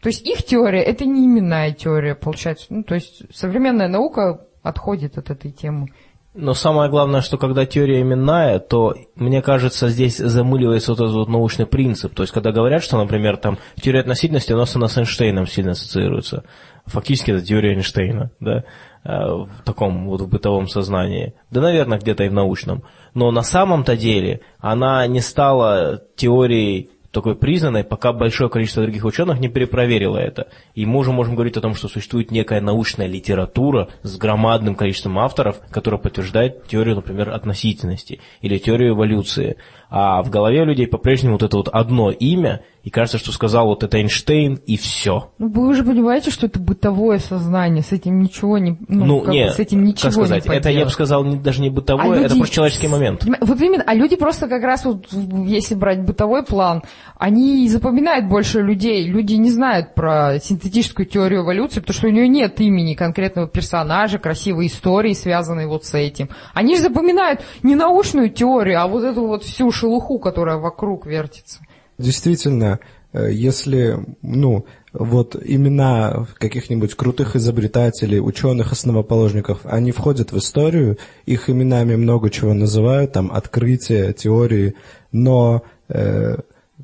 То 0.00 0.10
есть 0.10 0.24
их 0.24 0.44
теория, 0.44 0.82
это 0.82 1.04
не 1.04 1.26
именная 1.26 1.72
теория, 1.72 2.14
получается. 2.14 2.66
Ну, 2.70 2.84
то 2.84 2.94
есть 2.94 3.22
современная 3.34 3.88
наука 3.88 4.46
отходит 4.62 5.18
от 5.18 5.30
этой 5.30 5.50
темы. 5.50 5.88
Но 6.34 6.54
самое 6.54 6.90
главное, 6.90 7.22
что 7.22 7.38
когда 7.38 7.64
теория 7.64 8.00
именная, 8.00 8.58
то, 8.58 8.94
мне 9.14 9.40
кажется, 9.42 9.88
здесь 9.88 10.18
замыливается 10.18 10.92
вот 10.92 11.00
этот 11.00 11.14
вот 11.14 11.28
научный 11.28 11.66
принцип. 11.66 12.14
То 12.14 12.22
есть, 12.22 12.32
когда 12.32 12.52
говорят, 12.52 12.82
что, 12.82 12.98
например, 12.98 13.38
там 13.38 13.58
теория 13.80 14.00
относительности, 14.00 14.52
у 14.52 14.58
нас 14.58 14.70
с 14.70 14.98
Эйнштейном 14.98 15.46
сильно 15.46 15.72
ассоциируется. 15.72 16.44
Фактически 16.86 17.30
это 17.30 17.44
теория 17.44 17.74
Эйнштейна, 17.74 18.30
да, 18.40 18.64
э, 19.04 19.10
в 19.10 19.48
таком 19.64 20.06
вот 20.06 20.20
в 20.20 20.28
бытовом 20.28 20.68
сознании. 20.68 21.34
Да, 21.50 21.62
наверное, 21.62 21.98
где-то 21.98 22.24
и 22.24 22.28
в 22.28 22.34
научном. 22.34 22.84
Но 23.14 23.30
на 23.30 23.42
самом-то 23.42 23.96
деле 23.96 24.40
она 24.58 25.06
не 25.06 25.20
стала 25.20 26.02
теорией 26.16 26.90
такой 27.10 27.36
признанной, 27.36 27.84
пока 27.84 28.12
большое 28.12 28.50
количество 28.50 28.82
других 28.82 29.04
ученых 29.04 29.40
не 29.40 29.48
перепроверило 29.48 30.18
это. 30.18 30.48
И 30.74 30.84
мы 30.84 30.98
уже 30.98 31.12
можем 31.12 31.34
говорить 31.34 31.56
о 31.56 31.60
том, 31.60 31.74
что 31.74 31.88
существует 31.88 32.30
некая 32.30 32.60
научная 32.60 33.06
литература 33.06 33.88
с 34.02 34.16
громадным 34.16 34.74
количеством 34.74 35.18
авторов, 35.18 35.60
которая 35.70 36.00
подтверждает 36.00 36.66
теорию, 36.66 36.96
например, 36.96 37.30
относительности 37.30 38.20
или 38.42 38.58
теорию 38.58 38.94
эволюции. 38.94 39.56
А 39.90 40.22
в 40.22 40.30
голове 40.30 40.62
у 40.62 40.64
людей 40.66 40.86
по-прежнему 40.86 41.34
вот 41.34 41.42
это 41.42 41.56
вот 41.56 41.68
одно 41.68 42.10
имя, 42.10 42.62
и 42.82 42.90
кажется, 42.90 43.18
что 43.18 43.32
сказал 43.32 43.66
вот 43.66 43.82
это 43.82 43.98
Эйнштейн, 43.98 44.54
и 44.66 44.76
все. 44.76 45.30
Ну, 45.38 45.48
вы 45.48 45.68
уже 45.68 45.82
понимаете, 45.82 46.30
что 46.30 46.46
это 46.46 46.58
бытовое 46.58 47.18
сознание, 47.18 47.82
с 47.82 47.92
этим 47.92 48.20
ничего 48.20 48.58
не... 48.58 48.78
Ну, 48.86 49.04
ну 49.04 49.20
как 49.20 49.34
нет, 49.34 49.52
с 49.54 49.58
этим 49.58 49.84
ничего 49.84 50.04
как 50.04 50.12
сказать, 50.12 50.46
не 50.46 50.54
это 50.54 50.70
я 50.70 50.84
бы 50.84 50.90
сказал 50.90 51.24
не, 51.24 51.36
даже 51.36 51.60
не 51.60 51.70
бытовое, 51.70 52.20
а 52.20 52.22
это 52.22 52.36
просто 52.36 52.54
человеческий 52.54 52.88
момент. 52.88 53.24
Вот 53.40 53.60
именно, 53.60 53.82
а 53.86 53.94
люди 53.94 54.16
просто 54.16 54.46
как 54.46 54.62
раз 54.62 54.84
вот, 54.84 55.06
если 55.12 55.74
брать 55.74 56.02
бытовой 56.04 56.44
план, 56.44 56.82
они 57.16 57.68
запоминают 57.68 58.26
больше 58.26 58.60
людей, 58.60 59.06
люди 59.06 59.34
не 59.34 59.50
знают 59.50 59.94
про 59.94 60.38
синтетическую 60.40 61.06
теорию 61.06 61.42
эволюции, 61.42 61.80
потому 61.80 61.94
что 61.94 62.06
у 62.08 62.10
нее 62.10 62.28
нет 62.28 62.60
имени 62.60 62.94
конкретного 62.94 63.48
персонажа, 63.48 64.18
красивой 64.18 64.66
истории, 64.66 65.14
связанной 65.14 65.66
вот 65.66 65.84
с 65.84 65.94
этим. 65.94 66.28
Они 66.54 66.76
же 66.76 66.82
запоминают 66.82 67.40
не 67.62 67.74
научную 67.74 68.30
теорию, 68.30 68.80
а 68.80 68.86
вот 68.86 69.02
эту 69.02 69.26
вот 69.26 69.44
всю 69.44 69.72
шелуху, 69.78 70.18
которая 70.18 70.56
вокруг 70.58 71.06
вертится. 71.06 71.60
Действительно, 71.98 72.80
э, 73.12 73.30
если, 73.32 73.98
ну, 74.22 74.66
вот 74.92 75.36
имена 75.42 76.26
каких-нибудь 76.38 76.94
крутых 76.94 77.36
изобретателей, 77.36 78.20
ученых, 78.20 78.72
основоположников, 78.72 79.60
они 79.64 79.92
входят 79.92 80.32
в 80.32 80.38
историю, 80.38 80.98
их 81.26 81.50
именами 81.50 81.96
много 81.96 82.30
чего 82.30 82.54
называют, 82.54 83.12
там, 83.12 83.30
открытия, 83.32 84.12
теории, 84.12 84.74
но 85.12 85.62
э, 85.88 86.36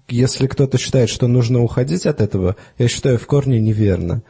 если 0.08 0.46
кто-то 0.46 0.78
считает, 0.78 1.08
что 1.08 1.28
нужно 1.28 1.62
уходить 1.62 2.06
от 2.06 2.20
этого, 2.20 2.56
я 2.78 2.88
считаю, 2.88 3.18
в 3.18 3.26
корне 3.26 3.60
неверно, 3.60 4.22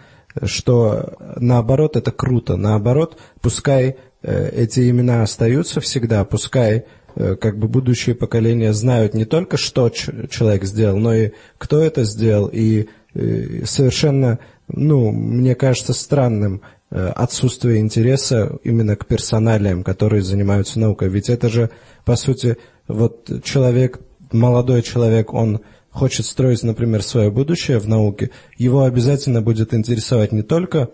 что 0.42 1.14
наоборот 1.36 1.96
это 1.96 2.10
круто, 2.10 2.56
наоборот, 2.56 3.18
пускай 3.40 3.96
э, 4.22 4.50
эти 4.50 4.90
имена 4.90 5.22
остаются 5.22 5.80
всегда, 5.80 6.24
пускай 6.24 6.84
как 7.14 7.58
бы 7.58 7.68
будущие 7.68 8.14
поколения 8.14 8.72
знают 8.72 9.14
не 9.14 9.24
только, 9.24 9.56
что 9.56 9.88
человек 9.88 10.64
сделал, 10.64 10.98
но 10.98 11.14
и 11.14 11.30
кто 11.58 11.80
это 11.80 12.04
сделал. 12.04 12.50
И 12.52 12.88
э, 13.14 13.64
совершенно, 13.64 14.40
ну, 14.68 15.10
мне 15.12 15.54
кажется 15.54 15.92
странным 15.92 16.62
э, 16.90 17.06
отсутствие 17.14 17.78
интереса 17.78 18.58
именно 18.64 18.96
к 18.96 19.06
персоналиям, 19.06 19.84
которые 19.84 20.22
занимаются 20.22 20.80
наукой. 20.80 21.08
Ведь 21.08 21.30
это 21.30 21.48
же, 21.48 21.70
по 22.04 22.16
сути, 22.16 22.56
вот 22.88 23.30
человек, 23.44 24.00
молодой 24.32 24.82
человек, 24.82 25.32
он 25.32 25.60
хочет 25.90 26.26
строить, 26.26 26.64
например, 26.64 27.02
свое 27.04 27.30
будущее 27.30 27.78
в 27.78 27.86
науке, 27.86 28.30
его 28.58 28.82
обязательно 28.82 29.40
будет 29.40 29.72
интересовать 29.72 30.32
не 30.32 30.42
только 30.42 30.90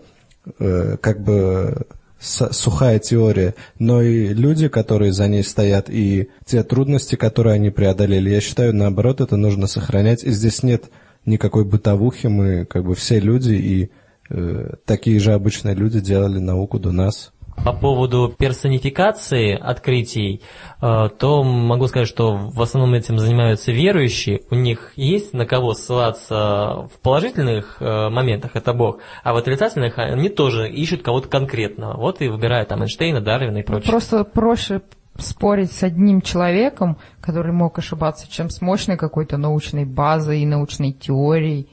как 0.57 1.23
бы 1.23 1.85
сухая 2.21 2.99
теория, 2.99 3.55
но 3.79 4.01
и 4.01 4.33
люди, 4.33 4.67
которые 4.67 5.11
за 5.11 5.27
ней 5.27 5.43
стоят, 5.43 5.89
и 5.89 6.29
те 6.45 6.63
трудности, 6.63 7.15
которые 7.15 7.55
они 7.55 7.71
преодолели. 7.71 8.29
Я 8.29 8.41
считаю, 8.41 8.75
наоборот, 8.75 9.21
это 9.21 9.37
нужно 9.37 9.67
сохранять. 9.67 10.23
И 10.23 10.31
здесь 10.31 10.63
нет 10.63 10.85
никакой 11.25 11.65
бытовухи, 11.65 12.27
мы 12.27 12.65
как 12.65 12.85
бы 12.85 12.95
все 12.95 13.19
люди, 13.19 13.53
и 13.53 13.91
э, 14.29 14.73
такие 14.85 15.19
же 15.19 15.33
обычные 15.33 15.75
люди 15.75 15.99
делали 15.99 16.39
науку 16.39 16.79
до 16.79 16.91
нас. 16.91 17.31
По 17.63 17.73
поводу 17.73 18.33
персонификации 18.35 19.55
открытий, 19.55 20.41
э, 20.81 21.09
то 21.19 21.43
могу 21.43 21.87
сказать, 21.87 22.07
что 22.07 22.35
в 22.35 22.59
основном 22.59 22.95
этим 22.95 23.19
занимаются 23.19 23.71
верующие. 23.71 24.41
У 24.49 24.55
них 24.55 24.93
есть 24.95 25.33
на 25.33 25.45
кого 25.45 25.75
ссылаться 25.75 26.87
в 26.91 26.99
положительных 27.03 27.77
э, 27.79 28.09
моментах, 28.09 28.51
это 28.55 28.73
Бог, 28.73 28.97
а 29.23 29.33
в 29.33 29.37
отрицательных 29.37 29.99
они 29.99 30.29
тоже 30.29 30.71
ищут 30.71 31.03
кого-то 31.03 31.27
конкретного. 31.27 31.97
Вот 31.97 32.21
и 32.21 32.29
выбирают 32.29 32.69
там 32.69 32.81
Эйнштейна, 32.81 33.21
Дарвина 33.21 33.59
и 33.59 33.63
прочее. 33.63 33.91
Просто 33.91 34.23
проще 34.23 34.81
спорить 35.19 35.71
с 35.71 35.83
одним 35.83 36.21
человеком, 36.21 36.97
который 37.19 37.53
мог 37.53 37.77
ошибаться, 37.77 38.27
чем 38.31 38.49
с 38.49 38.59
мощной 38.61 38.97
какой-то 38.97 39.37
научной 39.37 39.85
базой 39.85 40.41
и 40.41 40.45
научной 40.47 40.93
теорией 40.93 41.69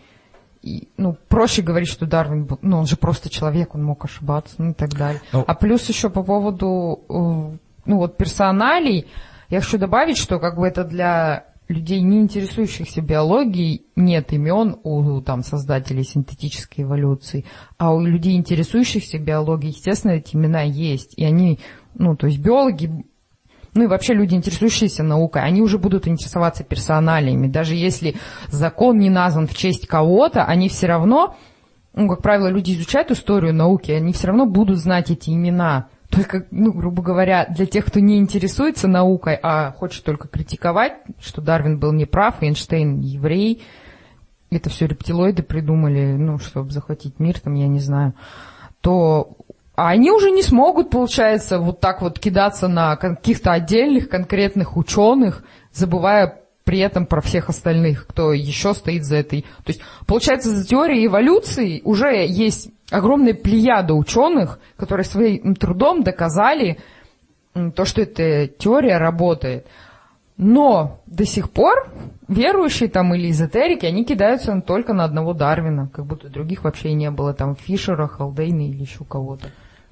и, 0.69 0.89
ну, 0.97 1.17
проще 1.29 1.63
говорить, 1.63 1.89
что 1.89 2.07
Дарвин, 2.07 2.49
ну, 2.63 2.79
он 2.79 2.87
же 2.87 2.97
просто 2.97 3.31
человек, 3.31 3.75
он 3.75 3.85
мог 3.85 4.05
ошибаться, 4.05 4.57
ну, 4.59 4.71
и 4.71 4.75
так 4.75 4.91
далее. 4.91 5.21
Ну, 5.33 5.45
а 5.47 5.55
плюс 5.55 5.89
еще 5.89 6.11
по 6.11 6.23
поводу, 6.23 7.01
э, 7.09 7.57
ну, 7.87 7.97
вот 7.97 8.17
персоналей, 8.17 9.07
я 9.49 9.61
хочу 9.61 9.79
добавить, 9.79 10.19
что 10.19 10.39
как 10.39 10.57
бы 10.57 10.67
это 10.67 10.85
для 10.85 11.47
людей, 11.69 12.01
не 12.01 12.19
интересующихся 12.19 13.01
биологией, 13.01 13.87
нет 13.97 14.33
имен 14.33 14.77
у 14.83 15.21
там, 15.21 15.43
создателей 15.43 16.05
синтетической 16.05 16.85
эволюции, 16.85 17.45
а 17.77 17.95
у 17.95 18.01
людей, 18.01 18.37
интересующихся 18.37 19.19
биологией, 19.19 19.73
естественно, 19.73 20.13
эти 20.13 20.37
имена 20.37 20.63
есть. 20.63 21.15
И 21.17 21.25
они, 21.25 21.61
ну, 21.95 22.17
то 22.17 22.27
есть 22.27 22.39
биологи 22.39 23.05
ну 23.79 23.85
и 23.85 23.87
вообще 23.87 24.13
люди, 24.13 24.35
интересующиеся 24.35 25.05
наукой, 25.05 25.43
они 25.43 25.63
уже 25.63 25.79
будут 25.79 26.09
интересоваться 26.09 26.65
персоналиями. 26.65 27.47
Даже 27.47 27.77
если 27.77 28.17
закон 28.49 28.99
не 28.99 29.09
назван 29.09 29.47
в 29.47 29.55
честь 29.55 29.87
кого-то, 29.87 30.45
они 30.45 30.69
все 30.69 30.89
равно, 30.89 31.37
ну, 31.95 32.09
как 32.09 32.21
правило, 32.21 32.49
люди 32.49 32.73
изучают 32.73 33.13
историю 33.13 33.55
науки, 33.55 33.93
они 33.93 34.13
все 34.13 34.27
равно 34.27 34.47
будут 34.47 34.79
знать 34.79 35.13
эти 35.13 35.31
имена. 35.31 35.87
Только, 36.11 36.47
ну, 36.51 36.73
грубо 36.73 37.05
говоря, 37.05 37.47
для 37.47 37.67
тех, 37.67 37.85
кто 37.85 38.01
не 38.01 38.19
интересуется 38.19 38.89
наукой, 38.89 39.39
а 39.41 39.71
хочет 39.71 40.03
только 40.03 40.27
критиковать, 40.27 40.95
что 41.21 41.41
Дарвин 41.41 41.79
был 41.79 41.93
неправ, 41.93 42.43
Эйнштейн 42.43 42.99
еврей, 42.99 43.63
это 44.51 44.71
все 44.71 44.87
рептилоиды 44.87 45.45
придумали, 45.45 46.17
ну, 46.17 46.39
чтобы 46.39 46.73
захватить 46.73 47.21
мир, 47.21 47.39
там, 47.39 47.55
я 47.55 47.69
не 47.69 47.79
знаю, 47.79 48.15
то 48.81 49.37
а 49.79 49.91
они 49.91 50.11
уже 50.11 50.33
не 50.33 50.43
смогут, 50.43 50.91
получается, 50.91 51.61
вот 51.61 51.79
так 51.79 52.03
вот 52.03 52.19
кидаться 52.19 52.67
на 52.67 52.97
каких-то 52.97 53.53
отдельных 53.53 54.09
конкретных 54.09 54.77
ученых, 54.77 55.45
забывая 55.73 56.41
при 56.65 56.81
этом 56.81 57.07
про 57.07 57.21
всех 57.21 57.49
остальных, 57.49 58.09
кто 58.09 58.33
еще 58.33 58.75
стоит 58.75 59.05
за 59.05 59.19
этой. 59.19 59.43
То 59.43 59.69
есть, 59.69 59.81
получается, 60.05 60.51
за 60.51 60.67
теорией 60.67 61.07
эволюции 61.07 61.81
уже 61.85 62.27
есть 62.27 62.71
огромная 62.91 63.35
плеяда 63.35 63.95
ученых, 63.95 64.59
которые 64.77 65.05
своим 65.05 65.55
трудом 65.55 66.03
доказали 66.03 66.79
то, 67.77 67.85
что 67.85 68.03
эта 68.03 68.49
теория 68.49 68.99
работает. 68.99 69.69
Но 70.37 70.99
до 71.07 71.25
сих 71.25 71.53
пор 71.53 71.89
верующие 72.27 72.89
там 72.89 73.15
или 73.15 73.31
эзотерики, 73.31 73.87
они 73.87 74.05
кидаются 74.05 74.61
только 74.61 74.93
на 74.93 75.05
одного 75.05 75.35
Дарвина, 75.35 75.89
как 75.89 76.05
будто 76.05 76.29
других 76.29 76.65
вообще 76.65 76.95
не 76.95 77.13
было, 77.13 77.33
там 77.33 77.55
Фишера, 77.55 78.09
Халдейна 78.09 78.63
или 78.69 78.81
еще 78.81 79.05
кого-то. 79.05 79.47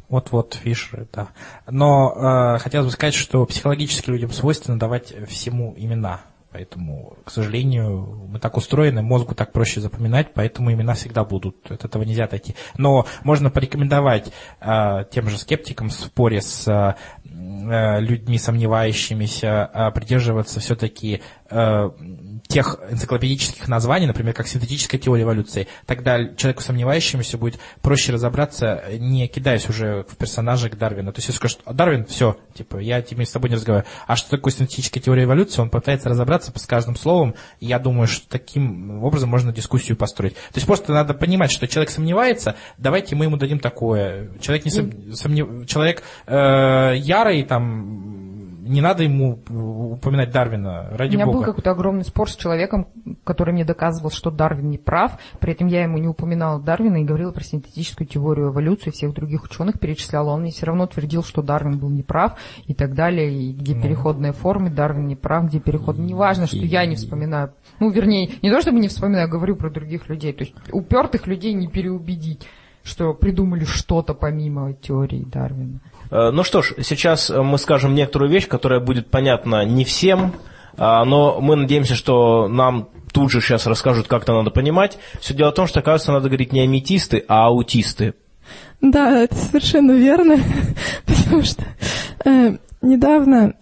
Вот-вот, 0.09 0.55
Фишеры, 0.55 1.09
да. 1.13 1.29
Но 1.69 2.55
э, 2.57 2.59
хотелось 2.59 2.87
бы 2.87 2.93
сказать, 2.93 3.15
что 3.15 3.45
психологически 3.45 4.11
людям 4.11 4.31
свойственно 4.31 4.79
давать 4.79 5.13
всему 5.27 5.75
имена. 5.77 6.21
Поэтому, 6.57 7.19
к 7.25 7.31
сожалению, 7.31 8.29
мы 8.31 8.39
так 8.39 8.57
устроены, 8.57 9.03
мозгу 9.03 9.35
так 9.35 9.53
проще 9.53 9.81
запоминать, 9.81 10.33
поэтому 10.33 10.73
имена 10.73 10.95
всегда 10.95 11.23
будут. 11.23 11.71
От 11.71 11.85
этого 11.85 12.03
нельзя 12.03 12.25
отойти. 12.25 12.55
Но 12.79 13.05
можно 13.25 13.51
порекомендовать 13.51 14.33
э, 14.63 15.05
тем 15.11 15.29
же 15.29 15.37
скептикам 15.37 15.91
в 15.91 15.93
споре 15.93 16.41
с 16.41 16.67
э, 16.67 18.01
людьми 18.01 18.39
сомневающимися 18.39 19.71
э, 19.71 19.91
придерживаться 19.91 20.61
все-таки 20.61 21.21
э, 21.51 21.91
тех 22.49 22.79
энциклопедических 22.91 23.69
названий, 23.69 24.07
например, 24.07 24.35
как 24.35 24.47
синтетическая 24.47 25.01
теория 25.01 25.25
эволюции, 25.25 25.69
тогда 25.87 26.35
человеку 26.35 26.63
сомневающемуся 26.63 27.39
будет 27.39 27.61
проще 27.83 28.13
разобраться, 28.13 28.85
не 28.99 29.27
кидаясь 29.29 29.69
уже 29.69 30.05
в 30.09 30.17
персонажа 30.17 30.71
Дарвина. 30.71 31.13
То 31.13 31.19
есть, 31.19 31.29
если 31.29 31.39
скажет, 31.39 31.61
Дарвин, 31.67 32.05
все, 32.07 32.37
типа, 32.55 32.79
я 32.79 33.03
тебе 33.03 33.25
с 33.25 33.31
тобой 33.31 33.51
не 33.51 33.57
разговариваю. 33.57 33.91
А 34.07 34.17
что 34.17 34.31
такое 34.31 34.53
синтетическая 34.53 35.03
теория 35.03 35.25
эволюции? 35.25 35.61
Он 35.61 35.71
пытается 35.71 36.09
разобраться 36.09 36.53
с 36.55 36.67
каждым 36.67 36.97
словом, 36.97 37.35
и 37.61 37.67
я 37.67 37.79
думаю, 37.79 38.07
что 38.07 38.29
таким 38.29 39.03
образом 39.03 39.29
можно 39.29 39.53
дискуссию 39.53 39.97
построить. 39.97 40.35
То 40.35 40.57
есть, 40.57 40.67
просто 40.67 40.93
надо 40.93 41.15
понимать, 41.15 41.51
что 41.51 41.67
человек 41.67 41.91
сомневается, 41.91 42.57
давайте 42.79 43.17
мы 43.17 43.25
ему 43.25 43.37
дадим 43.37 43.59
такое. 43.59 44.31
Человек, 44.41 44.65
не 44.65 44.71
сом... 44.71 45.15
сомнев... 45.15 45.67
человек 45.67 46.03
э, 46.27 46.95
ярый, 46.97 47.43
там, 47.45 48.26
не 48.67 48.81
надо 48.81 49.03
ему 49.03 49.39
упоминать 49.49 50.31
Дарвина, 50.31 50.89
ради 50.93 51.13
У 51.13 51.15
меня 51.15 51.27
бога. 51.27 51.39
был 51.39 51.45
какой-то 51.45 51.71
огромный 51.71 52.05
спор 52.05 52.31
с 52.31 52.37
человеком, 52.37 52.89
который 53.25 53.53
мне 53.55 53.65
доказывал, 53.65 54.11
что 54.11 54.31
Дарвин 54.31 54.71
не 54.71 54.79
прав. 54.79 55.19
При 55.41 55.53
этом 55.53 55.67
я 55.69 55.83
ему 55.83 55.99
не 55.99 56.09
упоминала 56.09 56.61
Дарвина 56.61 56.99
и 56.99 57.05
говорила 57.05 57.33
про 57.33 57.43
синтетическую 57.43 58.07
теорию 58.07 58.49
эволюции, 58.49 58.91
всех 58.91 59.15
других 59.15 59.45
ученых 59.45 59.79
перечисляла. 59.79 60.31
Он 60.31 60.43
мне 60.43 60.51
все 60.51 60.67
равно 60.67 60.87
твердил, 60.87 61.23
что 61.23 61.43
Дарвин 61.43 61.79
был 61.79 61.91
неправ 61.91 62.39
и 62.67 62.75
так 62.75 62.95
далее, 62.95 63.33
и 63.33 63.53
где 63.53 63.75
Ну. 63.75 63.83
переходные 63.83 64.33
формы, 64.33 64.71
Дарвин 64.71 65.07
не 65.07 65.17
прав, 65.17 65.47
где 65.47 65.61
переход. 65.61 65.99
Неважно, 65.99 66.47
что 66.47 66.59
я 66.59 66.85
не 66.87 66.97
вспоминаю. 66.97 67.53
Ну, 67.81 67.91
вернее, 67.91 68.31
не 68.43 68.51
то 68.51 68.61
чтобы 68.61 68.81
не 68.81 68.89
вспоминаю, 68.89 69.29
говорю 69.29 69.57
про 69.57 69.71
других 69.71 70.09
людей. 70.09 70.33
То 70.33 70.45
есть 70.45 70.55
упертых 70.73 71.27
людей 71.27 71.53
не 71.53 71.69
переубедить 71.69 72.47
что 72.87 73.13
придумали 73.15 73.65
что-то 73.65 74.15
помимо 74.15 74.73
теории 74.73 75.25
Дарвина. 75.25 75.81
Э, 76.11 76.31
Ну 76.31 76.45
что 76.45 76.63
ж, 76.63 76.75
сейчас 76.83 77.31
мы 77.31 77.59
скажем 77.59 77.95
некоторую 77.95 78.31
вещь, 78.31 78.49
которая 78.49 78.81
будет 78.81 79.11
понятна 79.11 79.65
не 79.65 79.85
всем, 79.85 80.35
а, 80.79 81.05
но 81.05 81.41
мы 81.41 81.57
надеемся, 81.57 81.95
что 81.95 82.49
нам 82.49 82.89
тут 83.13 83.31
же 83.31 83.41
сейчас 83.41 83.67
расскажут, 83.67 84.09
как 84.09 84.25
это 84.25 84.35
надо 84.35 84.51
понимать. 84.51 84.99
Все 85.21 85.33
дело 85.33 85.51
в 85.51 85.55
том, 85.55 85.67
что, 85.67 85.81
кажется, 85.81 86.13
надо 86.13 86.29
говорить 86.29 86.53
не 86.53 86.61
аметисты, 86.61 87.25
а 87.29 87.47
аутисты. 87.47 88.15
Да, 88.83 89.23
это 89.23 89.35
совершенно 89.35 89.93
верно, 89.93 90.37
потому 91.07 91.43
что 91.43 91.65
э, 92.25 92.57
недавно 92.83 93.55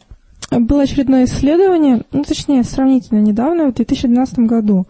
было 0.50 0.82
очередное 0.82 1.24
исследование, 1.24 2.02
ну, 2.12 2.24
точнее, 2.24 2.64
сравнительно 2.64 3.20
недавно, 3.20 3.70
в 3.70 3.74
2012 3.74 4.38
году, 4.40 4.86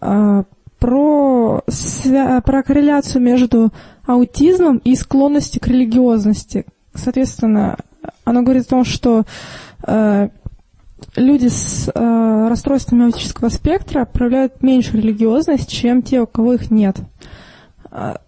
э, 0.00 0.42
про, 0.78 1.60
свя- 1.68 2.40
про 2.42 2.62
корреляцию 2.62 3.22
между 3.22 3.70
аутизмом 4.06 4.78
и 4.78 4.96
склонностью 4.96 5.60
к 5.60 5.68
религиозности. 5.68 6.64
Соответственно, 6.94 7.76
оно 8.24 8.42
говорит 8.42 8.66
о 8.66 8.70
том, 8.70 8.84
что 8.84 9.24
э, 9.86 10.28
люди 11.16 11.48
с 11.48 11.90
э, 11.92 12.48
расстройствами 12.48 13.04
аутического 13.06 13.48
спектра 13.48 14.04
проявляют 14.04 14.62
меньшую 14.62 15.02
религиозность, 15.02 15.70
чем 15.70 16.02
те, 16.02 16.20
у 16.20 16.26
кого 16.26 16.54
их 16.54 16.70
нет. 16.70 16.96
А, 17.90 18.20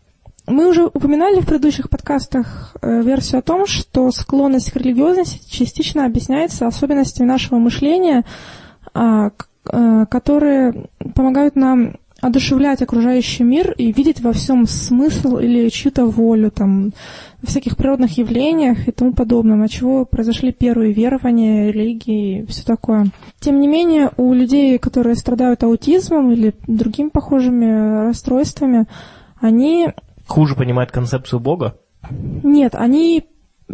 Мы 0.46 0.68
уже 0.68 0.86
упоминали 0.86 1.40
в 1.40 1.46
предыдущих 1.46 1.88
подкастах 1.88 2.76
э, 2.82 3.02
версию 3.02 3.40
о 3.40 3.42
том, 3.42 3.66
что 3.66 4.10
склонность 4.10 4.72
к 4.72 4.76
религиозности 4.76 5.48
частично 5.48 6.04
объясняется 6.04 6.66
особенностями 6.66 7.26
нашего 7.26 7.58
мышления, 7.58 8.24
а, 8.94 9.30
э, 9.70 10.06
которые 10.10 10.88
помогают 11.14 11.56
нам 11.56 11.96
одушевлять 12.20 12.82
окружающий 12.82 13.42
мир 13.42 13.72
и 13.72 13.92
видеть 13.92 14.20
во 14.20 14.32
всем 14.32 14.66
смысл 14.66 15.38
или 15.38 15.68
чью-то 15.68 16.06
волю, 16.06 16.52
там, 16.52 16.92
всяких 17.43 17.76
природных 17.76 18.16
явлениях 18.18 18.88
и 18.88 18.93
тому 18.93 19.12
подобном, 19.12 19.62
от 19.62 19.70
чего 19.70 20.05
произошли 20.05 20.53
первые 20.53 20.93
верования, 20.93 21.70
религии 21.70 22.43
и 22.43 22.47
все 22.47 22.64
такое. 22.64 23.07
Тем 23.40 23.61
не 23.61 23.68
менее, 23.68 24.11
у 24.16 24.32
людей, 24.32 24.78
которые 24.78 25.16
страдают 25.16 25.62
аутизмом 25.62 26.32
или 26.32 26.55
другими 26.66 27.09
похожими 27.09 28.07
расстройствами, 28.07 28.86
они 29.40 29.88
Хуже 30.26 30.55
понимают 30.55 30.93
концепцию 30.93 31.40
Бога? 31.40 31.76
нет, 32.43 32.74
они 32.74 33.24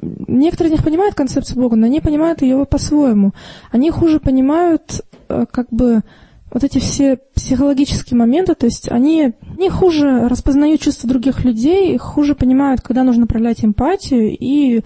некоторые 0.03 0.69
из 0.69 0.77
них 0.77 0.85
понимают 0.85 1.15
концепцию 1.15 1.61
Бога, 1.61 1.77
но 1.77 1.87
они 1.87 2.01
понимают 2.01 2.43
ее 2.43 2.65
по-своему. 2.65 3.33
Они 3.71 3.91
хуже 3.91 4.21
понимают 4.21 5.03
э, 5.29 5.47
как 5.51 5.69
бы 5.71 6.03
вот 6.51 6.65
эти 6.65 6.79
все 6.79 7.19
психологические 7.35 8.19
моменты, 8.19 8.55
то 8.55 8.67
есть 8.67 8.91
они 8.91 9.35
не 9.57 9.69
хуже 9.69 10.29
распознают 10.29 10.81
чувства 10.81 11.09
других 11.09 11.45
людей, 11.45 11.97
хуже 11.99 12.35
понимают, 12.35 12.81
когда 12.81 13.05
нужно 13.05 13.27
проявлять 13.27 13.65
эмпатию 13.65 14.37
и 14.39 14.83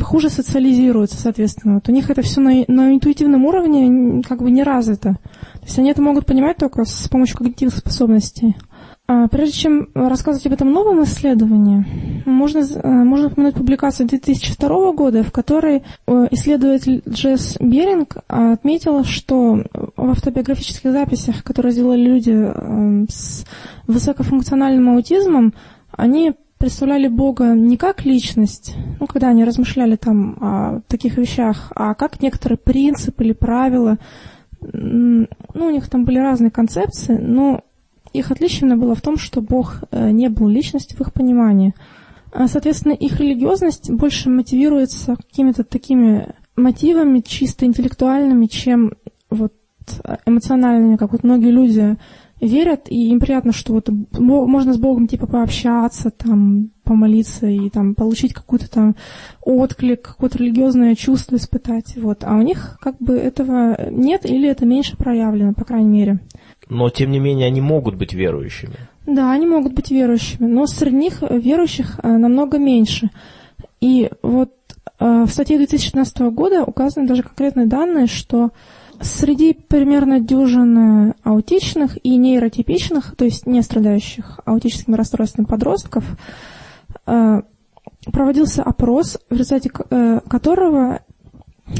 хуже 0.00 0.30
социализируются, 0.30 1.16
соответственно. 1.16 1.74
Вот 1.74 1.88
у 1.88 1.92
них 1.92 2.10
это 2.10 2.22
все 2.22 2.40
на, 2.40 2.64
на 2.68 2.94
интуитивном 2.94 3.44
уровне 3.44 4.22
как 4.22 4.40
бы 4.40 4.50
не 4.50 4.62
развито. 4.62 5.18
То 5.54 5.64
есть 5.64 5.78
они 5.78 5.90
это 5.90 6.00
могут 6.02 6.26
понимать 6.26 6.56
только 6.56 6.84
с 6.84 7.08
помощью 7.08 7.38
когнитивных 7.38 7.76
способностей. 7.76 8.56
А, 9.08 9.28
Прежде 9.28 9.54
чем 9.54 9.88
рассказывать 9.94 10.46
об 10.46 10.52
этом 10.54 10.72
новом 10.72 11.04
исследовании, 11.04 11.84
можно, 12.24 12.58
э, 12.58 12.88
можно 12.88 13.28
упомянуть 13.28 13.54
публикацию 13.54 14.08
2002 14.08 14.92
года, 14.92 15.22
в 15.22 15.30
которой 15.30 15.84
э, 16.06 16.26
исследователь 16.32 17.02
Джесс 17.08 17.56
Беринг 17.60 18.16
а, 18.28 18.54
отметил, 18.54 19.04
что 19.04 19.62
в 19.96 20.10
автобиографических 20.10 20.90
записях, 20.90 21.44
которые 21.44 21.72
сделали 21.72 22.00
люди 22.00 22.32
э, 22.34 23.06
с 23.08 23.44
высокофункциональным 23.86 24.96
аутизмом, 24.96 25.54
они 25.92 26.32
представляли 26.58 27.06
Бога 27.06 27.54
не 27.54 27.76
как 27.76 28.04
личность, 28.04 28.74
ну, 28.98 29.06
когда 29.06 29.28
они 29.28 29.44
размышляли 29.44 29.94
там 29.94 30.36
о 30.40 30.80
таких 30.88 31.16
вещах, 31.16 31.70
а 31.76 31.94
как 31.94 32.20
некоторые 32.22 32.58
принципы 32.58 33.22
или 33.24 33.32
правила. 33.34 33.98
Ну, 34.60 35.28
у 35.54 35.70
них 35.70 35.88
там 35.88 36.04
были 36.04 36.18
разные 36.18 36.50
концепции, 36.50 37.16
но 37.16 37.62
их 38.12 38.30
отличие 38.30 38.74
было 38.76 38.94
в 38.94 39.00
том, 39.00 39.16
что 39.16 39.40
Бог 39.40 39.84
э, 39.90 40.10
не 40.10 40.28
был 40.28 40.48
личностью 40.48 40.96
в 40.96 41.00
их 41.00 41.12
понимании. 41.12 41.74
А, 42.32 42.48
Соответственно, 42.48 42.92
их 42.92 43.18
религиозность 43.20 43.90
больше 43.90 44.30
мотивируется 44.30 45.16
какими-то 45.16 45.64
такими 45.64 46.34
мотивами 46.56 47.20
чисто 47.20 47.66
интеллектуальными, 47.66 48.46
чем 48.46 48.92
вот 49.30 49.52
э, 50.04 50.16
эмоциональными, 50.26 50.96
как 50.96 51.12
вот 51.12 51.24
многие 51.24 51.50
люди 51.50 51.96
верят, 52.40 52.90
и 52.90 53.08
им 53.08 53.18
приятно, 53.18 53.52
что 53.52 53.72
вот 53.72 53.88
можно 54.12 54.74
с 54.74 54.78
Богом 54.78 55.06
типа 55.06 55.26
пообщаться, 55.26 56.10
там, 56.10 56.70
помолиться 56.84 57.46
и 57.46 57.70
там 57.70 57.94
получить 57.94 58.34
какой-то 58.34 58.70
там 58.70 58.96
отклик, 59.42 60.02
какое-то 60.02 60.38
религиозное 60.38 60.94
чувство 60.94 61.36
испытать. 61.36 61.96
Вот. 61.96 62.24
А 62.24 62.36
у 62.36 62.42
них 62.42 62.78
как 62.80 62.98
бы 62.98 63.14
этого 63.14 63.90
нет 63.90 64.26
или 64.26 64.48
это 64.48 64.66
меньше 64.66 64.96
проявлено, 64.96 65.54
по 65.54 65.64
крайней 65.64 65.88
мере. 65.88 66.20
Но, 66.68 66.90
тем 66.90 67.10
не 67.10 67.20
менее, 67.20 67.46
они 67.46 67.60
могут 67.60 67.94
быть 67.94 68.12
верующими. 68.12 68.76
Да, 69.06 69.30
они 69.30 69.46
могут 69.46 69.72
быть 69.72 69.90
верующими, 69.90 70.46
но 70.46 70.66
среди 70.66 70.96
них 70.96 71.22
э, 71.22 71.38
верующих 71.38 72.00
э, 72.02 72.08
намного 72.08 72.58
меньше. 72.58 73.10
И 73.80 74.10
вот 74.22 74.52
э, 74.98 75.24
в 75.24 75.28
статье 75.28 75.58
2016 75.58 76.18
года 76.32 76.64
указаны 76.64 77.06
даже 77.06 77.22
конкретные 77.22 77.66
данные, 77.66 78.08
что 78.08 78.50
среди 79.00 79.52
примерно 79.52 80.18
дюжины 80.18 81.14
аутичных 81.22 82.04
и 82.04 82.16
нейротипичных, 82.16 83.14
то 83.14 83.24
есть 83.24 83.46
не 83.46 83.62
страдающих 83.62 84.40
аутическими 84.44 84.96
расстройствами 84.96 85.44
подростков, 85.44 86.04
проводился 87.04 88.62
опрос, 88.62 89.18
в 89.28 89.34
результате 89.34 89.68
которого 89.68 91.00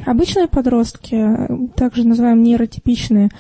обычные 0.04 0.46
подростки, 0.46 1.26
также 1.74 2.06
называемые 2.06 2.44
нейротипичные, 2.44 3.30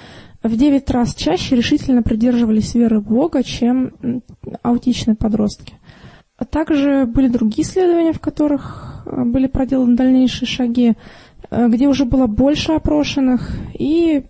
в 0.48 0.56
9 0.56 0.90
раз 0.90 1.14
чаще 1.14 1.56
решительно 1.56 2.02
придерживались 2.02 2.74
веры 2.74 3.00
в 3.00 3.04
Бога, 3.04 3.42
чем 3.42 3.92
аутичные 4.62 5.16
подростки. 5.16 5.74
А 6.38 6.44
также 6.44 7.06
были 7.06 7.28
другие 7.28 7.66
исследования, 7.66 8.12
в 8.12 8.20
которых 8.20 9.02
э, 9.06 9.24
были 9.24 9.46
проделаны 9.46 9.96
дальнейшие 9.96 10.46
шаги, 10.46 10.94
э, 11.50 11.68
где 11.68 11.88
уже 11.88 12.04
было 12.04 12.26
больше 12.26 12.72
опрошенных, 12.72 13.50
и 13.72 14.24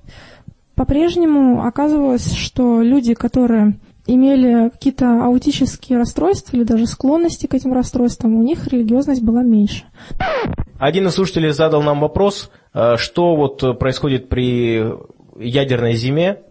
по-прежнему 0.76 1.64
оказывалось, 1.64 2.32
что 2.34 2.80
люди, 2.80 3.14
которые 3.14 3.80
имели 4.06 4.68
какие-то 4.68 5.24
аутические 5.24 5.98
расстройства 5.98 6.56
или 6.56 6.62
даже 6.62 6.86
склонности 6.86 7.48
к 7.48 7.54
этим 7.54 7.72
расстройствам, 7.72 8.36
у 8.36 8.42
них 8.42 8.68
религиозность 8.68 9.22
была 9.22 9.42
меньше. 9.42 9.84
Один 10.78 11.08
из 11.08 11.14
слушателей 11.14 11.50
задал 11.50 11.82
нам 11.82 11.98
вопрос, 11.98 12.50
э, 12.72 12.96
что 12.98 13.34
вот 13.34 13.80
происходит 13.80 14.28
при 14.28 14.92
ядерной 15.40 15.94
зиме, 15.94 16.42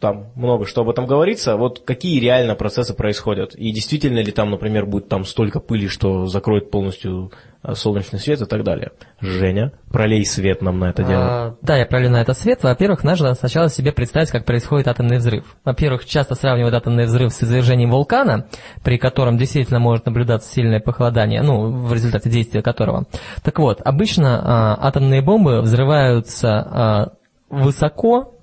там 0.00 0.32
много 0.34 0.66
что 0.66 0.80
об 0.80 0.88
этом 0.88 1.06
говорится, 1.06 1.56
вот 1.56 1.80
какие 1.80 2.18
реально 2.20 2.54
процессы 2.54 2.94
происходят, 2.94 3.54
и 3.54 3.70
действительно 3.70 4.20
ли 4.20 4.32
там, 4.32 4.50
например, 4.50 4.86
будет 4.86 5.08
там 5.08 5.24
столько 5.24 5.60
пыли, 5.60 5.88
что 5.88 6.26
закроет 6.26 6.70
полностью 6.70 7.30
а, 7.62 7.74
солнечный 7.74 8.18
свет 8.18 8.40
и 8.40 8.46
так 8.46 8.64
далее. 8.64 8.92
Женя, 9.20 9.72
пролей 9.92 10.24
свет 10.24 10.62
нам 10.62 10.78
на 10.78 10.90
это 10.90 11.04
дело. 11.04 11.22
А, 11.22 11.56
да, 11.60 11.76
я 11.76 11.84
пролью 11.84 12.10
на 12.10 12.22
это 12.22 12.32
свет. 12.32 12.62
Во-первых, 12.62 13.04
нужно 13.04 13.34
сначала 13.34 13.68
себе 13.68 13.92
представить, 13.92 14.30
как 14.30 14.46
происходит 14.46 14.88
атомный 14.88 15.18
взрыв. 15.18 15.44
Во-первых, 15.64 16.06
часто 16.06 16.34
сравнивают 16.34 16.74
атомный 16.74 17.04
взрыв 17.04 17.32
с 17.34 17.42
извержением 17.42 17.90
вулкана, 17.90 18.46
при 18.82 18.96
котором 18.96 19.36
действительно 19.36 19.78
может 19.78 20.06
наблюдаться 20.06 20.50
сильное 20.50 20.80
похолодание, 20.80 21.42
ну, 21.42 21.70
в 21.70 21.92
результате 21.92 22.30
действия 22.30 22.62
которого. 22.62 23.04
Так 23.42 23.58
вот, 23.58 23.82
обычно 23.84 24.40
а, 24.42 24.88
атомные 24.88 25.20
бомбы 25.20 25.60
взрываются 25.60 26.48
а, 26.48 27.12
высоко, 27.50 28.34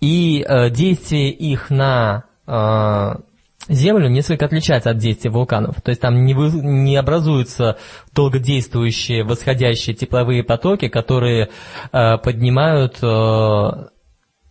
и 0.00 0.44
а, 0.46 0.70
действие 0.70 1.30
их 1.30 1.70
на 1.70 2.24
а, 2.46 3.20
Землю 3.68 4.08
несколько 4.08 4.46
отличается 4.46 4.90
от 4.90 4.96
действия 4.96 5.30
вулканов. 5.30 5.82
То 5.82 5.90
есть 5.90 6.00
там 6.00 6.24
не, 6.24 6.32
вы, 6.32 6.50
не 6.50 6.96
образуются 6.96 7.76
долгодействующие 8.14 9.24
восходящие 9.24 9.94
тепловые 9.94 10.42
потоки, 10.42 10.88
которые 10.88 11.50
э, 11.92 12.18
поднимают 12.18 12.96
э, 13.02 13.06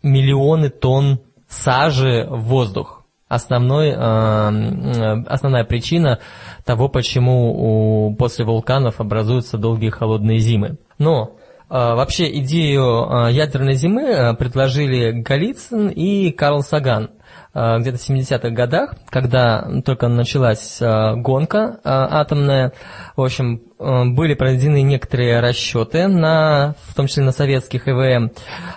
миллионы 0.03 0.70
тонн 0.70 1.20
сажи 1.49 2.28
в 2.30 2.41
воздух. 2.43 3.05
Основной, 3.28 3.89
э, 3.89 5.24
основная 5.26 5.63
причина 5.63 6.20
того, 6.63 6.88
почему 6.88 8.09
у, 8.09 8.15
после 8.15 8.45
вулканов 8.45 9.01
образуются 9.01 9.57
долгие 9.57 9.89
холодные 9.89 10.38
зимы. 10.38 10.78
Но 10.99 11.32
э, 11.32 11.46
Вообще 11.70 12.30
идею 12.39 12.84
э, 13.09 13.32
ядерной 13.34 13.74
зимы 13.74 14.03
э, 14.03 14.34
предложили 14.36 15.11
Голицын 15.11 15.89
и 15.89 16.32
Карл 16.32 16.63
Саган. 16.63 17.11
Где-то 17.53 17.97
в 17.97 18.09
70-х 18.09 18.49
годах, 18.51 18.93
когда 19.09 19.68
только 19.84 20.07
началась 20.09 20.80
гонка 20.80 21.80
атомная. 21.84 22.72
В 23.15 23.24
общем, 23.24 23.61
были 23.80 24.36
проведены 24.36 24.84
некоторые 24.84 25.39
расчеты, 25.39 26.07
на, 26.07 26.76
в 26.84 26.93
том 26.93 27.07
числе 27.07 27.24
на 27.24 27.32
советских 27.32 27.88
ИВМ. 27.88 28.32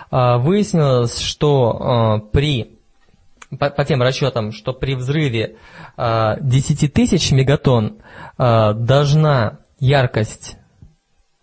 Выяснилось, 0.09 1.19
что 1.19 2.27
при 2.33 2.79
по, 3.59 3.85
тем 3.85 4.01
расчетам, 4.01 4.51
что 4.51 4.73
при 4.73 4.95
взрыве 4.95 5.57
10 5.95 6.91
тысяч 6.91 7.31
мегатонн 7.31 7.99
должна 8.39 9.59
яркость 9.79 10.57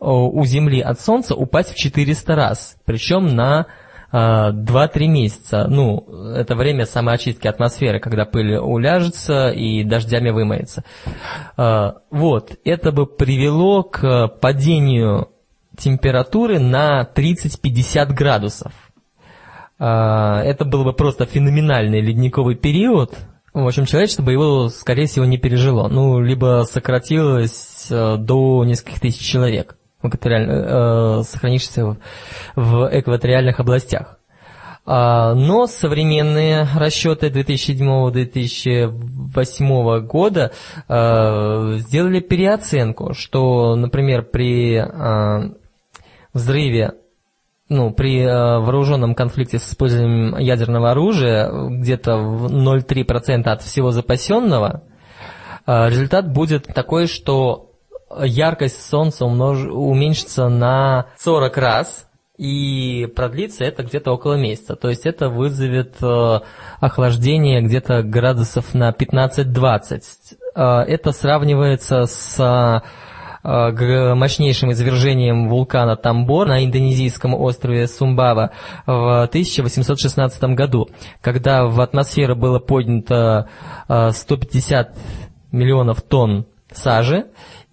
у 0.00 0.44
Земли 0.44 0.80
от 0.80 1.00
Солнца 1.00 1.34
упасть 1.34 1.72
в 1.72 1.76
400 1.76 2.34
раз, 2.34 2.76
причем 2.84 3.34
на 3.34 3.66
2-3 4.12 5.06
месяца. 5.06 5.66
Ну, 5.68 6.32
это 6.34 6.54
время 6.54 6.86
самоочистки 6.86 7.46
атмосферы, 7.46 8.00
когда 8.00 8.24
пыль 8.24 8.56
уляжется 8.56 9.50
и 9.50 9.84
дождями 9.84 10.30
вымоется. 10.30 10.84
А, 11.56 11.96
вот, 12.10 12.52
это 12.64 12.90
бы 12.90 13.06
привело 13.06 13.82
к 13.82 14.28
падению 14.40 15.28
температуры 15.76 16.58
на 16.58 17.06
30-50 17.14 18.12
градусов. 18.12 18.72
Это 19.78 20.64
был 20.64 20.82
бы 20.82 20.92
просто 20.92 21.24
феноменальный 21.24 22.00
ледниковый 22.00 22.56
период. 22.56 23.16
В 23.54 23.64
общем, 23.64 23.84
человечество 23.84 24.24
бы 24.24 24.32
его, 24.32 24.68
скорее 24.70 25.06
всего, 25.06 25.24
не 25.24 25.38
пережило. 25.38 25.86
Ну, 25.86 26.20
либо 26.20 26.64
сократилось 26.68 27.86
э, 27.90 28.16
до 28.18 28.64
нескольких 28.64 29.00
тысяч 29.00 29.24
человек 29.24 29.78
экваториаль, 30.02 30.46
э, 30.48 31.22
сохранившихся 31.24 31.96
в 32.56 32.88
экваториальных 32.92 33.60
областях. 33.60 34.18
А, 34.90 35.34
но 35.34 35.66
современные 35.66 36.66
расчеты 36.74 37.28
2007-2008 37.28 40.00
года 40.00 40.52
э, 40.88 41.76
сделали 41.80 42.20
переоценку, 42.20 43.12
что, 43.12 43.76
например, 43.76 44.22
при 44.22 44.76
э, 44.76 45.50
взрыве 46.32 46.94
ну, 47.68 47.90
при 47.90 48.22
э, 48.22 48.60
вооруженном 48.60 49.14
конфликте 49.14 49.58
с 49.58 49.68
использованием 49.68 50.38
ядерного 50.38 50.92
оружия 50.92 51.50
где-то 51.68 52.16
в 52.16 52.46
0,3% 52.46 53.46
от 53.46 53.60
всего 53.60 53.90
запасенного, 53.90 54.84
результат 55.66 56.32
будет 56.32 56.66
такой, 56.66 57.08
что 57.08 57.67
яркость 58.24 58.88
солнца 58.88 59.24
умнож... 59.24 59.64
уменьшится 59.64 60.48
на 60.48 61.06
40 61.18 61.56
раз, 61.56 62.08
и 62.38 63.08
продлится 63.16 63.64
это 63.64 63.82
где-то 63.82 64.12
около 64.12 64.34
месяца. 64.34 64.76
То 64.76 64.88
есть 64.88 65.06
это 65.06 65.28
вызовет 65.28 65.96
э, 66.00 66.40
охлаждение 66.80 67.60
где-то 67.60 68.04
градусов 68.04 68.74
на 68.74 68.90
15-20. 68.90 70.00
Э, 70.54 70.62
это 70.86 71.10
сравнивается 71.10 72.06
с 72.06 72.38
э, 72.38 74.14
мощнейшим 74.14 74.70
извержением 74.70 75.48
вулкана 75.48 75.96
Тамбор 75.96 76.46
на 76.46 76.64
индонезийском 76.64 77.34
острове 77.34 77.88
Сумбава 77.88 78.52
в 78.86 79.22
1816 79.24 80.42
году, 80.54 80.88
когда 81.20 81.66
в 81.66 81.80
атмосферу 81.80 82.36
было 82.36 82.58
поднято 82.58 83.48
150 83.86 84.96
миллионов 85.50 86.02
тонн 86.02 86.46
сажи, 86.72 87.26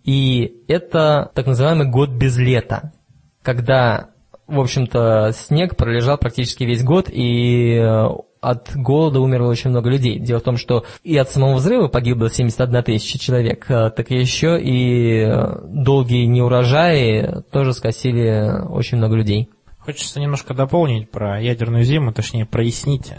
и 0.06 0.64
это 0.68 1.32
так 1.34 1.48
называемый 1.48 1.90
год 1.90 2.12
без 2.12 2.38
лета, 2.38 2.94
когда, 3.42 4.12
в 4.46 4.60
общем-то, 4.60 5.32
снег 5.34 5.76
пролежал 5.76 6.20
практически 6.20 6.64
весь 6.64 6.84
год, 6.84 7.10
и 7.12 7.74
э, 7.74 8.08
от 8.40 8.76
голода 8.76 9.20
умерло 9.20 9.50
очень 9.50 9.72
много 9.72 9.90
людей. 9.90 10.20
Дело 10.20 10.40
в 10.40 10.44
том, 10.44 10.58
что 10.58 10.86
и 11.04 11.18
от 11.18 11.32
самого 11.32 11.56
взрыва 11.56 11.88
погибло 11.88 12.30
71 12.30 12.84
тысяча 12.84 13.18
человек, 13.18 13.66
э, 13.68 13.90
так 13.90 14.12
еще 14.12 14.62
и 14.62 15.22
э, 15.22 15.60
долгие 15.64 16.26
неурожаи 16.26 17.42
тоже 17.52 17.74
скосили 17.74 18.64
очень 18.70 19.00
много 19.00 19.16
людей. 19.16 19.50
Хочется 19.80 20.20
немножко 20.20 20.54
дополнить 20.54 21.10
про 21.10 21.42
ядерную 21.42 21.84
зиму, 21.84 22.14
точнее 22.14 22.46
прояснить. 22.46 23.12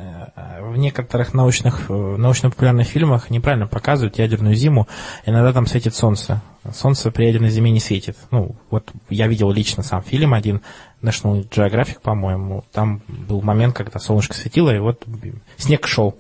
В 0.67 0.77
некоторых 0.77 1.33
научных, 1.33 1.89
э, 1.89 1.93
научно-популярных 1.93 2.89
фильмах 2.89 3.31
неправильно 3.31 3.69
показывают 3.69 4.19
ядерную 4.19 4.57
зиму. 4.57 4.89
Иногда 5.25 5.53
там 5.53 5.65
светит 5.67 5.95
солнце. 5.95 6.43
Солнце 6.75 7.13
при 7.13 7.27
ядерной 7.27 7.51
зиме 7.51 7.71
не 7.71 7.79
светит. 7.79 8.17
Ну, 8.33 8.57
вот 8.69 8.91
я 9.09 9.29
видел 9.29 9.53
лично 9.53 9.85
сам 9.85 10.03
фильм 10.03 10.35
один, 10.35 10.63
National 11.03 11.49
Geographic, 11.49 12.01
по-моему. 12.03 12.65
Там 12.73 13.01
был 13.07 13.43
момент, 13.43 13.77
когда 13.77 14.01
солнышко 14.01 14.35
светило, 14.35 14.75
и 14.75 14.81
вот 14.81 15.05
снег 15.57 15.87
шел 15.87 16.19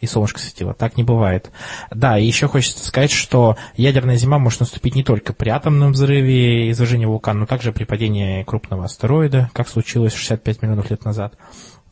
и 0.00 0.06
солнышко 0.08 0.40
светило. 0.40 0.74
Так 0.74 0.96
не 0.96 1.04
бывает. 1.04 1.52
Да, 1.90 2.18
и 2.18 2.26
еще 2.26 2.48
хочется 2.48 2.84
сказать, 2.84 3.12
что 3.12 3.56
ядерная 3.76 4.16
зима 4.16 4.40
может 4.40 4.58
наступить 4.58 4.96
не 4.96 5.04
только 5.04 5.32
при 5.32 5.50
атомном 5.50 5.92
взрыве 5.92 6.66
и 6.66 6.70
извержении 6.72 7.06
вулкана, 7.06 7.40
но 7.40 7.46
также 7.46 7.70
при 7.70 7.84
падении 7.84 8.42
крупного 8.42 8.86
астероида, 8.86 9.50
как 9.52 9.68
случилось 9.68 10.14
65 10.14 10.62
миллионов 10.62 10.90
лет 10.90 11.04
назад. 11.04 11.34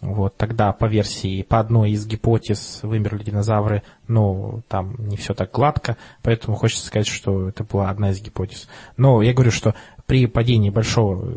Вот, 0.02 0.36
тогда 0.36 0.72
по 0.72 0.86
версии, 0.86 1.42
по 1.42 1.60
одной 1.60 1.92
из 1.92 2.04
гипотез 2.08 2.80
вымерли 2.82 3.22
динозавры, 3.22 3.84
но 4.08 4.62
там 4.66 4.96
не 4.98 5.16
все 5.16 5.32
так 5.32 5.52
гладко, 5.52 5.96
поэтому 6.22 6.56
хочется 6.56 6.84
сказать, 6.84 7.06
что 7.06 7.48
это 7.48 7.62
была 7.62 7.88
одна 7.88 8.10
из 8.10 8.20
гипотез. 8.20 8.68
Но 8.96 9.22
я 9.22 9.32
говорю, 9.32 9.52
что 9.52 9.76
при 10.06 10.26
падении 10.26 10.70
большого 10.70 11.32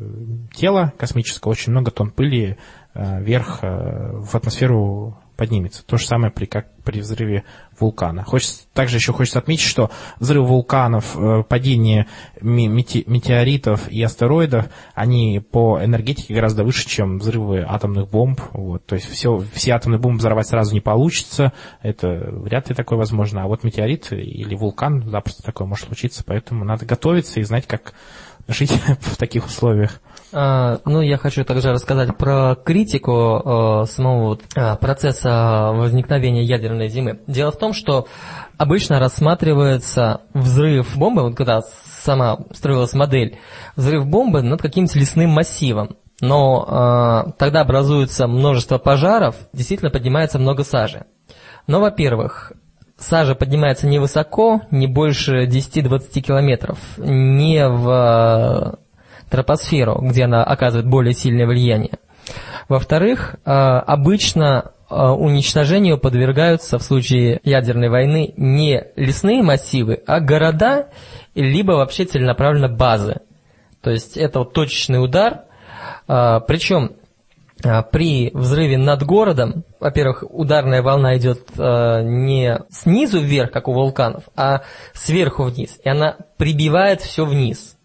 тела 0.56 0.94
космического 0.98 1.52
очень 1.52 1.74
много 1.74 1.92
тонн 1.92 2.10
пыли 2.10 2.58
э, 2.96 3.22
вверх 3.22 3.60
э, 3.62 4.14
в 4.14 4.34
атмосферу 4.34 5.16
поднимется. 5.36 5.86
То 5.86 5.98
же 5.98 6.06
самое 6.06 6.32
при, 6.32 6.46
как 6.46 6.74
при 6.84 7.00
взрыве 7.00 7.44
вулкана. 7.80 8.24
Хочется, 8.24 8.64
также 8.74 8.98
еще 8.98 9.12
хочется 9.12 9.40
отметить, 9.40 9.66
что 9.66 9.90
взрыв 10.20 10.48
вулканов, 10.48 11.18
э, 11.18 11.44
падение 11.44 12.08
метеоритов 12.42 13.90
и 13.90 14.02
астероидов, 14.02 14.70
они 14.94 15.40
по 15.40 15.84
энергетике 15.84 16.34
гораздо 16.34 16.64
выше, 16.64 16.88
чем 16.88 17.20
взрывы 17.20 17.66
атомных 17.68 18.10
бомб. 18.10 18.40
Вот. 18.54 18.86
То 18.86 18.96
есть 18.96 19.10
все, 19.10 19.44
все 19.54 19.72
атомные 19.72 20.00
бомбы 20.00 20.20
взорвать 20.20 20.48
сразу 20.48 20.74
не 20.74 20.82
получится, 20.82 21.54
это 21.82 22.30
вряд 22.32 22.70
ли 22.70 22.76
такое 22.76 22.98
возможно. 22.98 23.44
А 23.44 23.48
вот 23.48 23.64
метеорит 23.64 24.12
или 24.14 24.56
вулкан 24.56 25.10
запросто 25.10 25.44
такое 25.44 25.68
может 25.68 25.88
случиться, 25.88 26.24
поэтому 26.26 26.64
надо 26.64 26.86
готовиться 26.86 27.40
и 27.40 27.44
знать, 27.44 27.68
как 27.68 27.94
жить 28.48 28.72
в 29.02 29.18
таких 29.18 29.46
условиях. 29.46 30.02
А, 30.38 30.80
ну, 30.84 31.00
я 31.00 31.18
хочу 31.18 31.46
также 31.46 31.72
рассказать 31.72 32.18
про 32.18 32.56
критику 32.56 33.14
а, 33.14 33.86
самого 33.86 34.38
а, 34.54 34.76
процесса 34.76 35.72
возникновения 35.74 36.44
ядерной 36.44 36.90
зимы. 36.90 37.22
Дело 37.26 37.52
в 37.52 37.58
том, 37.58 37.72
что 37.72 38.06
обычно 38.58 39.00
рассматривается 39.00 40.22
взрыв 40.34 40.98
бомбы, 40.98 41.22
вот 41.24 41.36
когда 41.36 41.62
сама 42.04 42.40
строилась 42.52 42.94
модель, 42.94 43.40
взрыв 43.78 44.06
бомбы 44.08 44.42
над 44.42 44.62
каким-то 44.62 45.00
лесным 45.00 45.30
массивом. 45.30 45.96
Но 46.20 47.26
э, 47.28 47.32
тогда 47.38 47.62
образуется 47.62 48.28
множество 48.28 48.78
пожаров, 48.78 49.36
действительно 49.54 49.90
поднимается 49.90 50.38
много 50.38 50.66
сажи. 50.66 51.06
Но, 51.66 51.80
во-первых, 51.80 52.52
сажа 52.98 53.36
поднимается 53.36 53.88
невысоко, 53.88 54.62
не 54.70 54.88
больше 54.88 55.46
10-20 55.46 56.20
километров, 56.20 56.78
не 56.98 57.68
в 57.68 58.80
тропосферу, 59.30 60.00
где 60.02 60.26
она 60.26 60.44
оказывает 60.44 60.88
более 60.88 61.14
сильное 61.14 61.48
влияние. 61.48 62.00
Во-вторых, 62.68 63.36
э, 63.36 63.52
обычно 63.52 64.72
э, 64.90 64.96
уничтожению 64.96 65.98
подвергаются 66.00 66.80
в 66.80 66.84
случае 66.84 67.40
ядерной 67.44 67.90
войны 67.90 68.34
не 68.38 68.88
лесные 68.96 69.44
массивы, 69.44 70.02
а 70.08 70.20
города, 70.20 70.90
либо 71.36 71.74
вообще 71.74 72.06
целенаправленно 72.06 72.70
базы. 72.70 73.22
То 73.82 73.92
есть 73.92 74.18
это 74.18 74.40
вот 74.40 74.54
точечный 74.54 75.04
удар, 75.04 75.42
э, 76.08 76.40
причем 76.48 76.94
при 77.92 78.32
взрыве 78.34 78.78
над 78.78 79.04
городом, 79.04 79.64
во-первых, 79.80 80.26
ударная 80.30 80.84
волна 80.84 81.18
идет 81.18 81.50
не 81.58 82.60
снизу 82.70 83.22
вверх, 83.22 83.50
как 83.52 83.70
у 83.70 83.74
вулканов, 83.74 84.26
а 84.36 84.64
сверху 84.94 85.44
вниз, 85.44 85.80
и 85.84 85.88
она 85.88 86.18
прибивает 86.38 87.00
все 87.00 87.26
вниз. 87.26 87.78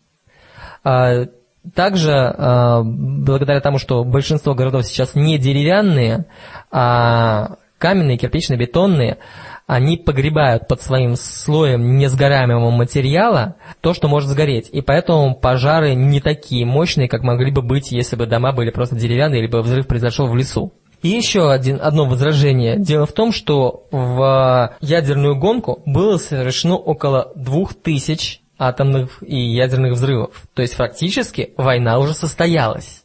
Также, 0.83 2.13
э, 2.13 2.83
благодаря 2.83 3.61
тому, 3.61 3.79
что 3.79 4.03
большинство 4.03 4.55
городов 4.55 4.87
сейчас 4.87 5.15
не 5.15 5.37
деревянные, 5.37 6.25
а 6.71 7.57
каменные, 7.77 8.17
кирпично-бетонные, 8.17 9.19
они 9.67 9.99
погребают 9.99 10.67
под 10.69 10.81
своим 10.81 11.17
слоем 11.17 11.99
несгораемого 11.99 12.71
материала 12.71 13.57
то, 13.83 13.93
что 13.93 14.09
может 14.09 14.31
сгореть. 14.31 14.69
И 14.73 14.81
поэтому 14.81 15.35
пожары 15.35 15.95
не 15.95 16.21
такие 16.21 16.65
мощные, 16.65 17.09
как 17.09 17.23
могли 17.23 17.51
бы 17.51 17.63
быть, 17.63 17.93
если 17.93 18.17
бы 18.17 18.27
дома 18.27 18.53
были 18.53 18.71
просто 18.71 18.97
деревянные, 18.97 19.43
либо 19.43 19.59
взрыв 19.59 19.87
произошел 19.87 20.29
в 20.29 20.37
лесу. 20.37 20.73
И 21.03 21.09
еще 21.09 21.51
один, 21.51 21.79
одно 21.81 22.05
возражение. 22.05 22.79
Дело 22.79 23.07
в 23.07 23.13
том, 23.13 23.33
что 23.33 23.85
в 23.91 24.77
ядерную 24.81 25.37
гонку 25.37 25.83
было 25.87 26.17
совершено 26.17 26.77
около 26.77 27.33
двух 27.35 27.75
тысяч 27.75 28.43
атомных 28.61 29.23
и 29.23 29.37
ядерных 29.37 29.95
взрывов. 29.95 30.43
То 30.55 30.63
есть 30.63 30.75
фактически 30.75 31.55
война 31.57 31.99
уже 31.99 32.13
состоялась. 32.13 33.05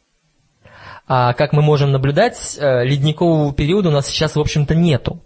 А 1.08 1.32
как 1.32 1.52
мы 1.52 1.62
можем 1.62 1.92
наблюдать, 1.92 2.56
э, 2.60 2.84
ледникового 2.84 3.54
периода 3.54 3.88
у 3.88 3.92
нас 3.92 4.06
сейчас, 4.06 4.36
в 4.36 4.40
общем-то, 4.40 4.74
нету 4.74 5.22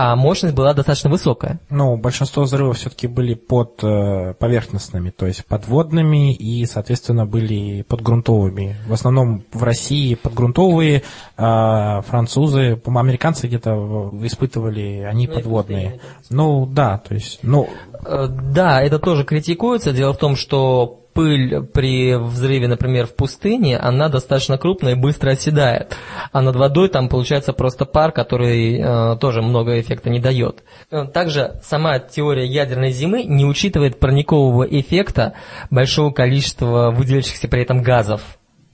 а 0.00 0.16
мощность 0.16 0.54
была 0.54 0.72
достаточно 0.72 1.10
высокая. 1.10 1.60
Ну, 1.68 1.96
большинство 1.98 2.44
взрывов 2.44 2.78
все-таки 2.78 3.06
были 3.06 3.34
под 3.34 3.84
э, 3.84 4.32
поверхностными, 4.34 5.10
то 5.10 5.26
есть 5.26 5.44
подводными 5.44 6.34
и, 6.34 6.64
соответственно, 6.64 7.26
были 7.26 7.82
подгрунтовыми. 7.82 8.76
В 8.86 8.94
основном 8.94 9.44
в 9.52 9.62
России 9.62 10.14
подгрунтовые, 10.14 11.02
э, 11.36 12.00
французы, 12.02 12.76
по-моему, 12.76 13.08
американцы 13.08 13.46
где-то 13.46 14.10
испытывали, 14.22 15.06
они 15.06 15.26
ну, 15.26 15.34
подводные. 15.34 16.00
Ну, 16.30 16.66
да, 16.66 16.98
то 16.98 17.14
есть, 17.14 17.40
ну... 17.42 17.68
Э, 18.04 18.26
да, 18.28 18.80
это 18.82 18.98
тоже 18.98 19.24
критикуется. 19.24 19.92
Дело 19.92 20.14
в 20.14 20.18
том, 20.18 20.34
что 20.34 20.99
пыль 21.12 21.62
при 21.62 22.14
взрыве, 22.16 22.68
например, 22.68 23.06
в 23.06 23.14
пустыне, 23.14 23.78
она 23.78 24.08
достаточно 24.08 24.58
крупная 24.58 24.92
и 24.92 24.98
быстро 24.98 25.30
оседает. 25.30 25.96
А 26.32 26.42
над 26.42 26.56
водой 26.56 26.88
там 26.88 27.08
получается 27.08 27.52
просто 27.52 27.84
пар, 27.84 28.12
который 28.12 28.78
э, 28.78 29.16
тоже 29.18 29.42
много 29.42 29.80
эффекта 29.80 30.10
не 30.10 30.20
дает. 30.20 30.62
Э, 30.90 31.06
также 31.06 31.60
сама 31.62 31.98
теория 31.98 32.46
ядерной 32.46 32.90
зимы 32.90 33.24
не 33.24 33.44
учитывает 33.44 33.98
парникового 33.98 34.64
эффекта 34.64 35.34
большого 35.70 36.12
количества 36.12 36.90
выделяющихся 36.90 37.48
при 37.48 37.62
этом 37.62 37.82
газов 37.82 38.22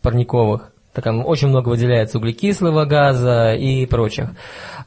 парниковых. 0.02 0.72
Так, 0.92 1.06
очень 1.26 1.48
много 1.48 1.68
выделяется 1.68 2.18
углекислого 2.18 2.86
газа 2.86 3.54
и 3.54 3.86
прочих. 3.86 4.30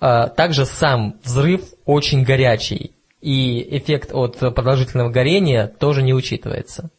Э, 0.01 0.27
также 0.35 0.65
сам 0.65 1.15
взрыв 1.23 1.61
очень 1.85 2.23
горячий. 2.23 2.91
И 3.21 3.77
эффект 3.77 4.11
от 4.13 4.37
продолжительного 4.37 5.09
горения 5.09 5.67
тоже 5.67 6.03
не 6.03 6.13
учитывается 6.13 6.89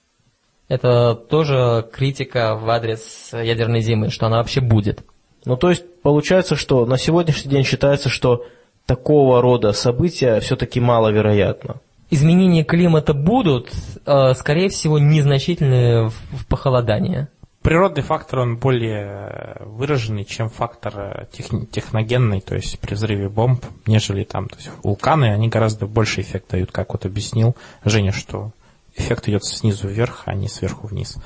это 0.70 1.16
тоже 1.16 1.84
критика 1.92 2.54
в 2.54 2.70
адрес 2.70 3.30
ядерной 3.32 3.80
зимы, 3.80 4.08
что 4.08 4.26
она 4.26 4.36
вообще 4.38 4.60
будет. 4.60 5.02
Ну, 5.44 5.56
то 5.56 5.68
есть, 5.68 5.84
получается, 6.00 6.54
что 6.54 6.86
на 6.86 6.96
сегодняшний 6.96 7.50
день 7.50 7.64
считается, 7.64 8.08
что 8.08 8.46
такого 8.86 9.42
рода 9.42 9.72
события 9.72 10.38
все-таки 10.38 10.78
маловероятно. 10.78 11.80
Изменения 12.10 12.62
климата 12.62 13.14
будут, 13.14 13.72
э, 14.06 14.34
скорее 14.34 14.68
всего, 14.68 15.00
незначительные 15.00 16.08
в 16.08 16.46
похолодании. 16.46 17.26
Природный 17.62 18.04
фактор, 18.04 18.38
он 18.38 18.56
более 18.56 19.56
выраженный, 19.66 20.24
чем 20.24 20.48
фактор 20.48 21.26
техногенный, 21.72 22.40
то 22.40 22.54
есть 22.54 22.78
при 22.78 22.94
взрыве 22.94 23.28
бомб, 23.28 23.64
нежели 23.86 24.22
там, 24.22 24.48
то 24.48 24.56
есть 24.56 24.70
вулканы, 24.84 25.32
они 25.32 25.48
гораздо 25.48 25.86
больше 25.86 26.20
эффект 26.20 26.52
дают, 26.52 26.70
как 26.70 26.92
вот 26.92 27.06
объяснил 27.06 27.56
Женя, 27.84 28.12
что 28.12 28.52
эффект 28.96 29.28
идет 29.28 29.44
снизу 29.44 29.88
вверх, 29.88 30.22
а 30.26 30.34
не 30.34 30.48
сверху 30.48 30.86
вниз. 30.86 31.16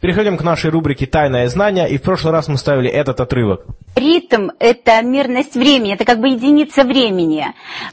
Переходим 0.00 0.38
к 0.38 0.42
нашей 0.42 0.70
рубрике 0.70 1.06
«Тайное 1.06 1.46
знание», 1.48 1.88
и 1.90 1.98
в 1.98 2.02
прошлый 2.02 2.32
раз 2.32 2.48
мы 2.48 2.56
ставили 2.56 2.88
этот 2.88 3.20
отрывок. 3.20 3.66
Ритм– 3.96 4.48
это 4.58 5.02
мерность 5.02 5.54
времени, 5.54 5.92
это 5.92 6.06
как 6.06 6.20
бы 6.20 6.28
единица 6.28 6.84
времени. 6.84 7.46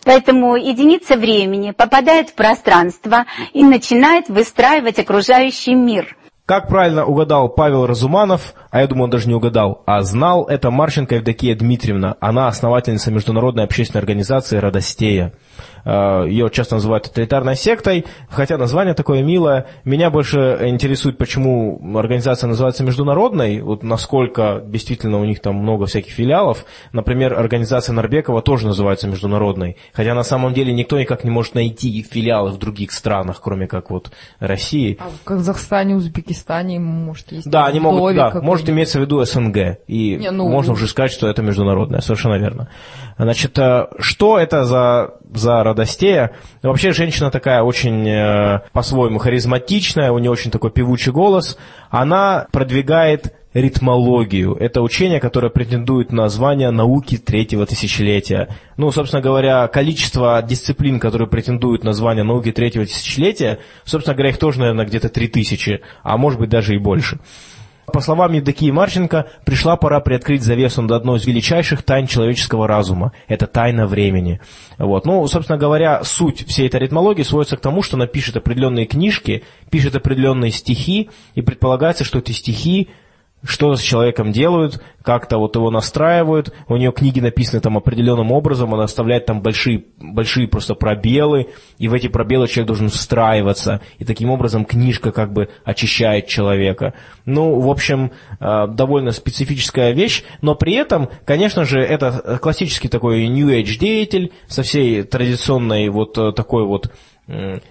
Поэтому 0.05 0.55
единица 0.55 1.17
времени 1.17 1.71
попадает 1.71 2.29
в 2.29 2.35
пространство 2.35 3.25
и 3.53 3.63
начинает 3.63 4.29
выстраивать 4.29 4.99
окружающий 4.99 5.75
мир. 5.75 6.15
Как 6.45 6.69
правильно 6.69 7.03
угадал 7.05 7.49
Павел 7.49 7.85
Разуманов, 7.85 8.53
а 8.71 8.79
я 8.79 8.87
думаю, 8.87 9.05
он 9.05 9.09
даже 9.09 9.27
не 9.27 9.35
угадал, 9.35 9.83
а 9.85 10.01
знал, 10.03 10.45
это 10.45 10.71
Марченко 10.71 11.15
Евдокия 11.15 11.57
Дмитриевна. 11.57 12.15
Она 12.21 12.47
основательница 12.47 13.11
международной 13.11 13.65
общественной 13.65 13.99
организации 13.99 14.55
«Радостея». 14.55 15.33
Э, 15.85 16.25
Ее 16.27 16.49
часто 16.49 16.75
называют 16.75 17.05
тоталитарной 17.05 17.55
сектой, 17.55 18.05
хотя 18.29 18.57
название 18.57 18.93
такое 18.93 19.23
милое. 19.23 19.67
Меня 19.85 20.09
больше 20.09 20.57
интересует, 20.61 21.17
почему 21.17 21.79
организация 21.97 22.47
называется 22.47 22.83
международной, 22.83 23.61
вот 23.61 23.83
насколько 23.83 24.61
действительно 24.65 25.19
у 25.19 25.25
них 25.25 25.39
там 25.39 25.55
много 25.55 25.85
всяких 25.85 26.11
филиалов. 26.11 26.65
Например, 26.91 27.33
организация 27.37 27.93
Норбекова 27.93 28.41
тоже 28.41 28.67
называется 28.67 29.07
международной, 29.07 29.77
хотя 29.93 30.13
на 30.13 30.23
самом 30.23 30.53
деле 30.53 30.73
никто 30.73 30.99
никак 30.99 31.23
не 31.23 31.31
может 31.31 31.55
найти 31.55 32.01
филиалы 32.03 32.51
в 32.51 32.57
других 32.57 32.91
странах, 32.91 33.39
кроме 33.41 33.67
как 33.67 33.89
вот 33.89 34.11
России. 34.39 34.97
А 34.99 35.09
в 35.09 35.23
Казахстане, 35.23 35.95
Узбекистане, 35.95 36.79
может, 36.79 37.31
есть 37.31 37.49
Да, 37.49 37.65
они 37.65 37.79
могут, 37.79 38.15
да, 38.15 38.39
может 38.41 38.69
иметься 38.69 38.99
в 38.99 39.01
виду 39.01 39.23
СНГ, 39.23 39.79
и 39.87 40.17
не, 40.17 40.31
ну, 40.31 40.49
можно 40.49 40.73
уже 40.73 40.87
сказать, 40.87 41.11
что 41.11 41.27
это 41.27 41.41
международное, 41.41 42.01
совершенно 42.01 42.37
верно. 42.37 42.69
Значит, 43.17 43.57
э, 43.57 43.87
что 43.99 44.37
это 44.37 44.65
за, 44.65 45.15
за 45.33 45.63
Радостея? 45.63 46.35
Вообще 46.61 46.91
женщина 46.91 47.31
такая 47.31 47.63
очень 47.63 48.07
э, 48.07 48.61
по-своему 48.73 49.19
харизматичная, 49.19 50.11
у 50.11 50.19
нее 50.19 50.31
очень 50.31 50.51
такой 50.51 50.71
певучий 50.71 51.11
голос. 51.11 51.57
Она 51.89 52.47
продвигает 52.51 53.33
ритмологию. 53.53 54.55
Это 54.55 54.81
учение, 54.81 55.19
которое 55.19 55.49
претендует 55.49 56.11
на 56.11 56.29
звание 56.29 56.69
науки 56.69 57.17
третьего 57.17 57.65
тысячелетия. 57.65 58.49
Ну, 58.77 58.91
собственно 58.91 59.21
говоря, 59.21 59.67
количество 59.67 60.41
дисциплин, 60.41 60.99
которые 60.99 61.27
претендуют 61.27 61.83
на 61.83 61.93
звание 61.93 62.23
науки 62.23 62.51
третьего 62.51 62.85
тысячелетия, 62.85 63.59
собственно 63.83 64.15
говоря, 64.15 64.29
их 64.31 64.37
тоже, 64.37 64.59
наверное, 64.59 64.85
где-то 64.85 65.09
три 65.09 65.27
тысячи, 65.27 65.81
а 66.03 66.17
может 66.17 66.39
быть 66.39 66.49
даже 66.49 66.75
и 66.75 66.77
больше. 66.77 67.19
По 67.91 68.01
словам 68.01 68.33
Евдокии 68.33 68.69
Марченко, 68.69 69.27
пришла 69.45 69.77
пора 69.77 70.01
приоткрыть 70.01 70.43
завесу 70.43 70.81
над 70.81 70.91
одной 70.91 71.19
из 71.19 71.25
величайших 71.25 71.83
тайн 71.83 72.05
человеческого 72.05 72.67
разума. 72.67 73.13
Это 73.29 73.47
тайна 73.47 73.87
времени. 73.87 74.41
Вот. 74.77 75.05
Ну, 75.05 75.25
собственно 75.27 75.57
говоря, 75.57 76.03
суть 76.03 76.45
всей 76.47 76.67
этой 76.67 76.81
ритмологии 76.81 77.23
сводится 77.23 77.55
к 77.55 77.61
тому, 77.61 77.81
что 77.81 77.95
она 77.95 78.05
пишет 78.05 78.35
определенные 78.35 78.87
книжки, 78.87 79.43
пишет 79.69 79.95
определенные 79.95 80.51
стихи, 80.51 81.09
и 81.33 81.41
предполагается, 81.41 82.03
что 82.03 82.19
эти 82.19 82.33
стихи 82.33 82.89
что 83.43 83.75
с 83.75 83.81
человеком 83.81 84.31
делают, 84.31 84.81
как-то 85.03 85.37
вот 85.37 85.55
его 85.55 85.69
настраивают, 85.69 86.53
у 86.67 86.75
нее 86.75 86.91
книги 86.91 87.19
написаны 87.19 87.61
там 87.61 87.77
определенным 87.77 88.31
образом, 88.31 88.73
она 88.73 88.83
оставляет 88.83 89.25
там 89.25 89.41
большие, 89.41 89.85
большие 89.97 90.47
просто 90.47 90.75
пробелы, 90.75 91.47
и 91.77 91.87
в 91.87 91.93
эти 91.93 92.07
пробелы 92.07 92.47
человек 92.47 92.67
должен 92.67 92.89
встраиваться, 92.89 93.81
и 93.99 94.05
таким 94.05 94.31
образом 94.31 94.65
книжка 94.65 95.11
как 95.11 95.33
бы 95.33 95.49
очищает 95.63 96.27
человека. 96.27 96.93
Ну, 97.25 97.59
в 97.59 97.69
общем, 97.69 98.11
э, 98.39 98.67
довольно 98.67 99.11
специфическая 99.11 99.91
вещь, 99.91 100.23
но 100.41 100.55
при 100.55 100.73
этом, 100.73 101.09
конечно 101.25 101.63
же, 101.63 101.79
это 101.79 102.39
классический 102.41 102.89
такой 102.89 103.27
New 103.27 103.47
Age 103.47 103.77
деятель 103.79 104.31
со 104.47 104.63
всей 104.63 105.03
традиционной 105.03 105.89
вот 105.89 106.17
э, 106.17 106.31
такой 106.31 106.65
вот 106.65 106.91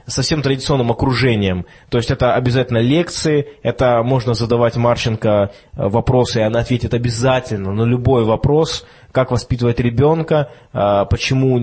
совсем 0.06 0.42
традиционным 0.42 0.90
окружением. 0.90 1.64
То 1.88 1.98
есть 1.98 2.10
это 2.10 2.34
обязательно 2.34 2.78
лекции, 2.78 3.46
это 3.62 4.02
можно 4.02 4.34
задавать 4.34 4.76
Марченко 4.76 5.28
э, 5.28 5.88
вопросы, 5.88 6.40
и 6.40 6.42
она 6.42 6.60
ответит 6.60 6.92
обязательно 6.92 7.72
на 7.72 7.84
любой 7.84 8.24
вопрос, 8.24 8.86
как 9.12 9.30
воспитывать 9.30 9.80
ребенка, 9.80 10.50
а, 10.74 11.06
почему 11.06 11.54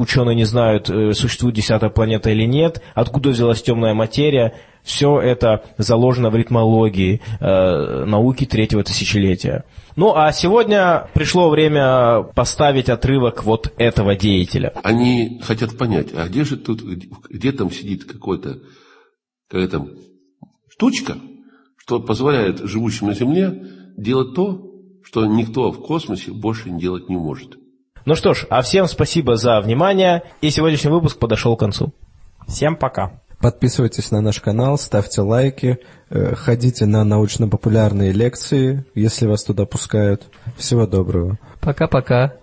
ученые 0.00 0.34
не 0.34 0.42
знают, 0.42 0.90
э, 0.90 1.12
существует 1.12 1.54
десятая 1.54 1.90
планета 1.90 2.30
или 2.30 2.42
нет, 2.42 2.82
откуда 2.94 3.28
взялась 3.28 3.62
темная 3.62 3.94
материя. 3.94 4.54
Все 4.82 5.20
это 5.20 5.62
заложено 5.76 6.30
в 6.30 6.34
ритмологии 6.34 7.20
э, 7.38 8.04
науки 8.04 8.46
третьего 8.46 8.82
тысячелетия. 8.82 9.64
Ну 9.98 10.14
а 10.14 10.30
сегодня 10.30 11.08
пришло 11.12 11.50
время 11.50 12.22
поставить 12.22 12.88
отрывок 12.88 13.42
вот 13.42 13.74
этого 13.78 14.14
деятеля. 14.14 14.72
Они 14.84 15.40
хотят 15.42 15.76
понять, 15.76 16.10
а 16.14 16.28
где 16.28 16.44
же 16.44 16.56
тут, 16.56 16.82
где 16.82 17.50
там 17.50 17.72
сидит 17.72 18.04
какой-то, 18.04 18.60
какая 19.48 19.66
там 19.66 19.88
штучка, 20.70 21.16
что 21.78 21.98
позволяет 21.98 22.60
живущим 22.60 23.08
на 23.08 23.14
Земле 23.14 23.60
делать 23.96 24.36
то, 24.36 24.70
что 25.02 25.26
никто 25.26 25.72
в 25.72 25.82
космосе 25.84 26.30
больше 26.30 26.70
делать 26.70 27.08
не 27.08 27.16
может. 27.16 27.56
Ну 28.06 28.14
что 28.14 28.34
ж, 28.34 28.46
а 28.50 28.62
всем 28.62 28.86
спасибо 28.86 29.34
за 29.34 29.60
внимание, 29.60 30.22
и 30.40 30.50
сегодняшний 30.50 30.90
выпуск 30.90 31.18
подошел 31.18 31.56
к 31.56 31.58
концу. 31.58 31.92
Всем 32.46 32.76
пока. 32.76 33.20
Подписывайтесь 33.40 34.10
на 34.10 34.20
наш 34.20 34.40
канал, 34.40 34.78
ставьте 34.78 35.20
лайки, 35.20 35.78
э, 36.10 36.34
ходите 36.34 36.86
на 36.86 37.04
научно-популярные 37.04 38.12
лекции, 38.12 38.84
если 38.94 39.26
вас 39.26 39.44
туда 39.44 39.64
пускают. 39.64 40.24
Всего 40.56 40.86
доброго. 40.86 41.38
Пока-пока. 41.60 42.34